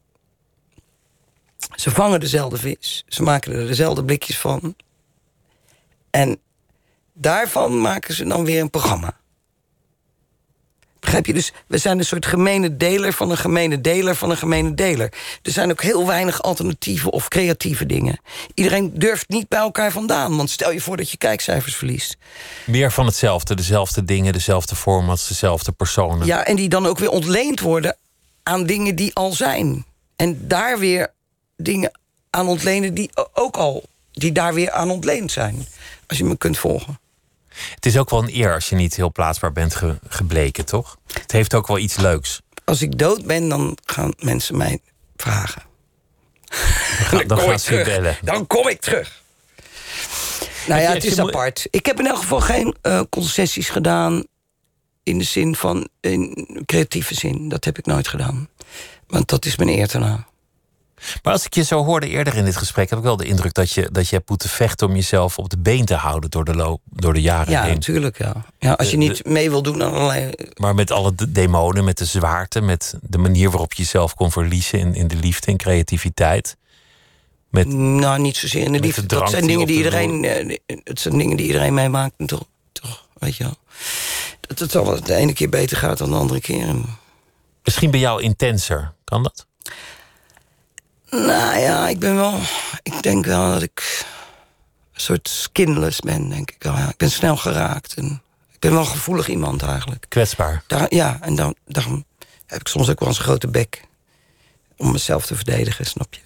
Ze 1.75 1.91
vangen 1.91 2.19
dezelfde 2.19 2.57
vis. 2.57 3.03
Ze 3.07 3.23
maken 3.23 3.53
er 3.53 3.67
dezelfde 3.67 4.05
blikjes 4.05 4.39
van. 4.39 4.75
En 6.09 6.39
daarvan 7.13 7.81
maken 7.81 8.13
ze 8.13 8.25
dan 8.25 8.45
weer 8.45 8.61
een 8.61 8.69
programma. 8.69 9.17
Begrijp 11.05 11.25
je? 11.25 11.33
Dus 11.33 11.51
we 11.67 11.77
zijn 11.77 11.99
een 11.99 12.05
soort 12.05 12.25
gemene 12.25 12.77
deler 12.77 13.13
van 13.13 13.31
een 13.31 13.37
gemene 13.37 13.81
deler 13.81 14.15
van 14.15 14.29
een 14.29 14.37
gemene 14.37 14.73
deler. 14.73 15.13
Er 15.41 15.51
zijn 15.51 15.71
ook 15.71 15.81
heel 15.81 16.07
weinig 16.07 16.41
alternatieve 16.41 17.11
of 17.11 17.27
creatieve 17.27 17.85
dingen. 17.85 18.19
Iedereen 18.53 18.91
durft 18.93 19.29
niet 19.29 19.47
bij 19.47 19.59
elkaar 19.59 19.91
vandaan. 19.91 20.37
Want 20.37 20.49
stel 20.49 20.71
je 20.71 20.81
voor 20.81 20.97
dat 20.97 21.11
je 21.11 21.17
kijkcijfers 21.17 21.75
verliest. 21.75 22.17
Meer 22.65 22.91
van 22.91 23.05
hetzelfde. 23.05 23.55
Dezelfde 23.55 24.05
dingen, 24.05 24.33
dezelfde 24.33 24.75
formats, 24.75 25.27
dezelfde 25.27 25.71
personen. 25.71 26.25
Ja, 26.25 26.45
en 26.45 26.55
die 26.55 26.69
dan 26.69 26.85
ook 26.85 26.99
weer 26.99 27.09
ontleend 27.09 27.59
worden 27.59 27.97
aan 28.43 28.65
dingen 28.65 28.95
die 28.95 29.13
al 29.13 29.31
zijn. 29.31 29.85
En 30.15 30.47
daar 30.47 30.79
weer 30.79 31.11
dingen 31.57 31.99
aan 32.29 32.47
ontlenen 32.47 32.93
die 32.93 33.09
ook 33.33 33.57
al... 33.57 33.83
die 34.11 34.31
daar 34.31 34.53
weer 34.53 34.71
aan 34.71 34.89
ontleend 34.89 35.31
zijn. 35.31 35.67
Als 36.07 36.17
je 36.17 36.23
me 36.23 36.37
kunt 36.37 36.57
volgen. 36.57 36.99
Het 37.75 37.85
is 37.85 37.97
ook 37.97 38.09
wel 38.09 38.23
een 38.23 38.35
eer 38.35 38.53
als 38.53 38.69
je 38.69 38.75
niet 38.75 38.95
heel 38.95 39.11
plaatsbaar 39.11 39.51
bent 39.51 39.75
ge- 39.75 39.99
gebleken, 40.07 40.65
toch? 40.65 40.97
Het 41.13 41.31
heeft 41.31 41.53
ook 41.53 41.67
wel 41.67 41.77
iets 41.77 41.95
leuks. 41.95 42.41
Als 42.63 42.81
ik 42.81 42.97
dood 42.97 43.25
ben, 43.25 43.49
dan 43.49 43.77
gaan 43.85 44.13
mensen 44.19 44.57
mij 44.57 44.79
vragen. 45.17 45.61
Dan, 47.11 47.27
dan 47.27 47.39
gaan 47.39 47.59
ze 47.59 47.81
bellen. 47.85 48.17
Dan 48.21 48.47
kom 48.47 48.67
ik 48.67 48.81
terug. 48.81 49.21
Nou 50.67 50.81
ja, 50.81 50.93
het 50.93 51.03
is 51.03 51.19
apart. 51.19 51.67
Ik 51.69 51.85
heb 51.85 51.99
in 51.99 52.07
elk 52.07 52.17
geval 52.17 52.39
geen 52.39 52.75
eh, 52.81 53.01
concessies 53.09 53.69
gedaan... 53.69 54.23
in 55.03 55.17
de 55.17 55.23
zin 55.23 55.55
van, 55.55 55.87
in 56.01 56.47
creatieve 56.65 57.13
zin. 57.15 57.49
Dat 57.49 57.65
heb 57.65 57.77
ik 57.77 57.85
nooit 57.85 58.07
gedaan. 58.07 58.49
Want 59.07 59.27
dat 59.29 59.45
is 59.45 59.55
mijn 59.57 59.69
eer 59.69 59.87
te 59.87 59.97
na. 59.99 60.27
Maar 61.23 61.33
als 61.33 61.45
ik 61.45 61.55
je 61.55 61.63
zo 61.63 61.83
hoorde 61.83 62.07
eerder 62.09 62.35
in 62.35 62.45
dit 62.45 62.55
gesprek, 62.57 62.89
heb 62.89 62.97
ik 62.99 63.05
wel 63.05 63.17
de 63.17 63.25
indruk 63.25 63.53
dat 63.53 63.71
je, 63.71 63.89
dat 63.91 64.09
je 64.09 64.15
hebt 64.15 64.29
moeten 64.29 64.49
vechten 64.49 64.87
om 64.87 64.95
jezelf 64.95 65.37
op 65.37 65.49
de 65.49 65.57
been 65.57 65.85
te 65.85 65.93
houden 65.95 66.29
door 66.29 66.45
de, 66.45 66.55
loop, 66.55 66.81
door 66.85 67.13
de 67.13 67.21
jaren 67.21 67.51
Ja, 67.53 67.63
heen. 67.63 67.73
natuurlijk, 67.73 68.17
ja. 68.17 68.33
ja 68.59 68.73
als 68.73 68.91
je 68.91 68.97
niet 68.97 69.25
mee 69.25 69.49
wil 69.49 69.61
doen 69.61 69.83
aan 69.83 69.93
allerlei... 69.93 70.31
Maar 70.55 70.75
met 70.75 70.91
alle 70.91 71.15
de- 71.15 71.31
demonen, 71.31 71.83
met 71.83 71.97
de 71.97 72.05
zwaarte, 72.05 72.61
met 72.61 72.95
de 73.01 73.17
manier 73.17 73.49
waarop 73.49 73.73
je 73.73 73.81
jezelf 73.83 74.13
kon 74.15 74.31
verliezen 74.31 74.79
in, 74.79 74.95
in 74.95 75.07
de 75.07 75.15
liefde 75.15 75.51
en 75.51 75.57
creativiteit. 75.57 76.57
Met, 77.49 77.67
Nou, 77.67 78.19
niet 78.21 78.37
zozeer 78.37 78.63
in 78.65 78.71
de 78.71 78.79
de 78.79 78.85
liefde. 78.85 79.05
drank 79.05 79.23
Dat 79.23 79.31
zijn 79.33 79.47
dingen 79.47 79.67
die 79.67 79.77
de 79.77 79.83
iedereen... 79.83 80.23
eh, 80.25 80.57
Het 80.83 80.99
zijn 80.99 81.17
dingen 81.17 81.37
die 81.37 81.45
iedereen 81.45 81.73
meemaakt. 81.73 82.13
Toch, 82.27 82.43
toch, 82.71 83.07
weet 83.17 83.35
je 83.35 83.43
wel. 83.43 83.55
Dat 84.41 84.59
het 84.59 84.75
al 84.75 85.01
de 85.03 85.13
ene 85.15 85.33
keer 85.33 85.49
beter 85.49 85.77
gaat 85.77 85.97
dan 85.97 86.09
de 86.09 86.15
andere 86.15 86.41
keer. 86.41 86.67
En- 86.67 86.85
misschien 87.63 87.91
bij 87.91 87.99
jou 87.99 88.21
intenser, 88.21 88.93
kan 89.03 89.23
dat? 89.23 89.45
Nou 91.09 91.57
ja, 91.59 91.87
ik 91.87 91.99
ben 91.99 92.15
wel... 92.15 92.39
Ik 92.83 93.01
denk 93.03 93.25
wel 93.25 93.51
dat 93.51 93.61
ik 93.61 94.05
een 94.93 95.01
soort 95.01 95.29
skinless 95.29 95.99
ben, 95.99 96.29
denk 96.29 96.51
ik 96.51 96.63
wel. 96.63 96.73
Ja, 96.73 96.89
ik 96.89 96.97
ben 96.97 97.11
snel 97.11 97.37
geraakt. 97.37 97.93
En 97.93 98.21
ik 98.53 98.59
ben 98.59 98.71
wel 98.71 98.79
een 98.79 98.87
gevoelig 98.87 99.27
iemand 99.27 99.63
eigenlijk. 99.63 100.05
Kwetsbaar. 100.09 100.63
Daar, 100.67 100.93
ja, 100.93 101.17
en 101.21 101.35
dan, 101.35 101.55
daarom 101.65 102.05
heb 102.45 102.59
ik 102.59 102.67
soms 102.67 102.89
ook 102.89 102.99
wel 102.99 103.09
eens 103.09 103.17
een 103.17 103.23
grote 103.23 103.47
bek. 103.47 103.83
Om 104.77 104.91
mezelf 104.91 105.25
te 105.25 105.35
verdedigen, 105.35 105.85
snap 105.85 106.13
je? 106.13 106.21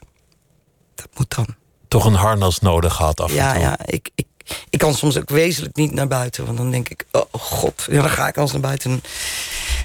Dat 0.96 1.08
moet 1.18 1.36
dan. 1.36 1.48
Toch 1.88 2.06
een 2.06 2.13
harnas 2.13 2.60
nodig 2.60 2.94
gehad 2.94 3.20
af 3.20 3.30
en 3.30 3.36
Ja, 3.36 3.52
toe. 3.54 3.62
ja 3.62 3.80
ik, 3.86 4.10
ik, 4.15 4.28
ik 4.70 4.80
kan 4.80 4.94
soms 4.96 5.18
ook 5.18 5.30
wezenlijk 5.30 5.76
niet 5.76 5.94
naar 5.94 6.08
buiten. 6.08 6.46
Want 6.46 6.58
dan 6.58 6.72
denk 6.72 6.90
ik, 6.90 7.06
oh 7.12 7.24
god, 7.32 7.86
ja, 7.90 8.02
dan 8.02 8.10
ga 8.10 8.28
ik 8.28 8.38
als 8.38 8.52
naar 8.52 8.62
buiten. 8.62 9.02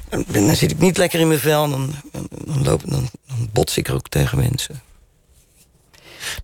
Dan, 0.08 0.24
dan 0.28 0.56
zit 0.56 0.70
ik 0.70 0.78
niet 0.78 0.96
lekker 0.96 1.20
in 1.20 1.28
mijn 1.28 1.40
vel. 1.40 1.68
Dan, 1.70 1.94
dan, 2.12 2.28
dan, 2.44 2.62
loop, 2.62 2.82
dan, 2.86 3.08
dan 3.26 3.48
bots 3.52 3.76
ik 3.76 3.88
er 3.88 3.94
ook 3.94 4.08
tegen 4.08 4.38
mensen. 4.38 4.82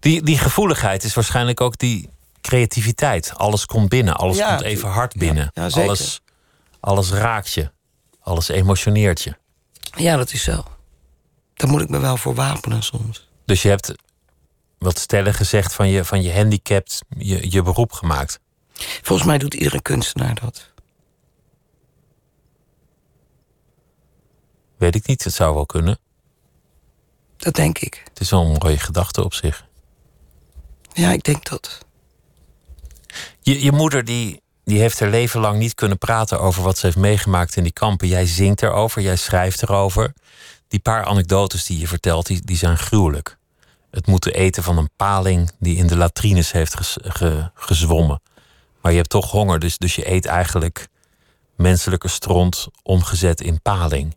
Die, 0.01 0.23
die 0.23 0.39
gevoeligheid 0.39 1.05
is 1.05 1.15
waarschijnlijk 1.15 1.61
ook 1.61 1.79
die 1.79 2.09
creativiteit. 2.41 3.33
Alles 3.37 3.67
komt 3.67 3.89
binnen, 3.89 4.15
alles 4.17 4.37
Ja, 4.37 4.49
komt 4.49 4.61
even 4.67 4.89
hard 4.89 5.15
binnen. 5.17 5.51
ja, 5.55 5.67
alles, 5.67 6.21
alles 6.81 7.11
raakt 7.11 7.53
je, 7.53 7.71
alles 8.21 8.49
emotioneert 8.49 9.23
je. 9.23 9.35
Ja, 9.97 10.17
dat 10.17 10.33
is 10.33 10.43
zo. 10.43 10.65
Daar 11.55 11.71
moet 11.71 11.81
ik 11.81 11.89
me 11.89 11.99
wel 11.99 12.17
voor 12.17 12.35
wapenen 12.35 12.83
soms. 12.83 13.29
Dus 13.45 13.63
je 13.63 13.69
hebt 13.69 13.95
wat 14.81 14.99
stellen 14.99 15.35
gezegd 15.35 15.75
van 15.75 15.89
je, 15.89 16.05
van 16.05 16.23
je 16.23 16.35
handicapt 16.35 17.03
je, 17.19 17.51
je 17.51 17.63
beroep 17.63 17.93
gemaakt. 17.93 18.41
Volgens 19.03 19.29
mij 19.29 19.39
doet 19.39 19.55
iedere 19.55 19.83
kunstenaar 19.83 20.35
dat. 20.41 20.73
Weet 24.77 24.95
ik 24.95 25.07
niet, 25.07 25.25
het 25.25 25.35
zou 25.35 25.55
wel 25.55 25.67
kunnen. 25.67 25.99
Dat 27.37 27.55
denk 27.55 27.79
ik. 27.79 28.03
Het 28.09 28.21
is 28.21 28.31
wel 28.31 28.45
een 28.45 28.59
mooie 28.63 28.79
gedachte 28.79 29.25
op 29.25 29.35
zich. 29.35 29.67
Ja, 30.93 31.13
ik 31.13 31.23
denk 31.23 31.49
dat. 31.49 31.79
Je, 33.41 33.63
je 33.63 33.73
moeder 33.73 34.05
die, 34.05 34.43
die 34.65 34.81
heeft 34.81 35.01
haar 35.01 35.11
leven 35.11 35.41
lang 35.41 35.59
niet 35.59 35.75
kunnen 35.75 35.99
praten 35.99 36.41
over 36.41 36.63
wat 36.63 36.79
ze 36.79 36.87
heeft 36.87 36.99
meegemaakt 36.99 37.57
in 37.57 37.63
die 37.63 37.73
kampen. 37.73 38.09
Jij 38.09 38.27
zingt 38.27 38.63
erover, 38.63 39.03
jij 39.03 39.17
schrijft 39.17 39.63
erover. 39.63 40.15
Die 40.69 40.81
paar 40.81 41.05
anekdotes 41.05 41.65
die 41.65 41.79
je 41.79 41.89
vertelt, 41.89 42.27
die, 42.27 42.41
die 42.45 42.57
zijn 42.57 42.79
gruwelijk. 42.79 43.39
Het 43.91 44.07
moeten 44.07 44.35
eten 44.35 44.63
van 44.63 44.79
een 44.79 44.91
paling 44.97 45.51
die 45.59 45.77
in 45.77 45.87
de 45.87 45.97
latrines 45.97 46.53
heeft 46.53 46.77
ges- 46.77 46.97
ge- 47.03 47.51
gezwommen. 47.55 48.21
Maar 48.81 48.91
je 48.93 48.99
hebt 48.99 49.11
toch 49.11 49.31
honger, 49.31 49.59
dus, 49.59 49.79
dus 49.79 49.95
je 49.95 50.11
eet 50.11 50.27
eigenlijk 50.27 50.89
menselijke 51.57 52.09
stront 52.09 52.67
omgezet 52.83 53.41
in 53.41 53.61
paling. 53.63 54.17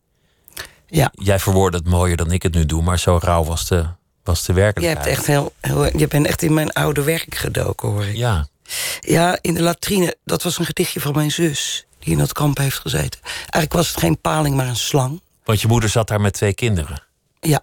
Ja, 0.88 1.12
Jij 1.14 1.40
verwoordt 1.40 1.76
het 1.76 1.88
mooier 1.88 2.18
dan 2.18 2.32
ik 2.32 2.44
het 2.44 2.54
nu 2.54 2.66
doe, 2.66 2.82
maar 2.82 3.00
zo 3.00 3.18
rauw 3.22 3.44
was 3.44 3.68
de, 3.68 3.86
was 4.24 4.46
de 4.46 4.54
je, 4.54 4.60
werkelijkheid. 4.60 5.06
hebt 5.06 5.18
echt 5.18 5.28
heel, 5.28 5.54
heel, 5.62 5.98
je 5.98 6.08
bent 6.08 6.26
echt 6.28 6.42
in 6.42 6.54
mijn 6.54 6.72
oude 6.72 7.04
werk 7.04 7.36
gedoken, 7.36 7.90
hoor 7.90 8.06
ik. 8.06 8.16
Ja, 8.16 8.48
Ja, 9.00 9.38
in 9.42 9.54
de 9.54 9.62
latrine. 9.62 10.16
Dat 10.26 10.44
was 10.44 10.60
een 10.60 10.66
gedichtje 10.66 11.00
van 11.02 11.14
mijn 11.14 11.32
zus. 11.32 11.86
Die 12.00 12.12
in 12.12 12.18
dat 12.20 12.34
kamp 12.34 12.58
heeft 12.58 12.80
gezeten. 12.80 13.20
Eigenlijk 13.24 13.74
was 13.74 13.88
het 13.88 13.98
geen 14.00 14.20
paling, 14.22 14.56
maar 14.56 14.68
een 14.68 14.76
slang. 14.76 15.22
want 15.44 15.62
je 15.62 15.68
moeder 15.68 15.90
zat 15.90 16.08
daar 16.08 16.22
met 16.22 16.34
twee 16.34 16.54
kinderen. 16.54 17.04
Ja. 17.40 17.62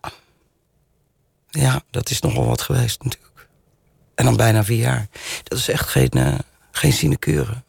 Ja, 1.50 1.82
dat 1.90 2.10
is 2.10 2.20
nogal 2.20 2.46
wat 2.46 2.60
geweest 2.60 3.02
natuurlijk. 3.02 3.48
En 4.14 4.24
dan 4.24 4.36
bijna 4.36 4.64
vier 4.64 4.78
jaar. 4.78 5.08
Dat 5.42 5.58
is 5.58 5.68
echt 5.68 5.88
geen, 5.88 6.10
eh, 6.10 6.38
geen 6.70 6.92
sinecure. 6.92 7.62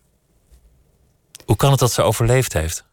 Hoe 1.45 1.55
kan 1.55 1.71
het 1.71 1.79
dat 1.79 1.91
ze 1.91 2.01
overleefd 2.01 2.53
heeft? 2.53 2.83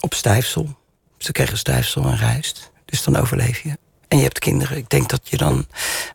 Op 0.00 0.14
stijfsel. 0.14 0.78
Ze 1.18 1.32
kregen 1.32 1.58
stijfsel 1.58 2.04
en 2.04 2.16
rijst. 2.16 2.70
Dus 2.84 3.02
dan 3.02 3.16
overleef 3.16 3.60
je. 3.60 3.78
En 4.08 4.16
je 4.16 4.22
hebt 4.22 4.38
kinderen. 4.38 4.76
Ik 4.76 4.88
denk 4.88 5.08
dat 5.08 5.28
je 5.28 5.36
dan 5.36 5.66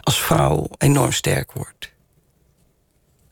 als 0.02 0.22
vrouw 0.22 0.68
enorm 0.78 1.12
sterk 1.12 1.52
wordt. 1.52 1.92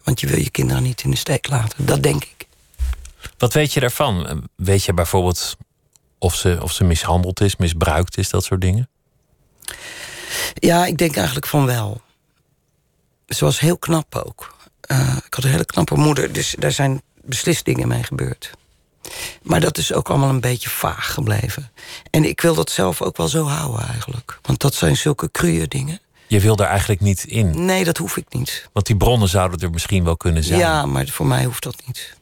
Want 0.04 0.20
je 0.20 0.28
wil 0.28 0.40
je 0.40 0.50
kinderen 0.50 0.84
niet 0.84 1.04
in 1.04 1.10
de 1.10 1.18
steek 1.18 1.48
laten. 1.48 1.86
Dat 1.86 2.04
denk 2.04 2.24
ik. 2.24 2.48
Wat 3.38 3.54
weet 3.54 3.74
je 3.74 3.80
daarvan? 3.80 4.48
Weet 4.56 4.84
je 4.84 4.94
bijvoorbeeld 4.94 5.58
of 6.18 6.36
ze, 6.36 6.60
of 6.62 6.72
ze 6.72 6.84
mishandeld 6.84 7.42
is, 7.42 7.56
misbruikt 7.56 8.18
is, 8.18 8.30
dat 8.30 8.44
soort 8.44 8.62
dingen? 8.62 8.90
Ja, 10.54 10.86
ik 10.86 10.98
denk 10.98 11.16
eigenlijk 11.16 11.48
van 11.48 11.66
wel. 11.66 12.02
Ze 13.28 13.46
was 13.46 13.60
heel 13.60 13.78
knap 13.78 14.16
ook. 14.16 14.56
Eh, 14.82 15.18
ik 15.26 15.34
had 15.34 15.44
een 15.44 15.50
hele 15.50 15.66
knappe 15.66 15.96
moeder, 15.96 16.34
dus 16.34 16.56
daar 16.60 16.72
zijn 16.72 17.02
beslist 17.22 17.66
dingen 17.66 17.88
mee 17.88 18.04
gebeurd. 18.04 18.52
Maar 19.42 19.60
dat 19.60 19.78
is 19.78 19.94
ook 19.94 20.10
allemaal 20.10 20.30
een 20.30 20.40
beetje 20.40 20.70
vaag 20.70 21.14
gebleven. 21.14 21.72
En 22.10 22.26
ik 22.26 22.42
wil 22.42 22.56
dat 22.56 22.70
zelf 22.70 23.02
ook 23.02 23.18
wel 23.18 23.28
zo 23.28 23.46
houden 23.46 23.88
eigenlijk. 23.88 24.40
Want 24.42 24.60
dat 24.60 24.74
zijn 24.74 24.98
zulke 24.98 25.32
cruwe 25.32 25.68
dingen. 25.68 26.00
Je 26.28 26.40
wil 26.40 26.56
daar 26.56 26.68
eigenlijk 26.68 27.02
niet 27.02 27.24
in. 27.24 27.66
Nee, 27.66 27.84
dat 27.84 27.98
hoef 27.98 28.18
ik 28.18 28.26
niet. 28.30 28.70
Want 28.74 28.86
die 28.86 28.98
bronnen 28.98 29.30
zouden 29.30 29.60
er 29.60 29.70
misschien 29.70 30.04
wel 30.04 30.18
kunnen 30.18 30.44
zijn. 30.44 30.60
Ja, 30.60 30.86
maar 30.86 31.08
voor 31.08 31.26
mij 31.26 31.44
hoeft 31.44 31.64
dat 31.64 31.76
niet. 31.86 32.14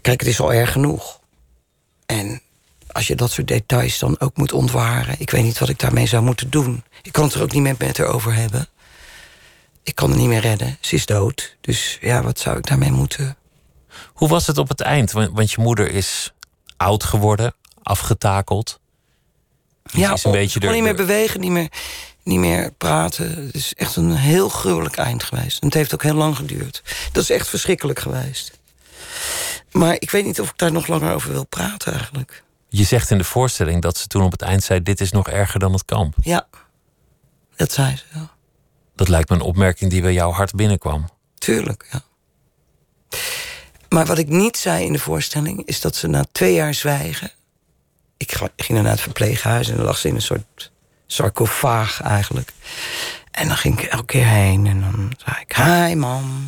Kijk, 0.00 0.20
het 0.20 0.28
is 0.28 0.40
al 0.40 0.52
erg 0.52 0.72
genoeg. 0.72 1.20
En 2.06 2.42
als 2.92 3.06
je 3.06 3.14
dat 3.14 3.30
soort 3.30 3.48
details 3.48 3.98
dan 3.98 4.20
ook 4.20 4.36
moet 4.36 4.52
ontwaren... 4.52 5.14
ik 5.18 5.30
weet 5.30 5.42
niet 5.42 5.58
wat 5.58 5.68
ik 5.68 5.78
daarmee 5.78 6.06
zou 6.06 6.22
moeten 6.22 6.50
doen. 6.50 6.84
Ik 7.02 7.12
kan 7.12 7.24
het 7.24 7.34
er 7.34 7.42
ook 7.42 7.52
niet 7.52 7.62
meer 7.62 7.74
met 7.78 7.98
haar 7.98 8.06
over 8.06 8.34
hebben. 8.34 8.68
Ik 9.82 9.94
kan 9.94 10.08
haar 10.08 10.18
niet 10.18 10.28
meer 10.28 10.40
redden. 10.40 10.76
Ze 10.80 10.94
is 10.94 11.06
dood. 11.06 11.56
Dus 11.60 11.98
ja, 12.00 12.22
wat 12.22 12.38
zou 12.38 12.56
ik 12.58 12.66
daarmee 12.66 12.90
moeten... 12.92 13.36
Hoe 14.06 14.28
was 14.28 14.46
het 14.46 14.58
op 14.58 14.68
het 14.68 14.80
eind? 14.80 15.12
Want, 15.12 15.50
je 15.50 15.60
moeder 15.60 15.90
is 15.90 16.32
oud 16.76 17.04
geworden, 17.04 17.54
afgetakeld. 17.82 18.80
Ja, 19.84 20.12
is 20.12 20.24
een 20.24 20.30
beetje 20.32 20.60
gewoon 20.60 20.74
de- 20.74 20.80
niet 20.80 20.88
meer 20.96 21.06
bewegen, 21.06 21.40
niet 21.40 21.50
meer, 21.50 21.68
niet 22.22 22.38
meer 22.38 22.72
praten. 22.72 23.44
Het 23.46 23.54
is 23.54 23.74
echt 23.74 23.96
een 23.96 24.16
heel 24.16 24.48
gruwelijk 24.48 24.96
eind 24.96 25.22
geweest. 25.22 25.60
En 25.60 25.66
het 25.66 25.76
heeft 25.76 25.94
ook 25.94 26.02
heel 26.02 26.14
lang 26.14 26.36
geduurd. 26.36 26.82
Dat 27.12 27.22
is 27.22 27.30
echt 27.30 27.48
verschrikkelijk 27.48 27.98
geweest. 27.98 28.58
Maar 29.72 29.94
ik 29.98 30.10
weet 30.10 30.24
niet 30.24 30.40
of 30.40 30.48
ik 30.48 30.58
daar 30.58 30.72
nog 30.72 30.86
langer 30.86 31.14
over 31.14 31.30
wil 31.32 31.46
praten 31.46 31.92
eigenlijk. 31.92 32.42
Je 32.72 32.84
zegt 32.84 33.10
in 33.10 33.18
de 33.18 33.24
voorstelling 33.24 33.82
dat 33.82 33.96
ze 33.98 34.06
toen 34.06 34.22
op 34.22 34.32
het 34.32 34.42
eind 34.42 34.62
zei: 34.62 34.82
Dit 34.82 35.00
is 35.00 35.10
nog 35.10 35.28
erger 35.28 35.60
dan 35.60 35.72
het 35.72 35.84
kamp. 35.84 36.14
Ja, 36.22 36.46
dat 37.56 37.72
zei 37.72 37.96
ze. 37.96 38.04
Ja. 38.14 38.30
Dat 38.94 39.08
lijkt 39.08 39.28
me 39.28 39.34
een 39.36 39.42
opmerking 39.42 39.90
die 39.90 40.02
bij 40.02 40.12
jouw 40.12 40.30
hart 40.30 40.54
binnenkwam. 40.54 41.08
Tuurlijk, 41.38 41.88
ja. 41.90 42.02
Maar 43.88 44.06
wat 44.06 44.18
ik 44.18 44.28
niet 44.28 44.56
zei 44.56 44.84
in 44.84 44.92
de 44.92 44.98
voorstelling... 44.98 45.66
is 45.66 45.80
dat 45.80 45.96
ze 45.96 46.06
na 46.06 46.24
twee 46.32 46.54
jaar 46.54 46.74
zwijgen... 46.74 47.30
Ik 48.16 48.32
ging 48.32 48.68
dan 48.68 48.82
naar 48.82 48.92
het 48.92 49.00
verpleeghuis 49.00 49.68
en 49.68 49.76
dan 49.76 49.84
lag 49.84 49.98
ze 49.98 50.08
in 50.08 50.14
een 50.14 50.22
soort 50.22 50.70
sarcofaag 51.06 52.02
eigenlijk. 52.02 52.52
En 53.30 53.48
dan 53.48 53.56
ging 53.56 53.80
ik 53.80 53.84
elke 53.84 54.04
keer 54.04 54.26
heen 54.26 54.66
en 54.66 54.80
dan 54.80 55.12
zei 55.24 55.36
ik... 55.40 55.56
Hi, 55.56 55.94
mam. 55.94 56.46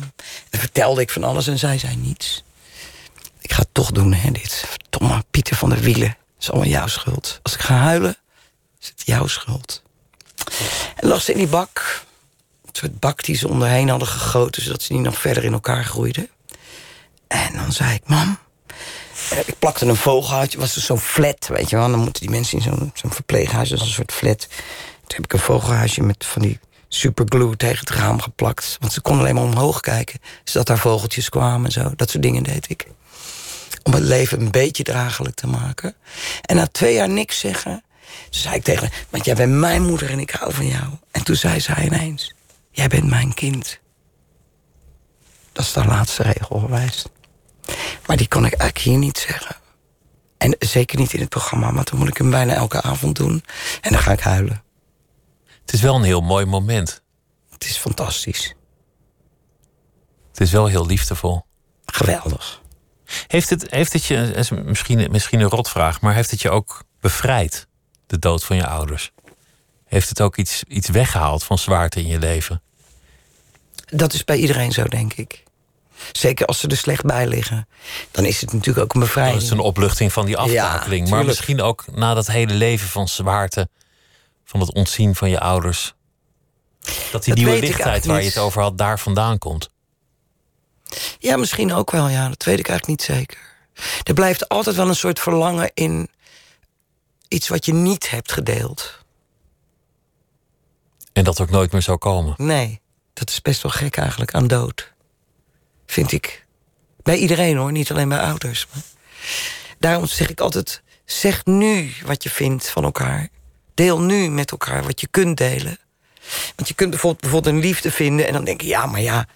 En 0.49 0.59
vertelde 0.59 1.01
ik 1.01 1.09
van 1.09 1.23
alles 1.23 1.47
en 1.47 1.59
zij 1.59 1.77
zei 1.77 1.95
niets. 1.95 2.43
Ik 3.43 3.53
ga 3.53 3.59
het 3.61 3.69
toch 3.71 3.91
doen, 3.91 4.13
hè, 4.13 4.31
dit. 4.31 4.65
Verdomme, 4.69 5.23
Pieter 5.31 5.55
van 5.55 5.69
der 5.69 5.79
Wielen. 5.79 6.07
Het 6.09 6.17
is 6.39 6.49
allemaal 6.51 6.69
jouw 6.69 6.87
schuld. 6.87 7.39
Als 7.41 7.53
ik 7.53 7.59
ga 7.59 7.75
huilen, 7.75 8.17
is 8.81 8.87
het 8.87 9.01
jouw 9.05 9.27
schuld. 9.27 9.81
En 10.95 11.07
lag 11.07 11.21
ze 11.21 11.31
in 11.31 11.37
die 11.37 11.47
bak. 11.47 12.01
Een 12.65 12.69
soort 12.71 12.99
bak 12.99 13.23
die 13.23 13.35
ze 13.35 13.47
onderheen 13.47 13.89
hadden 13.89 14.07
gegoten... 14.07 14.61
zodat 14.61 14.81
ze 14.81 14.93
niet 14.93 15.01
nog 15.01 15.19
verder 15.19 15.43
in 15.43 15.53
elkaar 15.53 15.83
groeiden. 15.85 16.29
En 17.27 17.53
dan 17.53 17.71
zei 17.71 17.93
ik, 17.93 18.01
mam... 18.07 18.37
eh, 19.29 19.37
Ik 19.45 19.59
plakte 19.59 19.85
een 19.85 19.95
vogelhuisje, 19.95 20.59
was 20.59 20.73
dus 20.73 20.85
zo'n 20.85 20.99
flat, 20.99 21.47
weet 21.47 21.69
je 21.69 21.75
wel. 21.75 21.89
Dan 21.89 21.99
moeten 21.99 22.21
die 22.21 22.29
mensen 22.31 22.57
in 22.57 22.63
zo'n 22.63 22.91
zo'n 22.93 23.11
verpleeghuis, 23.13 23.69
dat 23.69 23.79
is 23.79 23.85
een 23.87 23.93
soort 23.93 24.11
flat. 24.11 24.47
Toen 25.07 25.15
heb 25.15 25.23
ik 25.25 25.33
een 25.33 25.39
vogelhuisje 25.39 26.01
met 26.03 26.25
van 26.25 26.41
die 26.41 26.59
superglue 26.87 27.55
tegen 27.55 27.79
het 27.79 27.89
raam 27.89 28.21
geplakt. 28.21 28.77
Want 28.79 28.93
ze 28.93 29.01
kon 29.01 29.19
alleen 29.19 29.35
maar 29.35 29.43
omhoog 29.43 29.79
kijken, 29.79 30.19
zodat 30.43 30.67
daar 30.67 30.77
vogeltjes 30.77 31.29
kwamen 31.29 31.65
en 31.65 31.71
zo. 31.71 31.91
Dat 31.95 32.09
soort 32.09 32.23
dingen 32.23 32.43
deed 32.43 32.69
ik. 32.69 32.87
Om 33.83 33.93
het 33.93 34.03
leven 34.03 34.41
een 34.41 34.51
beetje 34.51 34.83
draaglijk 34.83 35.35
te 35.35 35.47
maken. 35.47 35.95
En 36.41 36.55
na 36.55 36.67
twee 36.67 36.93
jaar 36.93 37.09
niks 37.09 37.39
zeggen, 37.39 37.83
zei 38.29 38.55
ik 38.55 38.63
tegen 38.63 38.87
haar... 38.87 39.05
want 39.09 39.25
jij 39.25 39.35
bent 39.35 39.53
mijn 39.53 39.83
moeder 39.85 40.09
en 40.09 40.19
ik 40.19 40.29
hou 40.29 40.53
van 40.53 40.67
jou. 40.67 40.89
En 41.11 41.23
toen 41.23 41.35
zei 41.35 41.59
zij 41.59 41.85
ineens, 41.85 42.33
jij 42.71 42.87
bent 42.87 43.09
mijn 43.09 43.33
kind. 43.33 43.79
Dat 45.51 45.65
is 45.65 45.73
de 45.73 45.85
laatste 45.85 46.23
regel 46.23 46.59
geweest. 46.59 47.09
Maar 48.07 48.17
die 48.17 48.27
kon 48.27 48.45
ik 48.45 48.53
eigenlijk 48.53 48.89
hier 48.89 48.97
niet 48.97 49.17
zeggen. 49.17 49.55
En 50.37 50.55
zeker 50.59 50.99
niet 50.99 51.13
in 51.13 51.19
het 51.19 51.29
programma, 51.29 51.73
want 51.73 51.89
dan 51.89 51.99
moet 51.99 52.07
ik 52.07 52.17
hem 52.17 52.29
bijna 52.29 52.53
elke 52.53 52.81
avond 52.81 53.15
doen. 53.15 53.43
En 53.81 53.91
dan 53.91 54.01
ga 54.01 54.11
ik 54.11 54.19
huilen. 54.19 54.63
Het 55.61 55.73
is 55.73 55.81
wel 55.81 55.95
een 55.95 56.03
heel 56.03 56.21
mooi 56.21 56.45
moment. 56.45 57.01
Het 57.49 57.65
is 57.65 57.77
fantastisch. 57.77 58.55
Het 60.31 60.41
is 60.41 60.51
wel 60.51 60.67
heel 60.67 60.85
liefdevol. 60.85 61.45
Geweldig. 61.85 62.61
Heeft 63.27 63.49
het, 63.49 63.65
heeft 63.69 63.93
het 63.93 64.05
je, 64.05 64.15
is 64.15 64.49
misschien, 64.49 65.07
misschien 65.11 65.39
een 65.39 65.49
rotvraag, 65.49 66.01
maar 66.01 66.13
heeft 66.13 66.31
het 66.31 66.41
je 66.41 66.49
ook 66.49 66.83
bevrijd, 66.99 67.67
de 68.07 68.19
dood 68.19 68.43
van 68.43 68.55
je 68.55 68.67
ouders? 68.67 69.11
Heeft 69.85 70.09
het 70.09 70.21
ook 70.21 70.37
iets, 70.37 70.63
iets 70.67 70.89
weggehaald 70.89 71.43
van 71.43 71.57
zwaarte 71.57 71.99
in 71.99 72.07
je 72.07 72.19
leven? 72.19 72.61
Dat 73.85 74.13
is 74.13 74.23
bij 74.23 74.37
iedereen 74.37 74.71
zo, 74.71 74.83
denk 74.83 75.13
ik. 75.13 75.43
Zeker 76.11 76.45
als 76.45 76.59
ze 76.59 76.67
er 76.67 76.77
slecht 76.77 77.05
bij 77.05 77.27
liggen. 77.27 77.67
Dan 78.11 78.25
is 78.25 78.41
het 78.41 78.53
natuurlijk 78.53 78.85
ook 78.85 78.93
een 78.93 78.99
bevrijding. 78.99 79.35
Dat 79.35 79.45
is 79.45 79.51
een 79.51 79.59
opluchting 79.59 80.13
van 80.13 80.25
die 80.25 80.37
aftakeling. 80.37 81.09
maar 81.09 81.25
misschien 81.25 81.61
ook 81.61 81.85
na 81.91 82.13
dat 82.13 82.27
hele 82.27 82.53
leven 82.53 82.87
van 82.87 83.07
zwaarte, 83.07 83.69
van 84.45 84.59
het 84.59 84.73
ontzien 84.73 85.15
van 85.15 85.29
je 85.29 85.39
ouders. 85.39 85.93
Dat 87.11 87.23
die 87.23 87.35
Dat 87.35 87.43
nieuwe 87.43 87.59
lichtheid 87.59 88.05
waar 88.05 88.19
je 88.21 88.27
het 88.27 88.37
over 88.37 88.61
had, 88.61 88.77
daar 88.77 88.99
vandaan 88.99 89.37
komt. 89.37 89.69
Ja, 91.19 91.37
misschien 91.37 91.73
ook 91.73 91.91
wel, 91.91 92.07
ja. 92.07 92.29
Dat 92.29 92.43
weet 92.43 92.59
ik 92.59 92.67
eigenlijk 92.67 92.99
niet 92.99 93.17
zeker. 93.17 93.37
Er 94.03 94.13
blijft 94.13 94.49
altijd 94.49 94.75
wel 94.75 94.87
een 94.87 94.95
soort 94.95 95.19
verlangen 95.19 95.71
in 95.73 96.09
iets 97.27 97.47
wat 97.47 97.65
je 97.65 97.73
niet 97.73 98.09
hebt 98.09 98.31
gedeeld. 98.31 98.99
En 101.13 101.23
dat 101.23 101.41
ook 101.41 101.49
nooit 101.49 101.71
meer 101.71 101.81
zou 101.81 101.97
komen. 101.97 102.33
Nee, 102.37 102.81
dat 103.13 103.29
is 103.29 103.41
best 103.41 103.61
wel 103.61 103.71
gek 103.71 103.97
eigenlijk 103.97 104.33
aan 104.33 104.47
dood. 104.47 104.93
Vind 105.85 106.11
ik. 106.11 106.45
Bij 107.03 107.17
iedereen 107.17 107.57
hoor, 107.57 107.71
niet 107.71 107.91
alleen 107.91 108.09
bij 108.09 108.19
ouders. 108.19 108.67
Maar 108.71 108.83
daarom 109.79 110.05
zeg 110.05 110.29
ik 110.29 110.39
altijd: 110.39 110.81
zeg 111.05 111.45
nu 111.45 111.93
wat 112.05 112.23
je 112.23 112.29
vindt 112.29 112.69
van 112.69 112.83
elkaar. 112.83 113.29
Deel 113.73 114.01
nu 114.01 114.29
met 114.29 114.51
elkaar 114.51 114.83
wat 114.83 115.01
je 115.01 115.07
kunt 115.07 115.37
delen. 115.37 115.77
Want 116.55 116.67
je 116.67 116.73
kunt 116.73 116.89
bijvoorbeeld, 116.89 117.21
bijvoorbeeld 117.21 117.55
een 117.55 117.61
liefde 117.61 117.91
vinden 117.91 118.27
en 118.27 118.33
dan 118.33 118.43
denk 118.43 118.61
je: 118.61 118.67
ja, 118.67 118.85
maar 118.85 119.01
ja, 119.01 119.27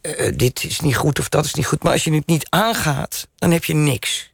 eh, 0.00 0.32
dit 0.36 0.64
is 0.64 0.80
niet 0.80 0.96
goed 0.96 1.18
of 1.18 1.28
dat 1.28 1.44
is 1.44 1.54
niet 1.54 1.66
goed. 1.66 1.82
Maar 1.82 1.92
als 1.92 2.04
je 2.04 2.14
het 2.14 2.26
niet 2.26 2.50
aangaat, 2.50 3.26
dan 3.36 3.50
heb 3.50 3.64
je 3.64 3.74
niks. 3.74 4.32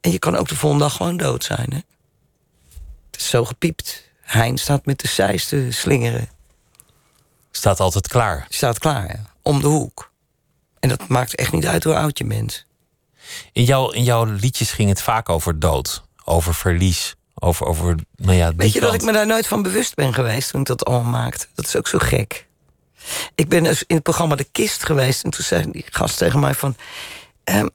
En 0.00 0.10
je 0.10 0.18
kan 0.18 0.36
ook 0.36 0.48
de 0.48 0.56
volgende 0.56 0.84
dag 0.84 0.96
gewoon 0.96 1.16
dood 1.16 1.44
zijn. 1.44 1.70
Hè? 1.70 1.80
Het 3.10 3.20
is 3.20 3.28
zo 3.28 3.44
gepiept. 3.44 4.10
Hein 4.20 4.58
staat 4.58 4.86
met 4.86 5.00
de 5.00 5.08
zeis 5.08 5.48
te 5.48 5.66
slingeren. 5.70 6.28
Staat 7.50 7.80
altijd 7.80 8.08
klaar. 8.08 8.46
Staat 8.48 8.78
klaar, 8.78 9.06
ja. 9.08 9.22
om 9.42 9.60
de 9.60 9.66
hoek. 9.66 10.12
En 10.80 10.88
dat 10.88 11.08
maakt 11.08 11.34
echt 11.34 11.52
niet 11.52 11.66
uit 11.66 11.84
hoe 11.84 11.94
oud 11.94 12.18
je 12.18 12.24
bent. 12.24 12.66
In, 13.52 13.64
jouw 13.64 13.90
in 13.90 14.04
jouw 14.04 14.24
liedjes 14.24 14.70
ging 14.70 14.88
het 14.88 15.02
vaak 15.02 15.28
over 15.28 15.58
dood, 15.58 16.04
over 16.24 16.54
verlies, 16.54 17.16
over, 17.38 17.66
over 17.66 17.94
nou 18.16 18.36
ja, 18.36 18.54
Weet 18.56 18.72
je 18.72 18.80
dat 18.80 18.94
ik 18.94 19.02
me 19.02 19.12
daar 19.12 19.26
nooit 19.26 19.46
van 19.46 19.62
bewust 19.62 19.94
ben 19.94 20.14
geweest 20.14 20.50
toen 20.50 20.60
ik 20.60 20.66
dat 20.66 20.84
allemaal 20.84 21.10
maakte? 21.10 21.46
Dat 21.54 21.64
is 21.66 21.76
ook 21.76 21.88
zo 21.88 21.98
gek. 21.98 22.46
Ik 23.34 23.48
ben 23.48 23.62
dus 23.62 23.84
in 23.86 23.94
het 23.94 24.04
programma 24.04 24.34
De 24.34 24.46
Kist 24.52 24.84
geweest 24.84 25.24
en 25.24 25.30
toen 25.30 25.44
zei 25.44 25.70
die 25.70 25.84
gast 25.90 26.18
tegen 26.18 26.40
mij 26.40 26.54
van... 26.54 26.76
ehm, 27.44 27.66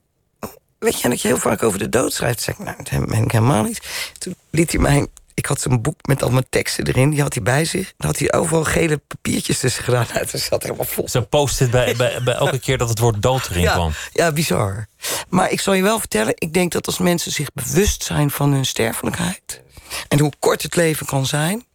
weet 0.79 1.01
je 1.01 1.09
dat 1.09 1.21
je 1.21 1.27
heel 1.27 1.37
vaak 1.37 1.63
over 1.63 1.79
de 1.79 1.89
dood 1.89 2.13
schrijft? 2.13 2.45
Toen 2.45 2.55
zei 2.55 2.57
ik, 2.57 2.87
nou, 2.87 2.99
dat 2.99 3.09
ben 3.09 3.23
ik 3.23 3.31
helemaal 3.31 3.63
niet. 3.63 3.81
Toen 4.17 4.35
liet 4.49 4.71
hij 4.71 4.81
mij... 4.81 5.07
Ik 5.33 5.45
had 5.45 5.61
zo'n 5.61 5.81
boek 5.81 6.07
met 6.07 6.23
al 6.23 6.29
mijn 6.29 6.45
teksten 6.49 6.87
erin, 6.87 7.09
die 7.09 7.21
had 7.21 7.33
hij 7.33 7.43
bij 7.43 7.65
zich. 7.65 7.93
Dan 7.97 8.09
had 8.09 8.19
hij 8.19 8.33
overal 8.33 8.63
gele 8.63 8.97
papiertjes 8.97 9.59
tussen 9.59 9.83
gedaan. 9.83 10.05
Nou, 10.13 10.25
het 10.31 10.41
zat 10.41 10.63
helemaal 10.63 10.85
vol. 10.85 11.09
Ze 11.09 11.21
post 11.21 11.59
het 11.59 11.71
bij, 11.71 11.95
bij, 11.95 12.23
bij 12.23 12.33
elke 12.33 12.59
keer 12.59 12.77
dat 12.77 12.89
het 12.89 12.99
woord 12.99 13.21
dood 13.21 13.47
erin 13.49 13.61
ja, 13.61 13.73
kwam. 13.73 13.91
Ja, 14.13 14.31
bizar. 14.31 14.87
Maar 15.29 15.51
ik 15.51 15.59
zal 15.59 15.73
je 15.73 15.83
wel 15.83 15.99
vertellen, 15.99 16.33
ik 16.37 16.53
denk 16.53 16.71
dat 16.71 16.85
als 16.85 16.97
mensen 16.97 17.31
zich 17.31 17.53
bewust 17.53 18.03
zijn 18.03 18.31
van 18.31 18.51
hun 18.51 18.65
sterfelijkheid 18.65 19.61
en 20.07 20.19
hoe 20.19 20.31
kort 20.39 20.61
het 20.61 20.75
leven 20.75 21.05
kan 21.05 21.25
zijn, 21.25 21.65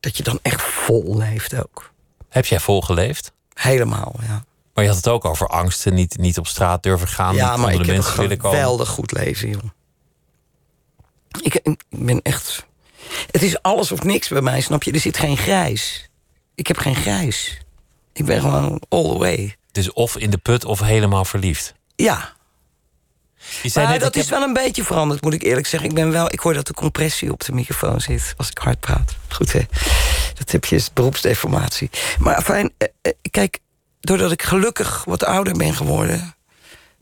dat 0.00 0.16
je 0.16 0.22
dan 0.22 0.38
echt 0.42 0.62
vol 0.62 1.16
leeft 1.16 1.54
ook. 1.54 1.90
Heb 2.28 2.46
jij 2.46 2.60
volgeleefd? 2.60 3.32
Helemaal, 3.54 4.14
ja. 4.26 4.44
Maar 4.74 4.84
je 4.84 4.92
had 4.92 4.98
het 5.04 5.08
ook 5.08 5.24
over 5.24 5.48
angsten, 5.48 5.94
niet, 5.94 6.18
niet 6.18 6.38
op 6.38 6.46
straat 6.46 6.82
durven 6.82 7.08
gaan, 7.08 7.34
ja, 7.34 7.50
niet 7.50 7.56
maar 7.60 7.66
onder 7.66 7.80
ik 7.80 7.86
de 7.86 7.92
heb 7.92 8.00
mensen 8.00 8.20
willen 8.20 8.38
komen. 8.38 8.58
geweldig 8.58 8.88
goed 8.88 9.12
leven, 9.12 9.48
joh. 9.48 9.62
Ik, 11.42 11.54
ik 11.54 11.82
ben 11.90 12.22
echt... 12.22 12.66
Het 13.30 13.42
is 13.42 13.62
alles 13.62 13.92
of 13.92 14.02
niks 14.02 14.28
bij 14.28 14.40
mij, 14.40 14.60
snap 14.60 14.82
je? 14.82 14.92
Er 14.92 15.00
zit 15.00 15.18
geen 15.18 15.36
grijs. 15.36 16.08
Ik 16.54 16.66
heb 16.66 16.78
geen 16.78 16.96
grijs. 16.96 17.58
Ik 18.12 18.24
ben 18.24 18.40
gewoon 18.40 18.82
all 18.88 19.02
the 19.02 19.18
way. 19.18 19.56
Dus 19.72 19.92
of 19.92 20.16
in 20.16 20.30
de 20.30 20.38
put 20.38 20.64
of 20.64 20.80
helemaal 20.80 21.24
verliefd. 21.24 21.74
Ja, 21.96 22.36
maar 23.74 23.88
net, 23.88 24.00
dat 24.00 24.16
is 24.16 24.22
heb- 24.22 24.38
wel 24.38 24.48
een 24.48 24.52
beetje 24.52 24.84
veranderd, 24.84 25.22
moet 25.22 25.32
ik 25.32 25.42
eerlijk 25.42 25.66
zeggen. 25.66 25.88
Ik 25.88 25.94
ben 25.94 26.10
wel, 26.10 26.32
ik 26.32 26.40
hoor 26.40 26.54
dat 26.54 26.66
de 26.66 26.74
compressie 26.74 27.32
op 27.32 27.44
de 27.44 27.52
microfoon 27.52 28.00
zit 28.00 28.34
als 28.36 28.50
ik 28.50 28.58
hard 28.58 28.80
praat. 28.80 29.16
Goed 29.28 29.52
hè, 29.52 29.60
dat 30.34 30.50
heb 30.50 30.64
je 30.64 30.76
is 30.76 30.92
beroepsdeformatie. 30.92 31.90
Maar 32.18 32.42
fijn, 32.42 32.72
eh, 32.78 32.88
eh, 33.02 33.12
kijk, 33.30 33.58
doordat 34.00 34.32
ik 34.32 34.42
gelukkig 34.42 35.04
wat 35.04 35.24
ouder 35.24 35.52
ben 35.56 35.74
geworden, 35.74 36.34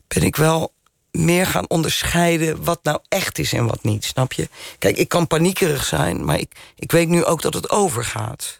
ben 0.07 0.23
ik 0.23 0.35
wel 0.35 0.73
meer 1.11 1.45
gaan 1.45 1.69
onderscheiden 1.69 2.63
wat 2.63 2.79
nou 2.83 2.99
echt 3.07 3.39
is 3.39 3.53
en 3.53 3.65
wat 3.65 3.83
niet, 3.83 4.05
snap 4.05 4.33
je? 4.33 4.49
Kijk, 4.79 4.97
ik 4.97 5.09
kan 5.09 5.27
paniekerig 5.27 5.85
zijn, 5.85 6.25
maar 6.25 6.39
ik, 6.39 6.51
ik 6.75 6.91
weet 6.91 7.07
nu 7.07 7.25
ook 7.25 7.41
dat 7.41 7.53
het 7.53 7.69
overgaat. 7.69 8.59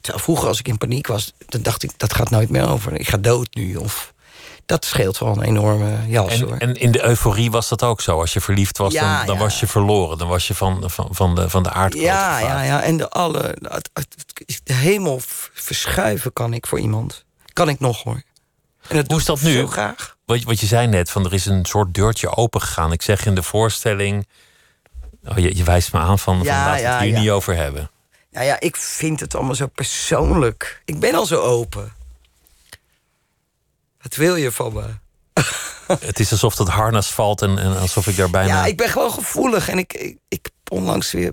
Terwijl 0.00 0.24
vroeger 0.24 0.48
als 0.48 0.58
ik 0.58 0.68
in 0.68 0.78
paniek 0.78 1.06
was, 1.06 1.32
dan 1.46 1.62
dacht 1.62 1.82
ik, 1.82 1.90
dat 1.96 2.14
gaat 2.14 2.30
nooit 2.30 2.50
meer 2.50 2.68
over. 2.68 2.92
Ik 2.92 3.08
ga 3.08 3.16
dood 3.16 3.54
nu, 3.54 3.76
of... 3.76 4.12
Dat 4.66 4.84
scheelt 4.84 5.18
wel 5.18 5.28
een 5.28 5.42
enorme 5.42 5.98
jas, 6.08 6.40
hoor. 6.40 6.52
en, 6.52 6.58
en 6.58 6.74
in 6.74 6.92
de 6.92 7.04
euforie 7.04 7.50
was 7.50 7.68
dat 7.68 7.82
ook 7.82 8.00
zo. 8.00 8.20
Als 8.20 8.32
je 8.32 8.40
verliefd 8.40 8.78
was, 8.78 8.92
Ja, 8.92 9.16
dan, 9.16 9.26
dan 9.26 9.34
ja. 9.34 9.40
was 9.40 9.60
je 9.60 9.66
verloren. 9.66 10.18
Dan 10.18 10.28
was 10.28 10.48
je 10.48 10.54
van, 10.54 10.90
van, 10.90 11.08
van, 11.10 11.34
de, 11.34 11.50
van 11.50 11.62
de 11.62 11.70
Ja, 11.90 12.38
ja, 12.38 12.62
ja. 12.62 12.82
En 12.82 12.96
de, 12.96 13.08
alle, 13.08 13.56
de 14.64 14.72
hemel 14.72 15.20
verschuiven 15.52 16.32
kan 16.32 16.52
ik 16.52 16.66
voor 16.66 16.78
iemand. 16.78 17.24
Kan 17.52 17.68
ik 17.68 17.80
nog 17.80 18.02
hoor. 18.02 18.22
En 18.88 18.96
dat 18.96 19.08
Hoe 19.08 19.18
is 19.18 19.24
dat 19.24 19.40
nu? 19.40 19.52
Zo 19.52 19.66
graag. 19.66 20.16
Wat, 20.24 20.42
wat 20.42 20.60
je 20.60 20.66
zei 20.66 20.86
net, 20.86 21.10
van 21.10 21.24
er 21.24 21.32
is 21.32 21.46
een 21.46 21.64
soort 21.64 21.94
deurtje 21.94 22.36
open 22.36 22.60
gegaan. 22.60 22.92
Ik 22.92 23.02
zeg 23.02 23.26
in 23.26 23.34
de 23.34 23.42
voorstelling... 23.42 24.26
Oh, 25.24 25.38
je, 25.38 25.56
je 25.56 25.64
wijst 25.64 25.92
me 25.92 25.98
aan 25.98 26.18
van, 26.18 26.36
van 26.36 26.46
Ja, 26.46 26.66
laten 26.66 26.82
we 26.82 26.88
het 26.90 27.00
hier 27.00 27.12
ja. 27.12 27.20
niet 27.20 27.30
over 27.30 27.56
hebben. 27.56 27.90
Nou 28.30 28.46
ja, 28.46 28.60
ik 28.60 28.76
vind 28.76 29.20
het 29.20 29.34
allemaal 29.34 29.54
zo 29.54 29.66
persoonlijk. 29.66 30.82
Ik 30.84 31.00
ben 31.00 31.14
al 31.14 31.26
zo 31.26 31.40
open. 31.40 31.92
Wat 34.02 34.14
wil 34.14 34.36
je 34.36 34.52
van 34.52 34.72
me? 34.72 34.84
Het 36.00 36.20
is 36.20 36.32
alsof 36.32 36.56
dat 36.56 36.68
harnas 36.68 37.12
valt 37.12 37.42
en, 37.42 37.58
en 37.58 37.78
alsof 37.78 38.06
ik 38.06 38.16
daar 38.16 38.30
bijna... 38.30 38.54
Ja, 38.54 38.66
ik 38.66 38.76
ben 38.76 38.88
gewoon 38.88 39.10
gevoelig. 39.10 39.68
En 39.68 39.78
ik, 39.78 39.92
ik, 39.92 40.18
ik 40.28 40.40
heb 40.42 40.72
onlangs 40.72 41.12
weer 41.12 41.32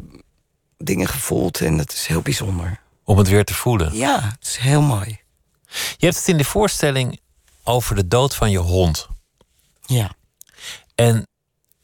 dingen 0.78 1.08
gevoeld. 1.08 1.62
En 1.62 1.78
dat 1.78 1.94
is 1.94 2.06
heel 2.06 2.22
bijzonder. 2.22 2.80
Om 3.04 3.18
het 3.18 3.28
weer 3.28 3.46
te 3.46 3.54
voelen. 3.54 3.96
Ja, 3.96 4.20
het 4.22 4.48
is 4.48 4.58
heel 4.58 4.82
mooi. 4.82 5.20
Je 5.98 6.06
hebt 6.06 6.18
het 6.18 6.28
in 6.28 6.38
de 6.38 6.44
voorstelling 6.44 7.20
over 7.64 7.96
de 7.96 8.08
dood 8.08 8.36
van 8.36 8.52
je 8.52 8.58
hond. 8.58 9.08
Ja. 9.86 10.12
En 10.96 11.28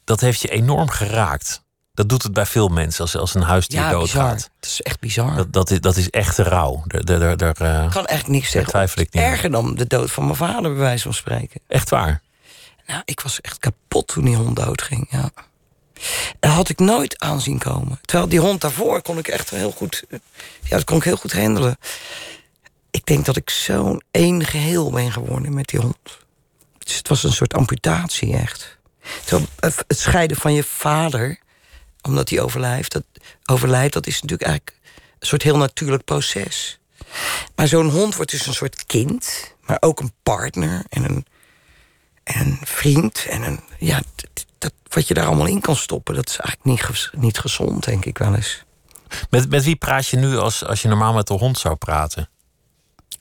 dat 0.04 0.22
heeft 0.22 0.42
je 0.42 0.48
enorm 0.48 0.90
geraakt. 0.90 1.62
Dat 1.94 2.10
doet 2.10 2.24
het 2.24 2.34
bij 2.34 2.46
veel 2.46 2.68
mensen 2.68 3.02
als, 3.02 3.16
als 3.16 3.34
een 3.36 3.42
huisdier 3.42 3.80
Ja, 3.80 3.90
doodgaat. 3.92 4.50
Het 4.60 4.70
is 4.70 4.82
echt 4.82 5.00
bizar. 5.00 5.36
Dat, 5.36 5.54
dat, 5.54 5.70
is, 5.72 5.80
dat 5.80 5.96
is 5.98 6.10
echt 6.10 6.38
rouw. 6.38 6.84
Daar, 6.86 7.20
daar, 7.20 7.38
daar, 7.38 7.84
Ik 7.86 7.90
kan 7.92 8.06
echt 8.06 8.28
niks 8.28 8.52
zeggen. 8.52 8.72
twijfel 8.72 9.02
ik 9.02 9.14
niet. 9.14 9.24
Erger 9.24 9.52
dan 9.52 9.76
de 9.76 9.88
dood 9.88 10.12
van 10.12 10.24
mijn 10.24 10.36
vader, 10.36 10.62
bij 10.62 10.80
wijze 10.80 11.04
van 11.04 11.14
spreken. 11.14 11.62
echt 11.68 11.90
waar. 11.90 12.22
Nou, 12.88 13.02
ik 13.06 13.20
was 13.20 13.42
echt 13.42 13.58
kapot 13.60 14.08
toen 14.08 14.26
die 14.26 14.36
hond 14.36 14.56
doodging. 14.56 15.08
Ja. 15.12 15.30
Dat 16.40 16.52
had 16.52 16.70
ik 16.70 16.80
nooit 16.80 17.20
aanzien 17.20 17.58
komen. 17.60 18.00
Terwijl 18.06 18.30
die 18.30 18.40
hond 18.40 18.62
daarvoor 18.62 19.02
kon 19.02 19.18
ik 19.18 19.28
echt 19.28 19.50
heel 19.50 19.72
goed. 19.72 20.04
eh, 20.10 20.20
Ja, 20.64 20.76
dat 20.76 20.84
kon 20.84 20.98
ik 20.98 21.04
heel 21.04 21.18
goed 21.18 21.34
handelen. 21.34 21.78
Ik 22.98 23.06
denk 23.06 23.26
dat 23.26 23.36
ik 23.36 23.50
zo'n 23.50 24.02
één 24.12 24.46
geheel 24.46 24.92
ben 24.92 25.12
geworden 25.12 25.54
met 25.54 25.68
die 25.68 25.80
hond. 25.80 25.98
Dus 26.78 26.98
het 26.98 27.08
was 27.08 27.24
een 27.24 27.34
soort 27.34 27.54
amputatie, 27.54 28.34
echt. 28.34 28.78
Eh, 29.26 29.40
het 29.88 30.00
scheiden 30.00 30.38
van 30.38 30.54
je 30.54 30.64
vader, 30.64 31.40
omdat 32.02 32.30
hij 32.30 32.42
overlijdt, 32.42 32.92
dat, 32.92 33.04
overlijdt, 33.46 33.94
dat 33.94 34.08
is 34.08 34.22
natuurlijk 34.22 34.50
eigenlijk 34.50 34.80
een 35.20 35.28
soort 35.28 35.42
heel 35.42 35.58
natuurlijk 35.58 36.04
proces. 36.04 36.80
Maar 37.56 37.68
zo'n 37.68 37.90
hond 37.90 38.16
wordt 38.16 38.32
dus 38.32 38.46
een 38.46 38.54
soort 38.54 38.86
kind, 38.86 39.54
maar 39.62 39.78
ook 39.80 40.00
een 40.00 40.14
partner 40.24 40.86
en 40.90 41.04
een, 41.04 41.26
en 42.24 42.60
vriend. 42.64 43.26
En 43.30 43.44
een, 43.44 43.60
ja, 43.80 44.02
dat, 44.58 44.74
wat 44.90 45.08
je 45.08 45.14
daar 45.14 45.26
allemaal 45.26 45.46
in 45.46 45.62
kan 45.62 45.76
stoppen, 45.76 46.16
dat 46.16 46.30
is 46.30 46.38
eigenlijk 46.38 46.90
niet, 46.90 47.10
niet 47.22 47.40
gezond, 47.40 47.84
denk 47.84 48.06
ik 48.06 48.18
wel 48.18 48.36
eens. 48.36 48.64
Met, 49.30 49.50
met 49.50 49.64
wie 49.64 49.76
praat 49.76 50.08
je 50.08 50.18
nu 50.18 50.38
als, 50.38 50.66
als 50.66 50.82
je 50.82 50.88
normaal 50.88 51.14
met 51.14 51.28
de 51.28 51.34
hond 51.34 51.60
zou 51.60 51.76
praten? 51.76 52.30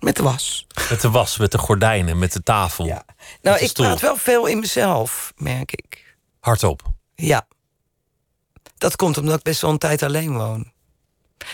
Met 0.01 0.17
de 0.17 0.23
was. 0.23 0.67
Met 0.91 1.01
de 1.01 1.11
was, 1.11 1.39
met 1.39 1.53
de 1.53 1.59
gordijnen, 1.59 2.19
met 2.19 2.33
de 2.33 2.43
tafel. 2.43 2.85
Ja. 2.87 3.05
Nou, 3.43 3.59
ik 3.59 3.73
praat 3.73 4.01
wel 4.01 4.17
veel 4.17 4.47
in 4.47 4.59
mezelf, 4.59 5.33
merk 5.37 5.73
ik. 5.73 6.17
Hardop. 6.41 6.83
Ja. 7.15 7.47
Dat 8.79 8.97
komt 8.97 9.19
omdat 9.19 9.37
ik 9.39 9.43
best 9.43 9.61
wel 9.61 9.71
een 9.71 9.79
tijd 9.79 10.03
alleen 10.03 10.37
woon. 10.37 10.73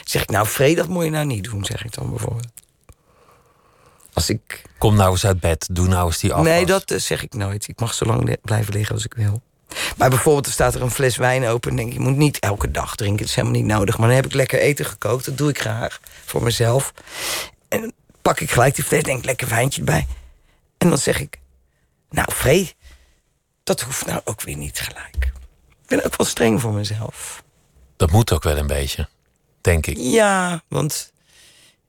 Zeg 0.05 0.22
ik, 0.22 0.30
nou, 0.30 0.47
Vrede, 0.47 0.74
dat 0.74 0.88
moet 0.88 1.05
je 1.05 1.11
nou 1.11 1.26
niet 1.26 1.45
doen, 1.45 1.64
zeg 1.64 1.84
ik 1.84 1.93
dan 1.95 2.11
bijvoorbeeld. 2.11 2.53
Als 4.12 4.30
ik. 4.30 4.62
Kom 4.78 4.97
nou 4.97 5.11
eens 5.11 5.26
uit 5.26 5.40
bed. 5.40 5.68
Doe 5.70 5.88
nou 5.88 6.07
eens 6.07 6.18
die 6.18 6.30
afwas. 6.32 6.47
Nee, 6.49 6.66
dat 6.66 6.90
eh, 6.90 6.99
zeg 6.99 7.22
ik 7.22 7.34
nooit. 7.34 7.68
Ik 7.68 7.80
mag 7.80 7.95
zo 7.95 8.05
lang 8.05 8.24
li- 8.24 8.36
blijven 8.43 8.72
liggen 8.74 8.95
als 8.95 9.05
ik 9.05 9.14
wil. 9.14 9.43
Maar 9.97 10.09
bijvoorbeeld, 10.11 10.47
er 10.47 10.53
staat 10.53 10.74
er 10.74 10.82
een 10.82 10.90
fles 10.90 11.16
wijn 11.16 11.47
open... 11.47 11.70
en 11.70 11.76
denk 11.76 11.88
ik, 11.88 11.95
je 11.95 12.01
moet 12.01 12.16
niet 12.16 12.38
elke 12.38 12.70
dag 12.70 12.95
drinken. 12.95 13.18
Het 13.20 13.28
is 13.28 13.34
helemaal 13.34 13.57
niet 13.61 13.66
nodig. 13.66 13.99
Maar 13.99 14.07
dan 14.07 14.16
heb 14.16 14.26
ik 14.26 14.32
lekker 14.32 14.59
eten 14.59 14.84
gekookt. 14.84 15.24
Dat 15.24 15.38
doe 15.38 15.49
ik 15.51 15.61
graag 15.61 16.01
voor 16.24 16.43
mezelf. 16.43 16.93
En 17.68 17.93
pak 18.22 18.40
ik 18.40 18.50
gelijk 18.50 18.74
die 18.74 18.84
fles, 18.84 19.02
denk 19.02 19.24
lekker 19.24 19.48
wijntje 19.48 19.80
erbij. 19.80 20.06
En 20.78 20.88
dan 20.88 20.98
zeg 20.98 21.20
ik... 21.20 21.40
Nou, 22.10 22.32
Vree, 22.32 22.74
dat 23.62 23.80
hoeft 23.80 24.06
nou 24.06 24.20
ook 24.24 24.42
weer 24.42 24.56
niet 24.56 24.80
gelijk. 24.80 25.32
Ik 25.82 25.86
ben 25.86 26.04
ook 26.04 26.16
wel 26.16 26.26
streng 26.26 26.60
voor 26.60 26.72
mezelf. 26.72 27.42
Dat 27.96 28.10
moet 28.10 28.32
ook 28.32 28.42
wel 28.42 28.56
een 28.56 28.66
beetje, 28.66 29.08
denk 29.60 29.86
ik. 29.86 29.96
Ja, 29.98 30.62
want 30.68 31.12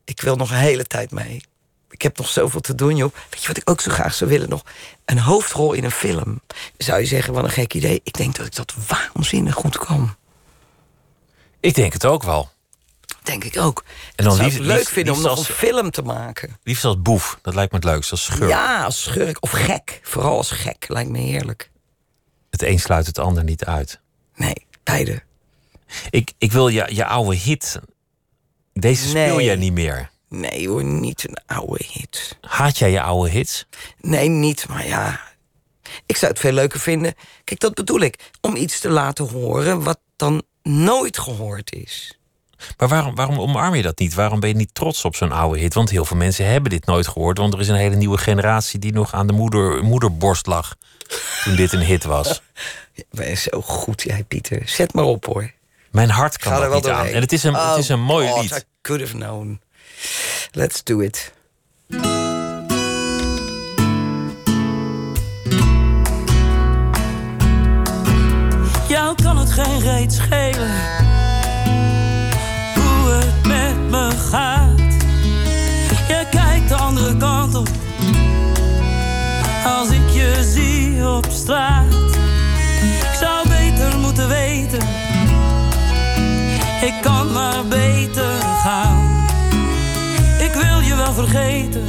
ik 0.03 0.21
wil 0.21 0.36
nog 0.36 0.49
een 0.49 0.57
hele 0.57 0.86
tijd 0.86 1.11
mee. 1.11 1.43
Ik 1.89 2.01
heb 2.01 2.17
nog 2.17 2.29
zoveel 2.29 2.61
te 2.61 2.75
doen, 2.75 2.95
joh. 2.95 3.13
Weet 3.29 3.41
je 3.41 3.47
wat 3.47 3.57
ik 3.57 3.69
ook 3.69 3.81
zo 3.81 3.91
graag 3.91 4.13
zou 4.13 4.29
willen? 4.29 4.49
Nog 4.49 4.63
een 5.05 5.19
hoofdrol 5.19 5.73
in 5.73 5.84
een 5.84 5.91
film. 5.91 6.41
Zou 6.77 6.99
je 6.99 7.05
zeggen, 7.05 7.34
wat 7.34 7.43
een 7.43 7.49
gek 7.49 7.73
idee. 7.73 8.01
Ik 8.03 8.13
denk 8.13 8.36
dat 8.36 8.45
ik 8.45 8.55
dat 8.55 8.73
waanzinnig 8.88 9.55
goed 9.55 9.77
kan. 9.77 10.15
Ik 11.59 11.75
denk 11.75 11.93
het 11.93 12.05
ook 12.05 12.23
wel. 12.23 12.51
Denk 13.24 13.43
ik 13.43 13.57
ook. 13.57 13.84
En 14.15 14.24
dan 14.24 14.34
zou 14.34 14.43
liefst- 14.45 14.59
ik 14.59 14.65
leuk 14.65 14.78
liefst- 14.78 14.91
vinden 14.93 15.13
om 15.13 15.21
nog 15.21 15.38
een 15.38 15.43
film 15.53 15.91
te 15.91 16.01
maken. 16.01 16.57
Liefst 16.63 16.86
als 16.86 17.01
boef, 17.01 17.39
dat 17.41 17.55
lijkt 17.55 17.71
me 17.71 17.78
het 17.78 17.88
leukst, 17.88 18.11
als 18.11 18.24
schurk. 18.24 18.49
Ja, 18.49 18.84
als 18.84 19.01
schurk. 19.03 19.38
Of 19.39 19.49
gek. 19.51 19.99
Vooral 20.03 20.38
als 20.38 20.51
gek. 20.51 20.86
Lijkt 20.88 21.09
me 21.09 21.17
heerlijk. 21.19 21.71
Het 22.49 22.61
een 22.61 22.80
sluit 22.80 23.05
het 23.05 23.19
ander 23.19 23.43
niet 23.43 23.65
uit. 23.65 23.99
Nee, 24.36 24.65
beide. 24.84 25.24
Ik, 26.09 26.32
ik 26.38 26.51
wil 26.51 26.67
je, 26.67 26.86
je 26.89 27.05
oude 27.05 27.36
hit. 27.36 27.80
Deze 28.74 29.07
speel 29.07 29.36
Nee. 29.36 29.45
jij 29.45 29.55
niet 29.55 29.74
meer. 29.74 30.09
Nee 30.30 30.67
hoor, 30.69 30.84
niet 30.84 31.28
een 31.28 31.38
oude 31.57 31.84
hit. 31.91 32.38
Haat 32.41 32.78
jij 32.78 32.91
je 32.91 33.01
oude 33.01 33.30
hits? 33.30 33.65
Nee, 33.99 34.28
niet, 34.30 34.67
maar 34.67 34.88
ja. 34.88 35.19
Ik 36.05 36.17
zou 36.17 36.32
het 36.32 36.41
veel 36.41 36.51
leuker 36.51 36.80
vinden. 36.80 37.13
Kijk, 37.43 37.59
dat 37.59 37.74
bedoel 37.74 37.99
ik. 37.99 38.32
Om 38.41 38.55
iets 38.55 38.80
te 38.80 38.89
laten 38.89 39.28
horen 39.30 39.84
wat 39.84 39.99
dan 40.15 40.43
nooit 40.63 41.17
gehoord 41.19 41.71
is. 41.74 42.19
Maar 42.78 42.88
waarom, 42.88 43.16
waarom 43.16 43.39
omarm 43.39 43.76
je 43.76 43.82
dat 43.82 43.99
niet? 43.99 44.14
Waarom 44.14 44.39
ben 44.39 44.49
je 44.49 44.56
niet 44.56 44.74
trots 44.74 45.06
op 45.06 45.16
zo'n 45.16 45.32
oude 45.32 45.60
hit? 45.60 45.74
Want 45.74 45.89
heel 45.89 46.06
veel 46.06 46.18
mensen 46.18 46.45
hebben 46.47 46.70
dit 46.70 46.86
nooit 46.86 47.08
gehoord. 47.08 47.38
Want 47.38 47.54
er 47.54 47.60
is 47.60 47.68
een 47.68 47.76
hele 47.76 47.95
nieuwe 47.95 48.18
generatie 48.18 48.80
die 48.80 48.93
nog 48.93 49.14
aan 49.14 49.28
de 49.28 49.34
moeder, 49.34 49.84
moederborst 49.84 50.45
lag. 50.47 50.76
toen 51.43 51.56
dit 51.56 51.74
een 51.74 51.80
hit 51.82 52.04
was. 52.04 52.41
Je 52.93 53.06
bent 53.12 53.38
zo 53.38 53.62
goed, 53.62 54.01
jij 54.01 54.24
Pieter. 54.24 54.62
Zet 54.66 54.93
maar 54.93 55.04
op 55.06 55.26
hoor. 55.26 55.51
Mijn 55.91 56.10
hart 56.10 56.38
kan 56.38 56.51
Ga 56.51 56.58
er 56.58 56.62
dat 56.64 56.70
wel 56.70 56.80
niet 56.80 56.89
aan. 56.89 56.95
doorheen. 56.95 57.14
En 57.16 57.22
het 57.22 57.32
is 57.32 57.43
een, 57.43 57.54
het 57.54 57.78
is 57.78 57.89
een 57.89 57.99
Oh, 57.99 58.06
mooi 58.08 58.28
God, 58.28 58.41
lied. 58.41 58.51
I 58.51 58.62
could 58.82 59.01
have 59.01 59.14
known. 59.16 59.62
Let's 60.51 60.84
do 60.84 60.99
it. 60.99 61.34
Jou 68.88 69.16
kan 69.24 69.38
het 69.38 69.51
geen 69.51 69.80
reet 69.80 70.14
schelen 70.14 70.72
me 73.93 74.09
gaat. 74.31 74.79
Je 76.07 76.25
kijkt 76.31 76.69
de 76.69 76.75
andere 76.75 77.17
kant 77.17 77.55
op 77.55 77.69
als 79.65 79.89
ik 79.89 80.09
je 80.09 80.49
zie 80.53 81.07
op 81.07 81.27
straat. 81.29 81.93
Ik 82.81 83.15
zou 83.19 83.47
beter 83.47 83.99
moeten 83.99 84.27
weten, 84.27 84.79
ik 86.81 86.93
kan 87.01 87.31
maar 87.31 87.65
beter 87.67 88.31
gaan. 88.63 89.25
Ik 90.39 90.53
wil 90.53 90.79
je 90.79 90.95
wel 90.95 91.13
vergeten, 91.13 91.83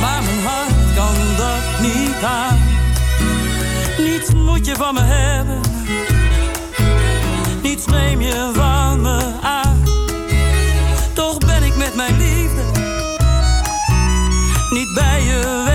maar 0.00 0.22
mijn 0.22 0.40
hart 0.44 0.94
kan 0.94 1.14
dat 1.36 1.80
niet 1.80 2.24
aan. 2.24 2.58
Niets 3.98 4.34
moet 4.34 4.66
je 4.66 4.74
van 4.74 4.94
me 4.94 5.02
hebben. 5.02 5.60
Niets 7.62 7.86
neem 7.86 8.20
je 8.20 8.50
van 8.54 9.00
me 9.00 9.32
aan. 9.42 9.55
Bij 14.96 15.24
je 15.24 15.65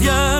doet 0.00 0.08
of 0.10 0.37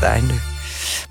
het. 0.00 0.08
Einde. 0.08 0.34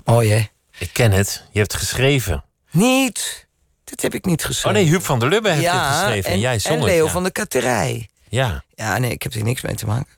Mooi, 0.04 0.30
hè? 0.30 0.44
Ik 0.78 0.90
ken 0.92 1.12
het. 1.12 1.44
Je 1.50 1.58
hebt 1.58 1.74
geschreven. 1.74 2.44
Niet. 2.70 3.46
Dit 3.84 4.02
heb 4.02 4.14
ik 4.14 4.24
niet 4.24 4.40
Oh 4.40 4.46
geschreven. 4.46 4.80
nee, 4.80 4.90
Huub 4.90 5.02
van 5.02 5.18
der 5.18 5.28
Lubbe 5.28 5.50
heeft 5.50 5.62
ja, 5.62 5.86
het 5.86 5.96
geschreven. 5.96 6.30
En, 6.30 6.38
jij 6.38 6.58
zong 6.58 6.78
en. 6.78 6.84
Leo 6.84 7.04
ja. 7.04 7.10
van 7.10 7.22
de 7.22 7.30
Katterij. 7.30 8.08
Ja. 8.28 8.64
Ja, 8.74 8.98
nee, 8.98 9.10
ik 9.10 9.22
heb 9.22 9.34
er 9.34 9.42
niks 9.42 9.62
mee 9.62 9.74
te 9.74 9.86
maken. 9.86 10.14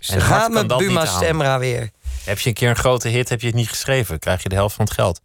Ze 0.00 0.12
hart 0.12 0.24
gaat 0.24 0.50
met 0.50 0.76
Buma. 0.76 1.06
Stemra 1.06 1.58
weer. 1.58 1.90
Heb 2.24 2.38
je 2.38 2.48
een 2.48 2.54
keer 2.54 2.68
een 2.68 2.76
grote 2.76 3.08
hit, 3.08 3.28
heb 3.28 3.40
je 3.40 3.46
het 3.46 3.56
niet 3.56 3.68
geschreven. 3.68 4.18
Krijg 4.18 4.42
je 4.42 4.48
de 4.48 4.54
helft 4.54 4.74
van 4.74 4.84
het 4.84 4.94
geld. 4.94 5.20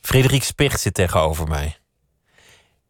Frederik 0.00 0.42
Spicht 0.42 0.80
zit 0.80 0.94
tegenover 0.94 1.46
mij. 1.48 1.76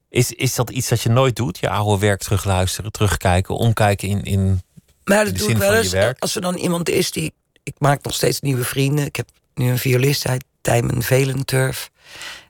Is, 0.09 0.33
is 0.33 0.55
dat 0.55 0.71
iets 0.71 0.89
dat 0.89 1.03
je 1.03 1.09
nooit 1.09 1.37
doet? 1.37 1.59
Je 1.59 1.69
oude 1.69 2.07
werk 2.07 2.21
terugluisteren, 2.21 2.93
terugkijken, 2.93 3.55
omkijken 3.55 4.09
in... 4.09 4.23
in 4.23 4.63
Maar 5.05 5.25
dat 5.25 5.33
de 5.33 5.39
doe 5.39 5.47
zin 5.47 5.57
ik 5.57 5.63
wel 5.63 5.75
eens. 5.75 6.19
Als 6.19 6.35
er 6.35 6.41
dan 6.41 6.55
iemand 6.55 6.89
is 6.89 7.11
die... 7.11 7.35
Ik 7.69 7.75
maak 7.79 8.03
nog 8.03 8.15
steeds 8.15 8.41
nieuwe 8.41 8.65
vrienden. 8.65 9.07
Ik 9.07 9.17
heb 9.17 9.29
nu 9.55 9.71
een 9.71 9.79
violist 9.79 10.27
uit 10.27 10.45
Tijmen 10.61 11.03
Velenturf. 11.03 11.91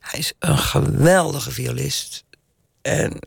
Hij 0.00 0.18
is 0.18 0.32
een 0.38 0.58
geweldige 0.58 1.50
violist. 1.50 2.24
En 2.82 3.18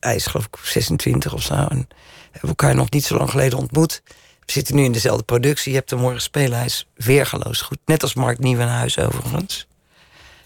hij 0.00 0.14
is 0.14 0.26
geloof 0.26 0.46
ik 0.46 0.56
26 0.62 1.34
of 1.34 1.42
zo. 1.42 1.54
En 1.54 1.88
we 1.88 1.96
hebben 2.30 2.48
elkaar 2.48 2.74
nog 2.74 2.90
niet 2.90 3.04
zo 3.04 3.16
lang 3.16 3.30
geleden 3.30 3.58
ontmoet. 3.58 4.02
We 4.44 4.52
zitten 4.52 4.74
nu 4.74 4.84
in 4.84 4.92
dezelfde 4.92 5.24
productie. 5.24 5.72
Je 5.72 5.78
hebt 5.78 5.90
hem 5.90 5.98
morgen 5.98 6.22
spelen. 6.22 6.56
Hij 6.56 6.66
is 6.66 6.86
weergeloos 6.94 7.60
goed. 7.60 7.78
Net 7.84 8.02
als 8.02 8.14
Mark 8.14 8.38
Nieuwenhuis 8.38 8.98
overigens. 8.98 9.66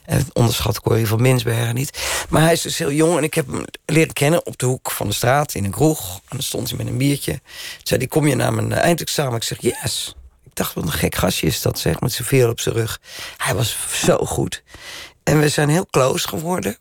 En 0.06 0.26
onderschat 0.32 0.80
Corrie 0.80 1.06
van 1.06 1.22
Minsbergen 1.22 1.74
niet. 1.74 1.98
Maar 2.28 2.42
hij 2.42 2.52
is 2.52 2.60
dus 2.60 2.78
heel 2.78 2.92
jong 2.92 3.16
en 3.16 3.22
ik 3.22 3.34
heb 3.34 3.46
hem 3.46 3.64
leren 3.86 4.12
kennen 4.12 4.46
op 4.46 4.58
de 4.58 4.66
hoek 4.66 4.90
van 4.90 5.06
de 5.06 5.14
straat 5.14 5.54
in 5.54 5.64
een 5.64 5.70
kroeg. 5.70 6.14
En 6.14 6.22
dan 6.28 6.42
stond 6.42 6.68
hij 6.68 6.78
met 6.78 6.86
een 6.86 6.98
biertje. 6.98 7.32
Toen 7.32 7.80
zei 7.82 8.00
hij, 8.00 8.08
kom 8.08 8.26
je 8.26 8.34
naar 8.34 8.54
mijn 8.54 8.72
eindexamen? 8.72 9.36
Ik 9.36 9.42
zeg, 9.42 9.60
yes. 9.60 10.14
Ik 10.44 10.54
dacht, 10.54 10.74
wat 10.74 10.84
een 10.84 10.92
gek 10.92 11.14
gastje 11.14 11.46
is 11.46 11.62
dat, 11.62 11.78
zeg, 11.78 12.00
met 12.00 12.12
zijn 12.12 12.28
veel 12.28 12.50
op 12.50 12.60
zijn 12.60 12.74
rug. 12.74 13.00
Hij 13.36 13.54
was 13.54 13.76
zo 14.04 14.16
goed. 14.16 14.62
En 15.22 15.40
we 15.40 15.48
zijn 15.48 15.68
heel 15.68 15.86
close 15.90 16.28
geworden. 16.28 16.76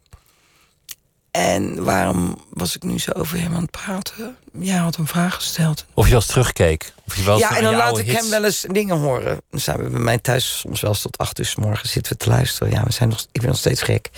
En 1.35 1.83
waarom 1.83 2.37
was 2.49 2.75
ik 2.75 2.83
nu 2.83 2.99
zo 2.99 3.11
over 3.11 3.39
hem 3.39 3.53
aan 3.55 3.61
het 3.61 3.71
praten? 3.71 4.37
Ja, 4.59 4.77
had 4.83 4.97
een 4.97 5.07
vraag 5.07 5.35
gesteld. 5.35 5.85
Of 5.93 6.03
je 6.03 6.09
wel 6.11 6.19
eens 6.19 6.29
terugkeek. 6.29 6.93
Of 7.07 7.15
je 7.15 7.23
wel 7.23 7.37
Ja, 7.37 7.57
en 7.57 7.63
dan 7.63 7.75
laat 7.75 7.97
ik 7.97 8.05
hits- 8.05 8.19
hem 8.19 8.29
wel 8.29 8.43
eens 8.43 8.65
dingen 8.71 8.97
horen. 8.97 9.41
Dan 9.49 9.59
zijn 9.59 9.83
we 9.83 9.89
bij 9.89 9.99
mij 9.99 10.17
thuis 10.17 10.57
soms 10.59 10.81
wel 10.81 10.91
eens 10.91 11.01
tot 11.01 11.17
acht 11.17 11.39
uur 11.39 11.45
s 11.45 11.55
morgens 11.55 11.91
zitten 11.91 12.11
we 12.11 12.17
te 12.17 12.29
luisteren. 12.29 12.73
Ja, 12.73 12.83
we 12.83 12.91
zijn 12.91 13.09
nog, 13.09 13.25
ik 13.31 13.39
ben 13.41 13.49
nog 13.49 13.57
steeds 13.59 13.81
gek. 13.81 14.09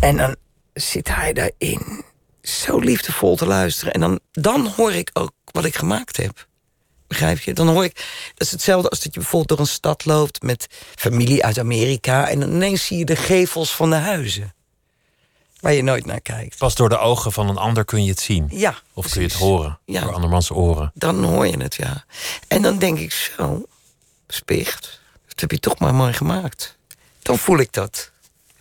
En 0.00 0.16
dan 0.16 0.36
zit 0.72 1.08
hij 1.14 1.32
daarin 1.32 2.04
zo 2.42 2.78
liefdevol 2.78 3.36
te 3.36 3.46
luisteren. 3.46 3.92
En 3.92 4.00
dan, 4.00 4.20
dan 4.32 4.66
hoor 4.76 4.92
ik 4.92 5.10
ook 5.12 5.32
wat 5.50 5.64
ik 5.64 5.76
gemaakt 5.76 6.16
heb. 6.16 6.46
Begrijp 7.06 7.40
je? 7.40 7.52
Dan 7.52 7.68
hoor 7.68 7.84
ik. 7.84 7.94
Dat 8.34 8.46
is 8.46 8.50
hetzelfde 8.50 8.88
als 8.88 9.00
dat 9.02 9.14
je 9.14 9.20
bijvoorbeeld 9.20 9.48
door 9.48 9.66
een 9.66 9.72
stad 9.72 10.04
loopt 10.04 10.42
met 10.42 10.66
familie 10.94 11.44
uit 11.44 11.58
Amerika. 11.58 12.28
En 12.28 12.40
dan 12.40 12.50
ineens 12.50 12.86
zie 12.86 12.98
je 12.98 13.04
de 13.04 13.16
gevels 13.16 13.74
van 13.74 13.90
de 13.90 13.96
huizen. 13.96 14.54
Waar 15.64 15.72
je 15.72 15.82
nooit 15.82 16.06
naar 16.06 16.20
kijkt. 16.20 16.58
Pas 16.58 16.74
door 16.74 16.88
de 16.88 16.98
ogen 16.98 17.32
van 17.32 17.48
een 17.48 17.56
ander 17.56 17.84
kun 17.84 18.04
je 18.04 18.10
het 18.10 18.20
zien. 18.20 18.46
Ja. 18.50 18.74
Of 18.92 19.10
kun 19.10 19.20
je 19.20 19.26
het 19.26 19.36
horen 19.36 19.78
Ja. 19.84 20.00
door 20.00 20.12
andermans 20.14 20.50
oren. 20.50 20.90
Dan 20.94 21.24
hoor 21.24 21.46
je 21.46 21.56
het, 21.62 21.74
ja. 21.74 22.04
En 22.48 22.62
dan 22.62 22.78
denk 22.78 22.98
ik 22.98 23.12
zo, 23.12 23.62
spicht, 24.28 25.00
dat 25.28 25.40
heb 25.40 25.50
je 25.50 25.58
toch 25.58 25.78
maar 25.78 25.94
mooi 25.94 26.12
gemaakt. 26.12 26.76
Dan 27.22 27.38
voel 27.38 27.58
ik 27.58 27.72
dat. 27.72 28.10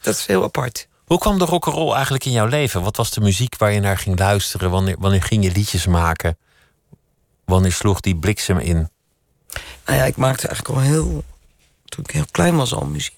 Dat 0.01 0.15
is 0.15 0.25
heel 0.25 0.43
apart. 0.43 0.87
Hoe 1.05 1.17
kwam 1.19 1.37
de 1.39 1.45
rock'n'roll 1.45 1.93
eigenlijk 1.93 2.25
in 2.25 2.31
jouw 2.31 2.45
leven? 2.47 2.81
Wat 2.81 2.97
was 2.97 3.11
de 3.11 3.21
muziek 3.21 3.57
waar 3.57 3.71
je 3.71 3.79
naar 3.79 3.97
ging 3.97 4.19
luisteren? 4.19 4.69
Wanneer, 4.71 4.95
wanneer 4.99 5.23
ging 5.23 5.43
je 5.43 5.51
liedjes 5.51 5.85
maken? 5.87 6.37
Wanneer 7.45 7.71
sloeg 7.71 7.99
die 7.99 8.15
bliksem 8.15 8.57
in? 8.57 8.89
Nou 9.85 9.97
ja, 9.97 10.03
ik 10.03 10.15
maakte 10.15 10.47
eigenlijk 10.47 10.77
al 10.77 10.83
heel, 10.83 11.23
toen 11.85 12.03
ik 12.03 12.11
heel 12.11 12.25
klein 12.31 12.55
was 12.55 12.73
al 12.73 12.85
muziek. 12.85 13.13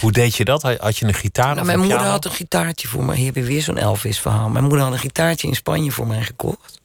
Hoe 0.00 0.12
deed 0.12 0.36
je 0.36 0.44
dat? 0.44 0.62
Had 0.62 0.96
je 0.96 1.06
een 1.06 1.14
gitaar 1.14 1.54
Nou, 1.54 1.66
mijn 1.66 1.78
een 1.78 1.84
moeder 1.86 2.06
had 2.06 2.24
een 2.24 2.30
gitaartje 2.30 2.88
voor 2.88 3.04
mij. 3.04 3.16
Hier 3.16 3.26
heb 3.26 3.34
je 3.34 3.42
weer 3.42 3.62
zo'n 3.62 3.78
Elvis-verhaal. 3.78 4.48
Mijn 4.48 4.64
moeder 4.64 4.82
had 4.82 4.92
een 4.92 4.98
gitaartje 4.98 5.48
in 5.48 5.54
Spanje 5.54 5.92
voor 5.92 6.06
mij 6.06 6.22
gekocht. 6.22 6.80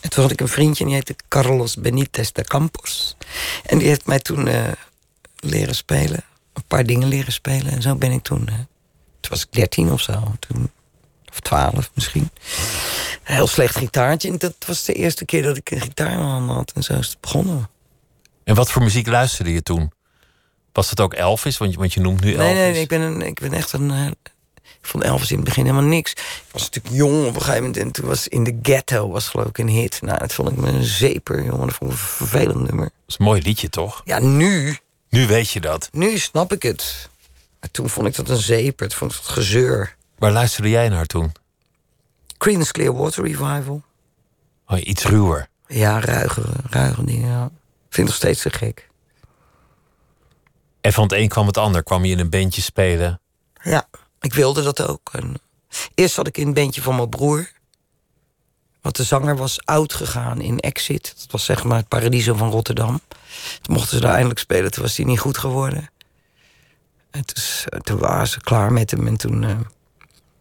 En 0.00 0.10
toen 0.10 0.22
had 0.22 0.32
ik 0.32 0.40
een 0.40 0.48
vriendje 0.48 0.80
en 0.80 0.86
die 0.86 0.98
heette 0.98 1.16
Carlos 1.28 1.76
Benitez 1.76 2.30
de 2.30 2.44
Campos. 2.44 3.16
En 3.66 3.78
die 3.78 3.88
heeft 3.88 4.06
mij 4.06 4.18
toen 4.18 4.48
eh, 4.48 4.62
leren 5.36 5.74
spelen. 5.74 6.24
Een 6.52 6.64
paar 6.66 6.84
dingen 6.84 7.08
leren 7.08 7.32
spelen. 7.32 7.72
En 7.72 7.82
zo 7.82 7.94
ben 7.94 8.12
ik 8.12 8.22
toen... 8.22 8.48
eh, 8.48 8.54
toen 9.20 9.30
was 9.30 9.42
ik 9.42 9.52
dertien 9.52 9.92
of 9.92 10.00
zo. 10.00 10.34
Toen, 10.38 10.70
of 11.30 11.40
twaalf 11.40 11.90
misschien. 11.94 12.30
Een 13.24 13.34
heel 13.34 13.46
slecht 13.46 13.76
gitaartje. 13.76 14.30
En 14.30 14.38
dat 14.38 14.54
was 14.66 14.84
de 14.84 14.92
eerste 14.92 15.24
keer 15.24 15.42
dat 15.42 15.56
ik 15.56 15.70
een 15.70 15.80
gitaar 15.80 16.10
in 16.10 16.18
mijn 16.18 16.28
handen 16.30 16.56
had. 16.56 16.72
En 16.74 16.82
zo 16.82 16.92
is 16.92 17.08
het 17.08 17.20
begonnen. 17.20 17.68
En 18.44 18.54
wat 18.54 18.70
voor 18.70 18.82
muziek 18.82 19.06
luisterde 19.06 19.52
je 19.52 19.62
toen? 19.62 19.92
Was 20.76 20.88
dat 20.88 21.00
ook 21.00 21.14
Elvis? 21.14 21.58
Want 21.58 21.72
je, 21.72 21.78
want 21.78 21.92
je 21.94 22.00
noemt 22.00 22.20
nu 22.20 22.30
Elvis. 22.34 22.44
Nee, 22.44 22.54
nee, 22.54 22.72
nee, 22.72 22.80
ik 22.80 22.88
ben, 22.88 23.00
een, 23.00 23.22
ik 23.22 23.40
ben 23.40 23.52
echt 23.52 23.72
een. 23.72 23.90
eh, 23.90 24.06
ik 24.62 24.92
vond 24.92 25.04
Elvis 25.04 25.30
in 25.30 25.36
het 25.36 25.44
begin 25.44 25.64
helemaal 25.64 25.88
niks. 25.88 26.12
Ik 26.12 26.42
was 26.50 26.62
natuurlijk 26.62 26.94
jong 26.94 27.26
op 27.26 27.34
een 27.34 27.40
gegeven 27.40 27.56
moment. 27.60 27.76
En 27.76 27.90
toen 27.90 28.06
was 28.06 28.28
In 28.28 28.44
the 28.44 28.58
Ghetto 28.62 29.08
was 29.10 29.28
geloof 29.28 29.46
ik 29.46 29.58
een 29.58 29.68
hit. 29.68 30.02
Nou, 30.02 30.18
dat 30.18 30.32
vond 30.32 30.48
ik 30.50 30.56
me 30.56 30.68
een 30.68 30.84
zeper, 30.84 31.44
jongen. 31.44 31.66
Dat 31.66 31.76
vond 31.76 31.92
ik 31.92 31.98
een 31.98 32.04
vervelend 32.04 32.56
nummer. 32.66 32.84
Dat 32.84 32.92
is 33.08 33.18
een 33.18 33.24
mooi 33.24 33.42
liedje, 33.42 33.68
toch? 33.68 34.02
Ja, 34.04 34.18
nu, 34.18 34.78
Nu 35.08 35.26
weet 35.26 35.50
je 35.50 35.60
dat. 35.60 35.88
nu 35.92 36.18
snap 36.18 36.52
ik 36.52 36.62
het. 36.62 37.08
Maar 37.60 37.70
toen 37.70 37.88
vond 37.88 38.06
ik 38.06 38.16
dat 38.16 38.28
een 38.28 38.36
zeper. 38.36 38.88
Toen 38.88 38.98
vond 38.98 39.12
ik 39.12 39.18
het 39.18 39.28
gezeur. 39.28 39.96
Waar 40.18 40.32
luisterde 40.32 40.68
jij 40.70 40.88
naar 40.88 41.06
toen? 41.06 41.32
Creedence 42.38 42.72
Clearwater 42.72 43.22
Revival. 43.24 43.82
Oh, 44.66 44.78
iets 44.86 45.04
ruwer. 45.04 45.48
Ja, 45.66 46.00
ruige, 46.00 46.42
ruige 46.70 47.04
dingen, 47.04 47.28
ja. 47.30 47.40
Vind 47.88 47.96
ik 47.98 48.04
nog 48.04 48.14
steeds 48.14 48.42
te 48.42 48.50
gek. 48.50 48.85
En 50.86 50.92
van 50.92 51.02
het 51.02 51.12
een 51.12 51.28
kwam 51.28 51.46
het 51.46 51.56
ander. 51.56 51.82
Kwam 51.82 52.04
je 52.04 52.12
in 52.12 52.18
een 52.18 52.30
bandje 52.30 52.62
spelen? 52.62 53.20
Ja, 53.62 53.88
ik 54.20 54.34
wilde 54.34 54.62
dat 54.62 54.86
ook. 54.86 55.10
En 55.12 55.34
eerst 55.94 56.14
zat 56.14 56.26
ik 56.26 56.38
in 56.38 56.46
een 56.46 56.54
bandje 56.54 56.82
van 56.82 56.96
mijn 56.96 57.08
broer. 57.08 57.50
Want 58.80 58.96
de 58.96 59.04
zanger 59.04 59.36
was 59.36 59.64
oud 59.64 59.94
gegaan 59.94 60.40
in 60.40 60.58
Exit. 60.58 61.14
Dat 61.16 61.30
was 61.30 61.44
zeg 61.44 61.64
maar 61.64 61.76
het 61.76 61.88
Paradiso 61.88 62.34
van 62.34 62.50
Rotterdam. 62.50 63.00
Toen 63.62 63.74
mochten 63.74 63.96
ze 63.96 64.00
daar 64.00 64.12
eindelijk 64.12 64.38
spelen. 64.38 64.70
Toen 64.70 64.82
was 64.82 64.96
hij 64.96 65.06
niet 65.06 65.18
goed 65.18 65.38
geworden. 65.38 65.90
En 67.10 67.24
toen, 67.24 67.42
toen 67.82 67.98
waren 67.98 68.28
ze 68.28 68.40
klaar 68.40 68.72
met 68.72 68.90
hem. 68.90 69.06
En 69.06 69.16
toen, 69.16 69.44
eh, 69.44 69.50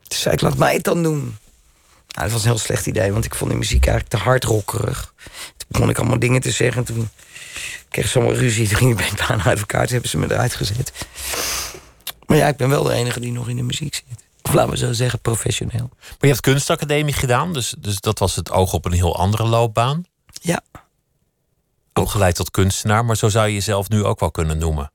toen 0.08 0.18
zei 0.18 0.36
ik, 0.36 0.42
laat 0.42 0.58
mij 0.58 0.74
het 0.74 0.84
dan 0.84 1.04
doen. 1.04 1.22
Nou, 1.22 1.38
dat 2.08 2.32
was 2.32 2.44
een 2.44 2.50
heel 2.50 2.58
slecht 2.58 2.86
idee, 2.86 3.12
want 3.12 3.26
ik 3.26 3.36
vond 3.36 3.50
die 3.50 3.60
muziek 3.60 3.86
eigenlijk 3.86 4.16
te 4.18 4.30
hardrockerig. 4.30 5.14
Toen 5.58 5.68
begon 5.68 5.90
ik 5.90 5.98
allemaal 5.98 6.20
dingen 6.20 6.42
te 6.42 6.52
zeggen. 6.52 6.86
En 6.86 7.10
toen 7.56 7.90
kreeg 7.90 8.16
allemaal 8.16 8.36
ruzie. 8.36 8.68
Toen 8.68 8.78
ging 8.78 8.98
band 8.98 9.28
bijna 9.28 9.44
uit 9.44 9.60
elkaar. 9.60 9.84
Toen 9.84 9.92
hebben 9.92 10.10
ze 10.10 10.18
me 10.18 10.32
eruit 10.32 10.56
gezet. 10.56 10.92
Maar 12.26 12.38
ja, 12.38 12.48
ik 12.48 12.58
ben 12.58 12.70
wel 12.70 12.84
de 12.84 12.94
enige 12.94 13.20
die 13.20 13.32
nog 13.32 13.50
in 13.50 13.56
de 13.56 13.64
muziek 13.64 13.96
zit. 13.96 14.26
Of 14.42 14.54
laten 14.54 14.72
we 14.72 14.78
zo 14.78 14.94
zeggen, 14.94 15.20
professioneel. 15.20 15.90
Maar 16.00 16.18
je 16.20 16.28
hebt 16.28 16.42
kunstacademie 16.42 17.14
gedaan. 17.14 17.54
Dus, 17.54 17.76
dus 17.78 18.00
dat 18.00 18.20
was 18.20 18.36
het 18.36 18.52
oog 18.52 18.74
op 18.74 18.86
een 18.86 18.92
heel 18.92 19.18
andere 19.18 19.44
loopbaan. 19.44 20.06
Ja, 20.42 20.62
Opgeleid 21.94 22.36
tot 22.36 22.52
kunstenaar. 22.52 23.06
Maar 23.06 23.18
zo 23.18 23.30
zou 23.30 23.48
je 23.48 23.54
jezelf 23.54 23.90
nu 23.90 24.04
ook 24.04 24.20
wel 24.20 24.32
kunnen 24.32 24.58
noemen. 24.58 24.92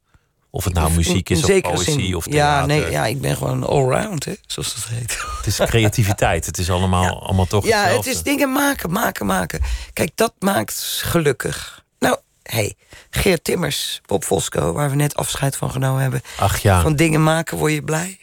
Of 0.51 0.65
het 0.65 0.75
nou 0.75 0.93
muziek 0.93 1.31
is 1.31 1.45
of 1.45 1.61
poëzie 1.61 2.01
zin. 2.01 2.17
of 2.17 2.25
theater. 2.25 2.75
Ja, 2.75 2.81
nee, 2.81 2.91
ja, 2.91 3.07
ik 3.07 3.21
ben 3.21 3.37
gewoon 3.37 3.67
allround, 3.67 4.25
hè, 4.25 4.35
zoals 4.47 4.75
dat 4.75 4.85
heet. 4.85 5.19
Het 5.37 5.47
is 5.47 5.57
creativiteit. 5.57 6.47
Het 6.47 6.59
is 6.59 6.71
allemaal, 6.71 7.23
allemaal 7.23 7.47
toch 7.47 7.67
Ja, 7.67 7.85
het 7.85 8.07
is 8.07 8.23
dingen 8.23 8.53
maken, 8.53 8.91
maken, 8.91 9.27
maken. 9.27 9.61
Kijk, 9.93 10.11
dat 10.15 10.33
maakt 10.39 11.01
gelukkig. 11.05 11.85
Hey, 12.51 12.75
Geert 13.11 13.45
Timmers, 13.45 14.01
Bob 14.07 14.25
Fosco, 14.25 14.73
waar 14.73 14.91
we 14.91 14.97
net 14.97 15.15
afscheid 15.15 15.57
van 15.57 15.71
genomen 15.71 16.03
hebben. 16.03 16.23
Ach 16.39 16.59
ja. 16.59 16.81
Van 16.83 16.97
dingen 16.97 17.23
maken 17.23 17.59
word 17.59 17.73
je 17.73 17.83
blij. 17.83 18.19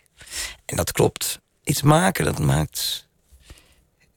En 0.66 0.76
dat 0.76 0.92
klopt. 0.92 1.40
Iets 1.64 1.82
maken, 1.82 2.26
dat 2.26 2.40
maakt... 2.40 3.08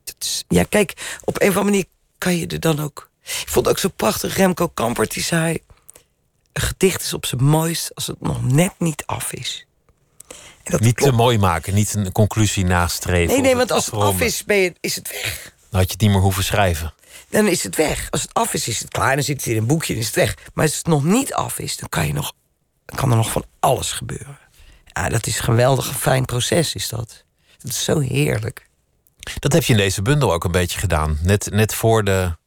Dat 0.04 0.14
is- 0.18 0.44
ja, 0.48 0.62
kijk, 0.68 1.18
op 1.24 1.40
een 1.40 1.48
of 1.48 1.56
andere 1.56 1.64
manier 1.70 1.84
kan 2.18 2.36
je 2.36 2.46
er 2.46 2.60
dan 2.60 2.80
ook... 2.80 3.10
Ik 3.22 3.48
vond 3.48 3.66
het 3.66 3.74
ook 3.74 3.80
zo 3.80 3.88
prachtig, 3.88 4.36
Remco 4.36 4.68
Kampert, 4.68 5.12
die 5.12 5.22
zei... 5.22 5.58
Een 6.52 6.62
gedicht 6.62 7.02
is 7.02 7.12
op 7.12 7.26
zijn 7.26 7.44
mooist 7.44 7.94
als 7.94 8.06
het 8.06 8.20
nog 8.20 8.42
net 8.44 8.72
niet 8.78 9.02
af 9.06 9.32
is. 9.32 9.66
En 10.62 10.72
dat 10.72 10.80
Niet 10.80 10.96
te 10.96 11.12
mooi 11.12 11.38
maken. 11.38 11.74
Niet 11.74 11.94
een 11.94 12.12
conclusie 12.12 12.64
nastreven. 12.64 13.32
Nee, 13.32 13.40
nee, 13.42 13.56
want 13.56 13.70
als 13.72 13.86
het 13.86 13.94
af 13.94 14.20
is, 14.20 14.44
ben 14.44 14.56
je, 14.56 14.74
is 14.80 14.94
het 14.96 15.10
weg. 15.10 15.52
Dan 15.70 15.80
had 15.80 15.82
je 15.86 15.92
het 15.92 16.00
niet 16.00 16.10
meer 16.10 16.20
hoeven 16.20 16.44
schrijven. 16.44 16.94
Dan 17.28 17.46
is 17.46 17.62
het 17.62 17.76
weg. 17.76 18.10
Als 18.10 18.22
het 18.22 18.34
af 18.34 18.54
is, 18.54 18.68
is 18.68 18.78
het 18.78 18.88
klaar. 18.88 19.14
Dan 19.14 19.24
zit 19.24 19.36
het 19.36 19.46
in 19.46 19.56
een 19.56 19.66
boekje 19.66 19.94
en 19.94 20.00
is 20.00 20.06
het 20.06 20.14
weg. 20.14 20.36
Maar 20.54 20.64
als 20.64 20.76
het 20.76 20.86
nog 20.86 21.04
niet 21.04 21.34
af 21.34 21.58
is, 21.58 21.76
dan 21.76 21.88
kan, 21.88 22.06
je 22.06 22.12
nog, 22.12 22.32
kan 22.84 23.10
er 23.10 23.16
nog 23.16 23.30
van 23.30 23.44
alles 23.60 23.92
gebeuren. 23.92 24.38
Ja, 24.84 25.08
dat 25.08 25.26
is 25.26 25.38
een 25.38 25.44
geweldig 25.44 25.88
een 25.88 25.94
fijn 25.94 26.24
proces, 26.24 26.74
is 26.74 26.88
dat. 26.88 27.24
Dat 27.58 27.70
is 27.70 27.84
zo 27.84 27.98
heerlijk. 27.98 28.68
Dat 29.38 29.52
heb 29.52 29.62
je 29.62 29.72
in 29.72 29.78
deze 29.78 30.02
bundel 30.02 30.32
ook 30.32 30.44
een 30.44 30.50
beetje 30.50 30.78
gedaan. 30.78 31.18
Net, 31.22 31.50
net 31.50 31.74
voor 31.74 32.04
de 32.04 32.38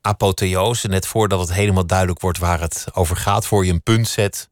apotheose, 0.00 0.88
net 0.88 1.06
voordat 1.06 1.40
het 1.40 1.52
helemaal 1.52 1.86
duidelijk 1.86 2.20
wordt 2.20 2.38
waar 2.38 2.60
het 2.60 2.86
over 2.92 3.16
gaat, 3.16 3.46
voor 3.46 3.64
je 3.66 3.72
een 3.72 3.82
punt 3.82 4.08
zet, 4.08 4.48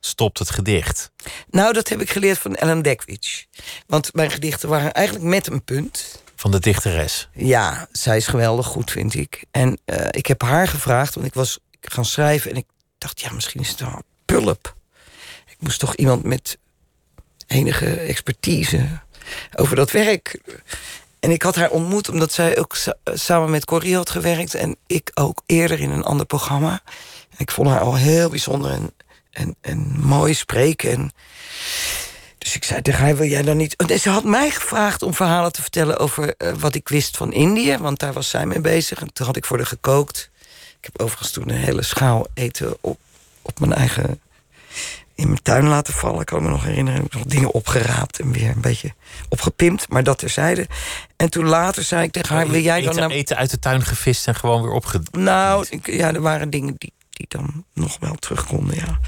stopt 0.00 0.38
het 0.38 0.50
gedicht. 0.50 1.10
Nou, 1.50 1.72
dat 1.72 1.88
heb 1.88 2.00
ik 2.00 2.10
geleerd 2.10 2.38
van 2.38 2.54
Ellen 2.54 2.82
Dekwits. 2.82 3.46
Want 3.86 4.14
mijn 4.14 4.30
gedichten 4.30 4.68
waren 4.68 4.92
eigenlijk 4.92 5.26
met 5.26 5.46
een 5.46 5.64
punt. 5.64 6.22
Van 6.44 6.52
de 6.52 6.60
dichteres. 6.60 7.28
Ja, 7.32 7.88
zij 7.92 8.16
is 8.16 8.26
geweldig 8.26 8.66
goed, 8.66 8.90
vind 8.90 9.14
ik. 9.14 9.44
En 9.50 9.78
eh, 9.84 10.06
ik 10.10 10.26
heb 10.26 10.42
haar 10.42 10.68
gevraagd, 10.68 11.14
want 11.14 11.26
ik 11.26 11.34
was 11.34 11.58
gaan 11.80 12.04
schrijven... 12.04 12.50
en 12.50 12.56
ik 12.56 12.66
dacht, 12.98 13.20
ja, 13.20 13.32
misschien 13.32 13.60
is 13.60 13.68
het 13.68 13.80
wel 13.80 14.02
pulp. 14.24 14.74
Ik 15.46 15.56
moest 15.58 15.78
toch 15.80 15.94
iemand 15.94 16.24
met 16.24 16.58
enige 17.46 17.94
expertise 17.94 19.00
over 19.56 19.76
dat 19.76 19.90
werk. 19.90 20.40
En 21.20 21.30
ik 21.30 21.42
had 21.42 21.54
haar 21.54 21.70
ontmoet 21.70 22.08
omdat 22.08 22.32
zij 22.32 22.58
ook 22.58 22.76
sa- 22.76 22.96
samen 23.04 23.50
met 23.50 23.64
Corrie 23.64 23.96
had 23.96 24.10
gewerkt... 24.10 24.54
en 24.54 24.76
ik 24.86 25.10
ook 25.14 25.42
eerder 25.46 25.80
in 25.80 25.90
een 25.90 26.04
ander 26.04 26.26
programma. 26.26 26.82
Ik 27.36 27.50
vond 27.50 27.68
haar 27.68 27.80
al 27.80 27.96
heel 27.96 28.30
bijzonder 28.30 28.70
en, 28.70 28.94
en, 29.30 29.56
en 29.60 30.00
mooi 30.00 30.34
spreken... 30.34 30.90
En, 30.90 31.12
dus 32.44 32.54
ik 32.54 32.64
zei 32.64 32.82
tegen 32.82 33.04
haar, 33.04 33.16
wil 33.16 33.26
jij 33.26 33.42
dan 33.42 33.56
niet... 33.56 33.76
En 33.76 34.00
ze 34.00 34.10
had 34.10 34.24
mij 34.24 34.50
gevraagd 34.50 35.02
om 35.02 35.14
verhalen 35.14 35.52
te 35.52 35.62
vertellen 35.62 35.98
over 35.98 36.34
eh, 36.36 36.52
wat 36.52 36.74
ik 36.74 36.88
wist 36.88 37.16
van 37.16 37.32
Indië. 37.32 37.78
Want 37.78 37.98
daar 37.98 38.12
was 38.12 38.28
zij 38.28 38.46
mee 38.46 38.60
bezig. 38.60 39.00
En 39.00 39.12
toen 39.12 39.26
had 39.26 39.36
ik 39.36 39.44
voor 39.44 39.56
haar 39.56 39.66
gekookt. 39.66 40.30
Ik 40.80 40.90
heb 40.92 41.00
overigens 41.00 41.30
toen 41.30 41.48
een 41.48 41.56
hele 41.56 41.82
schaal 41.82 42.26
eten 42.34 42.76
op, 42.80 42.98
op 43.42 43.60
mijn 43.60 43.72
eigen 43.72 44.20
in 45.14 45.26
mijn 45.26 45.42
tuin 45.42 45.68
laten 45.68 45.94
vallen. 45.94 46.20
Ik 46.20 46.26
kan 46.26 46.42
me 46.42 46.48
nog 46.48 46.64
herinneren. 46.64 47.04
Ik 47.04 47.12
heb 47.12 47.22
nog 47.22 47.32
dingen 47.32 47.52
opgeraapt 47.52 48.20
en 48.20 48.32
weer 48.32 48.50
een 48.50 48.60
beetje 48.60 48.94
opgepimpt. 49.28 49.88
Maar 49.88 50.02
dat 50.02 50.18
terzijde. 50.18 50.66
En 51.16 51.30
toen 51.30 51.44
later 51.46 51.82
zei 51.82 52.02
ik 52.04 52.12
tegen 52.12 52.34
haar: 52.34 52.48
Wil 52.48 52.62
jij 52.62 52.80
dan 52.80 52.90
eten, 52.90 53.00
naar. 53.00 53.10
eten 53.10 53.36
uit 53.36 53.50
de 53.50 53.58
tuin 53.58 53.82
gevist 53.82 54.26
en 54.26 54.34
gewoon 54.34 54.62
weer 54.62 54.72
opge... 54.72 55.00
Nou, 55.10 55.66
ja, 55.82 56.12
er 56.12 56.20
waren 56.20 56.50
dingen 56.50 56.74
die, 56.78 56.92
die 57.10 57.26
dan 57.28 57.64
nog 57.72 57.96
wel 58.00 58.14
terug 58.14 58.46
konden, 58.46 58.76
ja. 58.76 58.98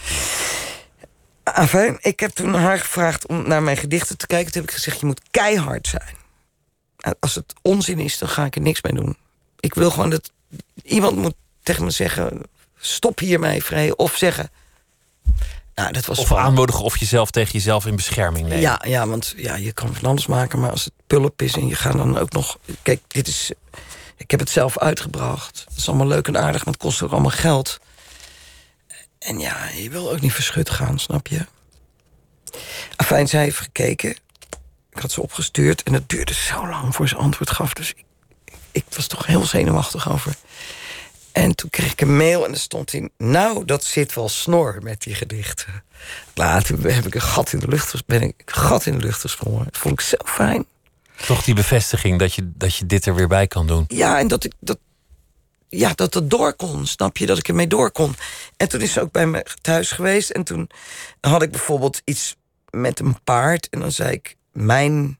Enfin, 1.57 1.99
ik 2.01 2.21
heb 2.21 2.31
toen 2.31 2.55
haar 2.55 2.79
gevraagd 2.79 3.27
om 3.27 3.49
naar 3.49 3.63
mijn 3.63 3.77
gedichten 3.77 4.17
te 4.17 4.27
kijken. 4.27 4.53
Toen 4.53 4.61
heb 4.61 4.71
ik 4.71 4.77
gezegd, 4.77 5.01
je 5.01 5.07
moet 5.07 5.21
keihard 5.31 5.87
zijn. 5.89 6.17
Als 7.21 7.35
het 7.35 7.53
onzin 7.63 7.99
is, 7.99 8.19
dan 8.19 8.29
ga 8.29 8.45
ik 8.45 8.55
er 8.55 8.61
niks 8.61 8.83
mee 8.83 8.93
doen. 8.93 9.17
Ik 9.61 9.75
wil 9.75 9.91
gewoon 9.91 10.11
dat... 10.11 10.31
Iemand 10.83 11.17
moet 11.17 11.35
tegen 11.63 11.85
me 11.85 11.91
zeggen... 11.91 12.43
stop 12.79 13.19
hiermee, 13.19 13.65
Vrij. 13.65 13.97
Of 13.97 14.17
zeggen... 14.17 14.51
Nou, 15.75 15.93
dat 15.93 16.07
was 16.07 16.19
Of 16.19 16.27
zwaar. 16.27 16.45
aanmoedigen 16.45 16.85
of 16.85 16.97
jezelf 16.99 17.31
tegen 17.31 17.53
jezelf 17.53 17.87
in 17.87 17.97
bescherming 17.97 18.45
nemen. 18.45 18.61
Ja, 18.61 18.83
ja, 18.87 19.07
want 19.07 19.35
ja, 19.37 19.55
je 19.55 19.73
kan 19.73 19.95
van 19.95 20.09
alles 20.09 20.27
maken, 20.27 20.61
maar 20.61 20.71
als 20.71 20.85
het 20.85 20.93
pulp 21.07 21.43
is 21.43 21.55
en 21.55 21.67
je 21.67 21.75
gaat 21.75 21.93
dan 21.97 22.19
ook 22.19 22.33
nog. 22.33 22.59
Kijk, 22.83 23.01
dit 23.09 23.29
is. 23.29 23.51
Ik 24.17 24.31
heb 24.31 24.41
het 24.41 24.51
zelf 24.51 24.79
uitgebracht. 24.79 25.65
Het 25.69 25.77
is 25.77 25.89
allemaal 25.89 26.07
leuk 26.07 26.29
en 26.29 26.37
aardig, 26.37 26.65
maar 26.65 26.75
het 26.75 26.83
kost 26.83 27.03
ook 27.03 27.13
allemaal 27.13 27.31
geld. 27.31 27.79
En 29.27 29.39
ja, 29.39 29.69
je 29.69 29.91
wil 29.91 30.11
ook 30.11 30.21
niet 30.21 30.33
verschut 30.33 30.71
gaan, 30.71 30.99
snap 30.99 31.27
je? 31.27 31.47
Afijn, 32.97 33.29
zij 33.29 33.43
heeft 33.43 33.59
gekeken. 33.59 34.11
Ik 34.91 34.99
had 34.99 35.13
ze 35.13 35.23
opgestuurd 35.23 35.83
en 35.83 35.93
het 35.93 36.09
duurde 36.09 36.35
zo 36.35 36.69
lang 36.69 36.95
voor 36.95 37.09
ze 37.09 37.17
antwoord 37.17 37.51
gaf. 37.51 37.73
Dus 37.73 37.91
ik, 37.91 38.05
ik 38.73 38.85
was 38.97 39.07
toch 39.07 39.27
heel 39.27 39.45
zenuwachtig 39.45 40.11
over. 40.11 40.35
En 41.33 41.55
toen 41.55 41.71
kreeg 41.71 41.93
ik 41.93 42.01
een 42.01 42.17
mail 42.17 42.45
en 42.45 42.53
er 42.53 42.59
stond 42.59 42.93
in... 42.93 43.11
nou, 43.19 43.65
dat 43.65 43.85
zit 43.85 44.15
wel 44.15 44.29
snor 44.29 44.79
met 44.83 45.03
die 45.03 45.15
gedichten. 45.15 45.83
Toen 46.35 46.81
heb 46.81 47.07
ik 47.07 47.15
een 47.15 47.21
gat 47.21 47.53
in 47.53 47.59
de 47.59 47.69
lucht, 47.69 48.07
ben 48.07 48.23
ik 48.23 48.43
een 48.45 48.55
gat 48.55 48.87
in 48.87 48.99
de 48.99 49.05
lucht 49.05 49.21
gesprongen. 49.21 49.65
Dat 49.65 49.77
vond 49.77 49.95
ik 49.95 50.01
zo 50.01 50.17
fijn. 50.25 50.65
Toch 51.27 51.43
die 51.43 51.55
bevestiging 51.55 52.19
dat 52.19 52.35
je, 52.35 52.53
dat 52.55 52.77
je 52.77 52.87
dit 52.87 53.07
er 53.07 53.15
weer 53.15 53.29
bij 53.29 53.47
kan 53.47 53.67
doen. 53.67 53.85
Ja, 53.89 54.19
en 54.19 54.29
dat 54.29 54.45
ik 54.45 54.53
dat, 54.61 54.79
ja, 55.69 55.93
dat 55.95 56.15
het 56.15 56.31
door 56.31 56.55
kon, 56.55 56.87
snap 56.87 57.17
je? 57.17 57.27
Dat 57.27 57.39
ik 57.39 57.49
ermee 57.49 57.67
door 57.67 57.91
kon. 57.91 58.17
En 58.57 58.69
toen 58.69 58.81
is 58.81 58.93
ze 58.93 59.01
ook 59.01 59.13
bij 59.13 59.27
me 59.27 59.47
thuis 59.61 59.91
geweest. 59.91 60.31
En 60.31 60.45
toen 60.45 60.71
had 61.21 61.43
ik 61.43 61.51
bijvoorbeeld 61.51 62.03
iets 62.05 62.37
met 62.71 63.01
een 63.01 63.23
paard. 63.25 63.69
En 63.69 63.81
dan 63.81 63.93
zei 63.93 64.13
ik, 64.13 64.37
mijn... 64.53 65.19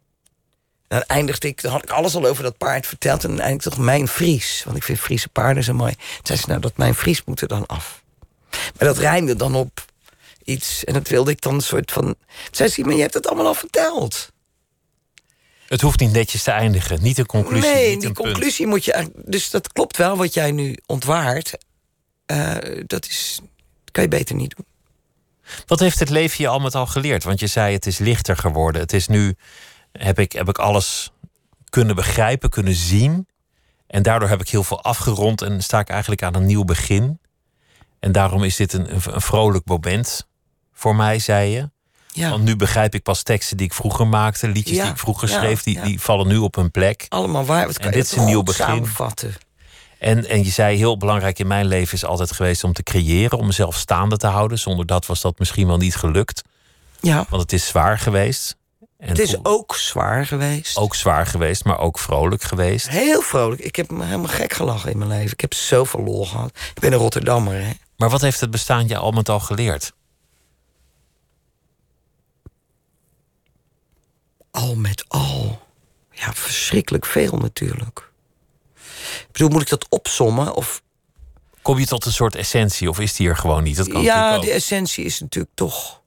Dan 0.89 1.03
eindigde 1.03 1.49
ik, 1.49 1.63
dan 1.63 1.73
had 1.73 1.83
ik 1.83 1.91
alles 1.91 2.15
al 2.15 2.27
over 2.27 2.43
dat 2.43 2.59
paard 2.59 2.87
verteld. 2.87 3.25
En 3.25 3.31
dan 3.31 3.41
eindigde 3.41 3.71
toch 3.71 3.79
mijn 3.79 4.09
Fries. 4.09 4.63
Want 4.65 4.77
ik 4.77 4.83
vind 4.83 4.99
Friese 4.99 5.29
paarden 5.29 5.65
zo 5.65 5.75
mooi. 5.75 5.93
Toen 5.95 6.21
zei 6.23 6.39
ze, 6.39 6.49
nou, 6.49 6.61
dat 6.61 6.77
mijn 6.77 6.95
Fries 6.95 7.25
moet 7.25 7.41
er 7.41 7.49
dan 7.49 7.67
af. 7.67 8.03
Maar 8.51 8.89
dat 8.89 8.99
rijmde 8.99 9.37
dan 9.37 9.55
op 9.55 9.85
iets. 10.45 10.85
En 10.85 10.93
dat 10.93 11.09
wilde 11.09 11.31
ik 11.31 11.41
dan 11.41 11.55
een 11.55 11.61
soort 11.61 11.93
van... 11.93 12.03
Toen 12.05 12.17
zei 12.51 12.69
ze, 12.69 12.81
maar 12.81 12.95
je 12.95 13.01
hebt 13.01 13.15
het 13.15 13.27
allemaal 13.27 13.47
al 13.47 13.55
verteld. 13.55 14.33
Het 15.69 15.81
hoeft 15.81 16.01
niet 16.01 16.13
netjes 16.13 16.43
te 16.43 16.51
eindigen. 16.51 17.03
Niet 17.03 17.19
een 17.19 17.27
conclusie, 17.27 17.71
Nee, 17.75 17.91
niet 17.91 18.01
die 18.01 18.09
een 18.09 18.15
punt. 18.15 18.27
conclusie 18.29 18.67
moet 18.67 18.85
je 18.85 18.93
eigenlijk. 18.93 19.31
Dus 19.31 19.51
dat 19.51 19.73
klopt 19.73 19.97
wel 19.97 20.17
wat 20.17 20.35
jij 20.35 20.51
nu 20.53 20.77
ontwaart. 20.87 21.59
Eh, 22.27 22.55
dat 22.87 23.07
is. 23.07 23.41
kan 23.93 24.03
je 24.03 24.09
beter 24.09 24.35
niet 24.35 24.55
doen. 24.57 24.67
Wat 25.67 25.81
heeft 25.81 25.99
het 25.99 26.11
leven 26.11 26.37
je 26.39 26.49
al 26.49 26.59
met 26.59 26.75
al 26.75 26.87
geleerd? 26.87 27.25
Want 27.25 27.41
je 27.41 27.47
zei 27.47 27.75
het 27.75 27.87
is 27.87 27.99
lichter 27.99 28.37
geworden. 28.37 28.81
Het 28.81 28.93
is 28.93 29.09
nu, 29.09 29.35
heb 29.93 30.19
ik, 30.19 30.33
heb 30.33 30.49
ik 30.49 30.59
alles 30.59 31.13
kunnen 31.71 31.95
begrijpen, 31.95 32.51
kunnen 32.51 32.75
zien. 32.75 33.29
En 33.87 34.03
daardoor 34.03 34.29
heb 34.29 34.41
ik 34.41 34.49
heel 34.49 34.65
veel 34.65 34.83
afgerond 34.83 35.43
en 35.43 35.63
sta 35.63 35.79
ik 35.79 35.89
eigenlijk 35.89 36.23
aan 36.23 36.35
een 36.35 36.47
nieuw 36.47 36.65
begin. 36.65 37.21
En 38.01 38.13
daarom 38.13 38.45
is 38.45 38.57
dit 38.57 38.73
een, 38.73 38.95
een 38.95 39.21
vrolijk 39.21 39.67
moment 39.67 40.27
voor 40.73 40.97
mij, 40.97 41.19
zei 41.19 41.51
je. 41.51 41.71
Ja, 42.17 42.31
Want 42.31 42.43
nu 42.43 42.57
begrijp 42.57 42.95
ik 42.95 43.03
pas 43.03 43.23
teksten 43.23 43.57
die 43.57 43.67
ik 43.67 43.75
vroeger 43.75 44.07
maakte, 44.07 44.49
liedjes 44.49 44.77
Ja, 44.77 44.83
die 44.83 44.93
ik 44.93 44.99
vroeger 44.99 45.29
ja, 45.31 45.35
schreef, 45.39 45.63
die, 45.63 45.81
die 45.81 46.01
vallen 46.01 46.27
nu 46.29 46.37
op 46.37 46.55
hun 46.55 46.71
plek. 46.71 47.07
allemaal 47.09 47.45
waar. 47.45 47.67
Wat 47.67 47.75
En 47.77 47.83
kan 47.83 47.91
je 47.91 47.97
dit 47.97 48.07
is 48.07 48.17
een 48.17 48.25
nieuw 48.25 48.43
begin. 48.43 48.65
Samenvatten. 48.65 49.35
En, 49.99 50.29
en 50.29 50.45
je 50.45 50.51
zei 50.51 50.77
heel 50.77 50.97
belangrijk 50.97 51.39
in 51.39 51.47
mijn 51.47 51.67
leven 51.67 51.95
is 51.95 52.05
altijd 52.05 52.33
geweest 52.33 52.65
om 52.65 52.73
te 52.73 52.83
creëren, 52.83 53.39
om 53.39 53.47
mezelf 53.47 53.77
staande 53.77 54.17
te 54.17 54.27
houden. 54.27 54.59
Zonder 54.59 54.87
dat 54.87 55.07
was 55.07 55.21
dat 55.21 55.39
misschien 55.39 55.67
wel 55.67 55.77
niet 55.77 55.97
gelukt, 55.97 56.43
Ja, 57.01 57.27
want 57.29 57.43
het 57.43 57.53
is 57.53 57.67
zwaar 57.67 57.99
geweest. 57.99 58.57
En 58.99 59.09
het 59.09 59.19
is 59.19 59.37
ook 59.45 59.77
zwaar 59.77 60.27
geweest. 60.27 60.77
ook 60.77 60.95
zwaar 60.95 61.27
geweest, 61.27 61.65
maar 61.65 61.79
ook 61.79 61.99
vrolijk 61.99 62.43
geweest. 62.43 62.89
Heel 62.89 63.21
vrolijk. 63.23 63.61
Ik 63.61 63.77
heb 63.77 63.91
me 63.91 64.05
helemaal 64.05 64.29
gek 64.29 64.53
gelachen 64.53 64.91
in 64.91 64.99
mijn 64.99 65.11
leven. 65.11 65.33
Ik 65.33 65.41
heb 65.41 65.55
zoveel 65.55 66.01
lol 66.03 66.27
gehad. 66.27 66.51
Ik 66.75 66.81
ben 66.81 66.93
een 66.93 66.99
Rotterdammer, 66.99 67.55
hè. 67.63 67.71
Maar 67.97 68.11
wat 68.11 68.21
heeft 68.21 68.41
het 68.41 68.51
bestaan 68.51 68.89
je 68.89 68.97
al 68.97 69.11
met 69.11 69.29
al 69.29 69.41
geleerd? 69.41 69.93
Al 74.57 74.75
met 74.75 75.05
al. 75.09 75.63
Ja, 76.11 76.33
verschrikkelijk 76.33 77.07
veel 77.07 77.37
natuurlijk. 77.37 78.11
Ik 79.21 79.33
bedoel, 79.33 79.49
moet 79.49 79.63
ik 79.63 79.69
dat 79.69 79.87
opsommen? 79.89 80.55
Of 80.55 80.83
Kom 81.67 81.79
je 81.79 81.87
tot 81.87 82.05
een 82.05 82.13
soort 82.13 82.35
essentie 82.35 82.89
of 82.89 83.01
is 83.01 83.15
die 83.15 83.29
er 83.29 83.37
gewoon 83.37 83.63
niet? 83.63 83.77
Dat 83.77 83.89
kan 83.89 84.03
ja, 84.03 84.39
de 84.39 84.51
essentie 84.51 85.05
is 85.05 85.21
natuurlijk 85.21 85.55
toch. 85.55 86.01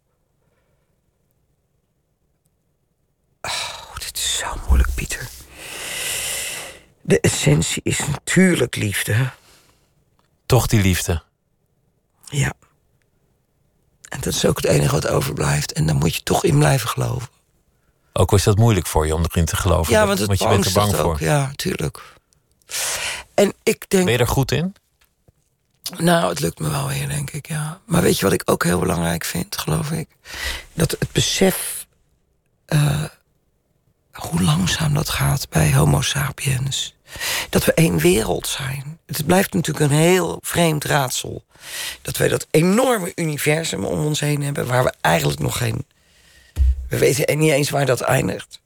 Oh, 3.42 3.96
dit 3.98 4.18
is 4.18 4.38
zo 4.38 4.60
moeilijk, 4.68 4.94
Pieter. 4.96 5.30
De 7.02 7.20
essentie 7.20 7.82
is 7.84 8.00
natuurlijk 8.08 8.76
liefde. 8.76 9.32
Toch 10.46 10.68
die 10.68 10.82
liefde. 10.82 11.24
Ja. 12.26 12.54
En 14.10 14.20
dat 14.22 14.34
is 14.34 14.46
ook 14.46 14.58
het 14.58 14.66
enige 14.66 14.94
wat 14.94 15.08
overblijft. 15.08 15.72
En 15.72 15.86
daar 15.86 15.96
moet 15.96 16.16
je 16.16 16.24
toch 16.24 16.44
in 16.44 16.58
blijven 16.58 16.90
geloven. 16.90 17.30
Ook 18.20 18.32
was 18.32 18.44
dat 18.44 18.58
moeilijk 18.58 18.88
voor 18.88 19.06
je 19.06 19.16
om 19.16 19.24
erin 19.24 19.46
te 19.46 19.56
geloven. 19.56 19.94
Ja, 19.94 20.08
want 20.08 20.20
het 20.20 20.40
je 20.40 20.48
bent 20.48 20.66
er 20.66 20.74
bang 20.74 20.96
voor. 20.96 21.06
ook. 21.06 21.20
Ja, 21.20 21.52
tuurlijk. 21.56 22.02
En 23.34 23.54
ik 23.64 23.86
denk... 23.88 24.04
Ben 24.04 24.14
je 24.14 24.20
er 24.20 24.28
goed 24.28 24.52
in? 24.52 24.76
Nou, 25.98 26.30
het 26.30 26.40
lukt 26.40 26.60
me 26.60 26.70
wel 26.70 26.88
weer, 26.88 27.08
denk 27.08 27.32
ik, 27.32 27.48
ja. 27.48 27.80
Maar 27.86 28.02
weet 28.02 28.18
je 28.18 28.24
wat 28.24 28.34
ik 28.34 28.42
ook 28.46 28.64
heel 28.64 28.80
belangrijk 28.80 29.26
vind, 29.26 29.58
geloof 29.58 29.92
ik? 29.92 30.08
Dat 30.74 30.92
het 31.00 31.12
besef... 31.12 31.86
eh, 32.66 33.04
hoe 34.12 34.42
langzaam 34.42 34.94
dat 34.94 35.10
gaat 35.10 35.50
bij 35.50 35.74
homo 35.74 36.02
sapiens. 36.02 36.96
Dat 37.50 37.66
we 37.66 37.74
één 37.74 37.98
wereld 37.98 38.48
zijn. 38.48 39.00
Het 39.06 39.26
blijft 39.26 39.54
natuurlijk 39.54 39.92
een 39.92 39.98
heel 39.98 40.38
vreemd 40.42 40.84
raadsel. 40.84 41.44
Dat 42.02 42.18
wij 42.18 42.28
dat 42.28 42.48
enorme 42.52 43.12
universum 43.16 43.86
om 43.86 44.06
ons 44.06 44.20
heen 44.20 44.44
hebben... 44.44 44.68
waar 44.68 44.84
we 44.84 44.94
eigenlijk 45.02 45.40
nog 45.40 45.58
geen... 45.58 45.86
We 46.90 46.98
weten 46.98 47.38
niet 47.38 47.52
eens 47.52 47.70
waar 47.70 47.86
dat 47.86 48.02
eindigt. 48.02 48.62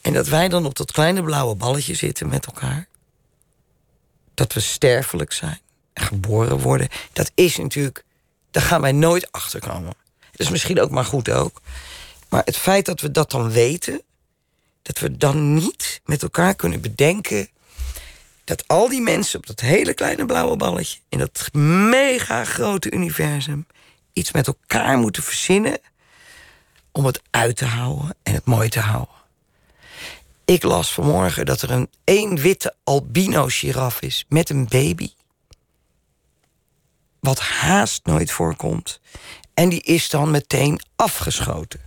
En 0.00 0.12
dat 0.12 0.28
wij 0.28 0.48
dan 0.48 0.66
op 0.66 0.76
dat 0.76 0.92
kleine 0.92 1.22
blauwe 1.22 1.54
balletje 1.54 1.94
zitten 1.94 2.28
met 2.28 2.46
elkaar. 2.46 2.88
Dat 4.34 4.52
we 4.52 4.60
sterfelijk 4.60 5.32
zijn 5.32 5.60
en 5.92 6.04
geboren 6.04 6.58
worden. 6.58 6.88
Dat 7.12 7.30
is 7.34 7.56
natuurlijk... 7.56 8.04
Daar 8.50 8.62
gaan 8.62 8.80
wij 8.80 8.92
nooit 8.92 9.32
achter 9.32 9.60
komen. 9.60 9.94
Dat 10.30 10.40
is 10.40 10.48
misschien 10.48 10.80
ook 10.80 10.90
maar 10.90 11.04
goed 11.04 11.30
ook. 11.30 11.60
Maar 12.28 12.42
het 12.44 12.56
feit 12.56 12.86
dat 12.86 13.00
we 13.00 13.10
dat 13.10 13.30
dan 13.30 13.50
weten... 13.50 14.02
dat 14.82 14.98
we 14.98 15.16
dan 15.16 15.54
niet 15.54 16.00
met 16.04 16.22
elkaar 16.22 16.54
kunnen 16.54 16.80
bedenken... 16.80 17.48
dat 18.44 18.68
al 18.68 18.88
die 18.88 19.00
mensen 19.00 19.38
op 19.38 19.46
dat 19.46 19.60
hele 19.60 19.94
kleine 19.94 20.26
blauwe 20.26 20.56
balletje... 20.56 20.98
in 21.08 21.18
dat 21.18 21.48
mega 21.90 22.44
grote 22.44 22.90
universum... 22.90 23.66
iets 24.12 24.32
met 24.32 24.46
elkaar 24.46 24.98
moeten 24.98 25.22
verzinnen... 25.22 25.80
om 26.96 27.04
het 27.04 27.22
uit 27.30 27.56
te 27.56 27.64
houden 27.64 28.16
en 28.22 28.34
het 28.34 28.44
mooi 28.44 28.68
te 28.68 28.80
houden. 28.80 29.14
Ik 30.44 30.62
las 30.62 30.92
vanmorgen 30.92 31.46
dat 31.46 31.62
er 31.62 31.70
een 31.70 31.90
één 32.04 32.36
witte 32.36 32.74
albino-giraf 32.84 34.00
is... 34.00 34.24
met 34.28 34.50
een 34.50 34.68
baby. 34.68 35.10
Wat 37.20 37.40
haast 37.40 38.06
nooit 38.06 38.30
voorkomt. 38.30 39.00
En 39.54 39.68
die 39.68 39.82
is 39.82 40.10
dan 40.10 40.30
meteen 40.30 40.80
afgeschoten. 40.96 41.80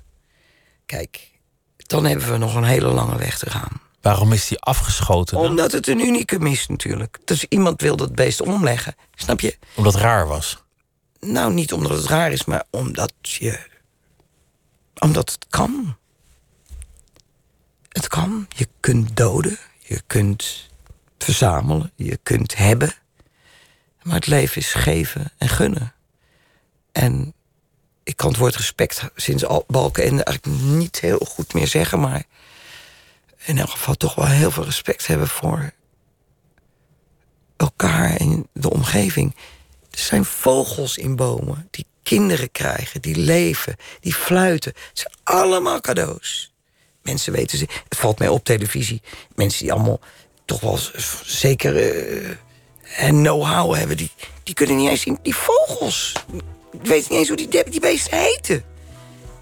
Kijk, 0.86 1.32
dan 1.78 2.06
hebben 2.06 2.32
we 2.32 2.38
nog 2.38 2.56
een 2.56 2.64
hele 2.64 2.88
lange 2.88 3.18
weg 3.18 3.38
te 3.38 3.50
gaan. 3.50 3.82
Waarom 4.02 4.34
is 4.34 4.48
die 4.48 4.60
afgeschoten? 4.60 5.38
dan? 5.38 5.46
Omdat 5.46 5.72
het 5.72 5.88
een 5.88 6.00
unicum 6.00 6.46
is 6.46 6.68
natuurlijk. 6.68 7.20
Dus 7.26 7.46
iemand 7.46 7.82
wil 7.82 7.96
dat 7.96 8.16
beest 8.16 8.42
omleggen. 8.42 8.96
Snap 9.16 9.40
je? 9.40 9.58
Omdat 9.76 9.94
het 9.94 10.02
raar 10.02 10.28
was. 10.28 10.64
Nou, 11.20 11.54
niet 11.54 11.74
omdat 11.74 11.92
het 11.92 12.06
raar 12.06 12.32
is, 12.32 12.46
maar 12.46 12.64
omdat 12.70 13.14
je. 13.22 13.69
Omdat 15.00 15.32
het 15.32 15.46
kan. 15.50 15.98
Het 17.90 18.08
kan. 18.08 18.48
Je 18.56 18.68
kunt 18.80 19.18
doden. 19.18 19.58
Je 19.80 20.02
kunt 20.08 20.70
verzamelen. 21.18 21.92
Je 21.96 22.20
kunt 22.24 22.58
hebben. 22.58 22.94
Maar 24.02 24.16
het 24.16 24.28
leven 24.28 24.62
is 24.62 24.74
geven 24.74 25.32
en 25.38 25.50
gunnen. 25.50 25.94
En 26.92 27.34
ik 28.04 28.18
kan 28.18 28.30
het 28.30 28.38
woord 28.38 28.56
respect 28.56 29.04
sinds 29.16 29.46
al 29.46 29.64
Balkenende 29.68 30.24
eigenlijk 30.24 30.62
niet 30.62 31.00
heel 31.00 31.20
goed 31.20 31.54
meer 31.54 31.68
zeggen, 31.68 32.00
maar 32.00 32.24
in 33.38 33.58
elk 33.58 33.70
geval 33.70 33.96
toch 33.96 34.16
wel 34.16 34.26
heel 34.26 34.52
veel 34.52 34.64
respect 34.64 35.08
hebben 35.08 35.28
voor 35.28 35.72
elkaar 37.58 38.16
en 38.16 38.48
de 38.54 38.70
omgeving. 38.70 39.36
Er 39.92 40.00
zijn 40.00 40.26
vogels 40.26 40.98
in 40.98 41.16
bomen 41.16 41.68
die 41.72 41.86
kinderen 42.10 42.52
krijgen, 42.52 43.02
die 43.02 43.16
leven, 43.18 43.76
die 44.00 44.14
fluiten. 44.14 44.74
Het 44.90 45.00
zijn 45.00 45.14
allemaal 45.24 45.82
cadeaus. 45.82 46.54
Mensen 47.02 47.34
weten 47.34 47.58
ze. 47.58 47.66
Het 47.90 47.98
valt 47.98 48.20
mij 48.20 48.28
op 48.28 48.44
televisie. 48.44 49.02
Mensen 49.36 49.64
die 49.64 49.74
allemaal 49.74 50.00
toch 50.46 50.60
wel 50.60 50.80
zeker 51.24 51.74
uh, 51.76 53.08
know-how 53.08 53.76
hebben, 53.76 53.98
die, 53.98 54.12
die 54.44 54.54
kunnen 54.54 54.76
niet 54.76 54.90
eens 54.90 55.02
zien. 55.02 55.20
Die 55.22 55.36
vogels. 55.36 56.14
Die 56.72 56.92
weten 56.92 57.08
niet 57.10 57.20
eens 57.20 57.28
hoe 57.28 57.38
die, 57.38 57.64
die 57.70 57.80
beesten 57.80 58.18
heten. 58.18 58.64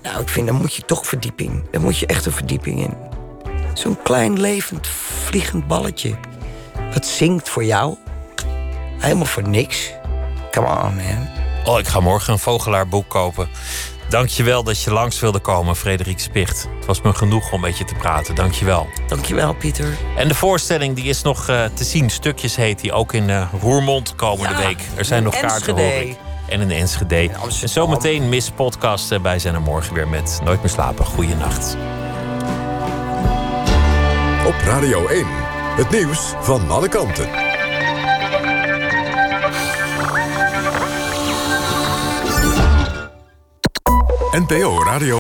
Nou, 0.02 0.22
ik 0.22 0.30
vind, 0.30 0.48
dan 0.48 0.56
moet 0.56 0.74
je 0.74 0.86
toch 0.86 1.08
verdieping. 1.08 1.64
Dan 1.72 1.82
moet 1.82 1.98
je 1.98 2.06
echt 2.06 2.26
een 2.26 2.32
verdieping 2.32 2.80
in. 2.80 2.94
Zo'n 3.74 4.02
klein 4.02 4.40
levend 4.40 4.88
vliegend 5.26 5.68
balletje. 5.68 6.16
Wat 6.94 7.06
zingt 7.06 7.50
voor 7.50 7.64
jou. 7.64 7.96
Helemaal 8.98 9.26
voor 9.26 9.48
niks. 9.48 9.92
Come 10.52 10.68
on, 10.68 10.96
man. 10.96 11.37
Oh, 11.68 11.80
ik 11.80 11.88
ga 11.88 12.00
morgen 12.00 12.34
een 12.34 12.40
vogelaarboek 12.40 13.10
kopen. 13.10 13.50
Dankjewel 14.10 14.64
dat 14.64 14.84
je 14.84 14.92
langs 14.92 15.20
wilde 15.20 15.40
komen, 15.40 15.76
Frederik 15.76 16.20
Spicht. 16.20 16.68
Het 16.76 16.86
was 16.86 17.02
me 17.02 17.14
genoeg 17.14 17.52
om 17.52 17.62
met 17.62 17.78
je 17.78 17.84
te 17.84 17.94
praten. 17.94 18.36
Dankjewel. 18.36 18.88
Dankjewel, 19.08 19.54
Pieter. 19.54 19.98
En 20.16 20.28
de 20.28 20.36
voorstelling 20.36 20.96
die 20.96 21.06
is 21.06 21.22
nog 21.22 21.50
uh, 21.50 21.66
te 21.74 21.84
zien. 21.84 22.10
Stukjes 22.10 22.56
heet 22.56 22.82
die 22.82 22.92
ook 22.92 23.14
in 23.14 23.30
uh, 23.30 23.48
Roermond 23.62 24.16
komende 24.16 24.54
ja, 24.54 24.68
week. 24.68 24.80
Er 24.96 25.06
zijn 25.06 25.24
nog 25.24 25.40
kaarten, 25.40 25.78
hoor 25.78 26.02
ik. 26.02 26.18
En 26.50 26.62
een 26.62 26.72
Enschede. 26.72 27.16
En, 27.16 27.32
en 27.62 27.70
zometeen 27.70 28.30
mis 28.30 28.50
podcast. 28.50 29.22
Wij 29.22 29.40
zijn 29.40 29.54
er 29.54 29.62
morgen 29.62 29.94
weer 29.94 30.08
met 30.08 30.40
Nooit 30.44 30.60
meer 30.60 30.72
slapen. 30.72 31.06
Goeienacht. 31.06 31.78
Op 34.46 34.56
Radio 34.66 35.08
1. 35.08 35.26
Het 35.76 35.90
nieuws 35.90 36.34
van 36.42 36.70
alle 36.70 36.90
kanten. 36.90 37.47
NPO 44.38 44.84
Radio 44.84 45.16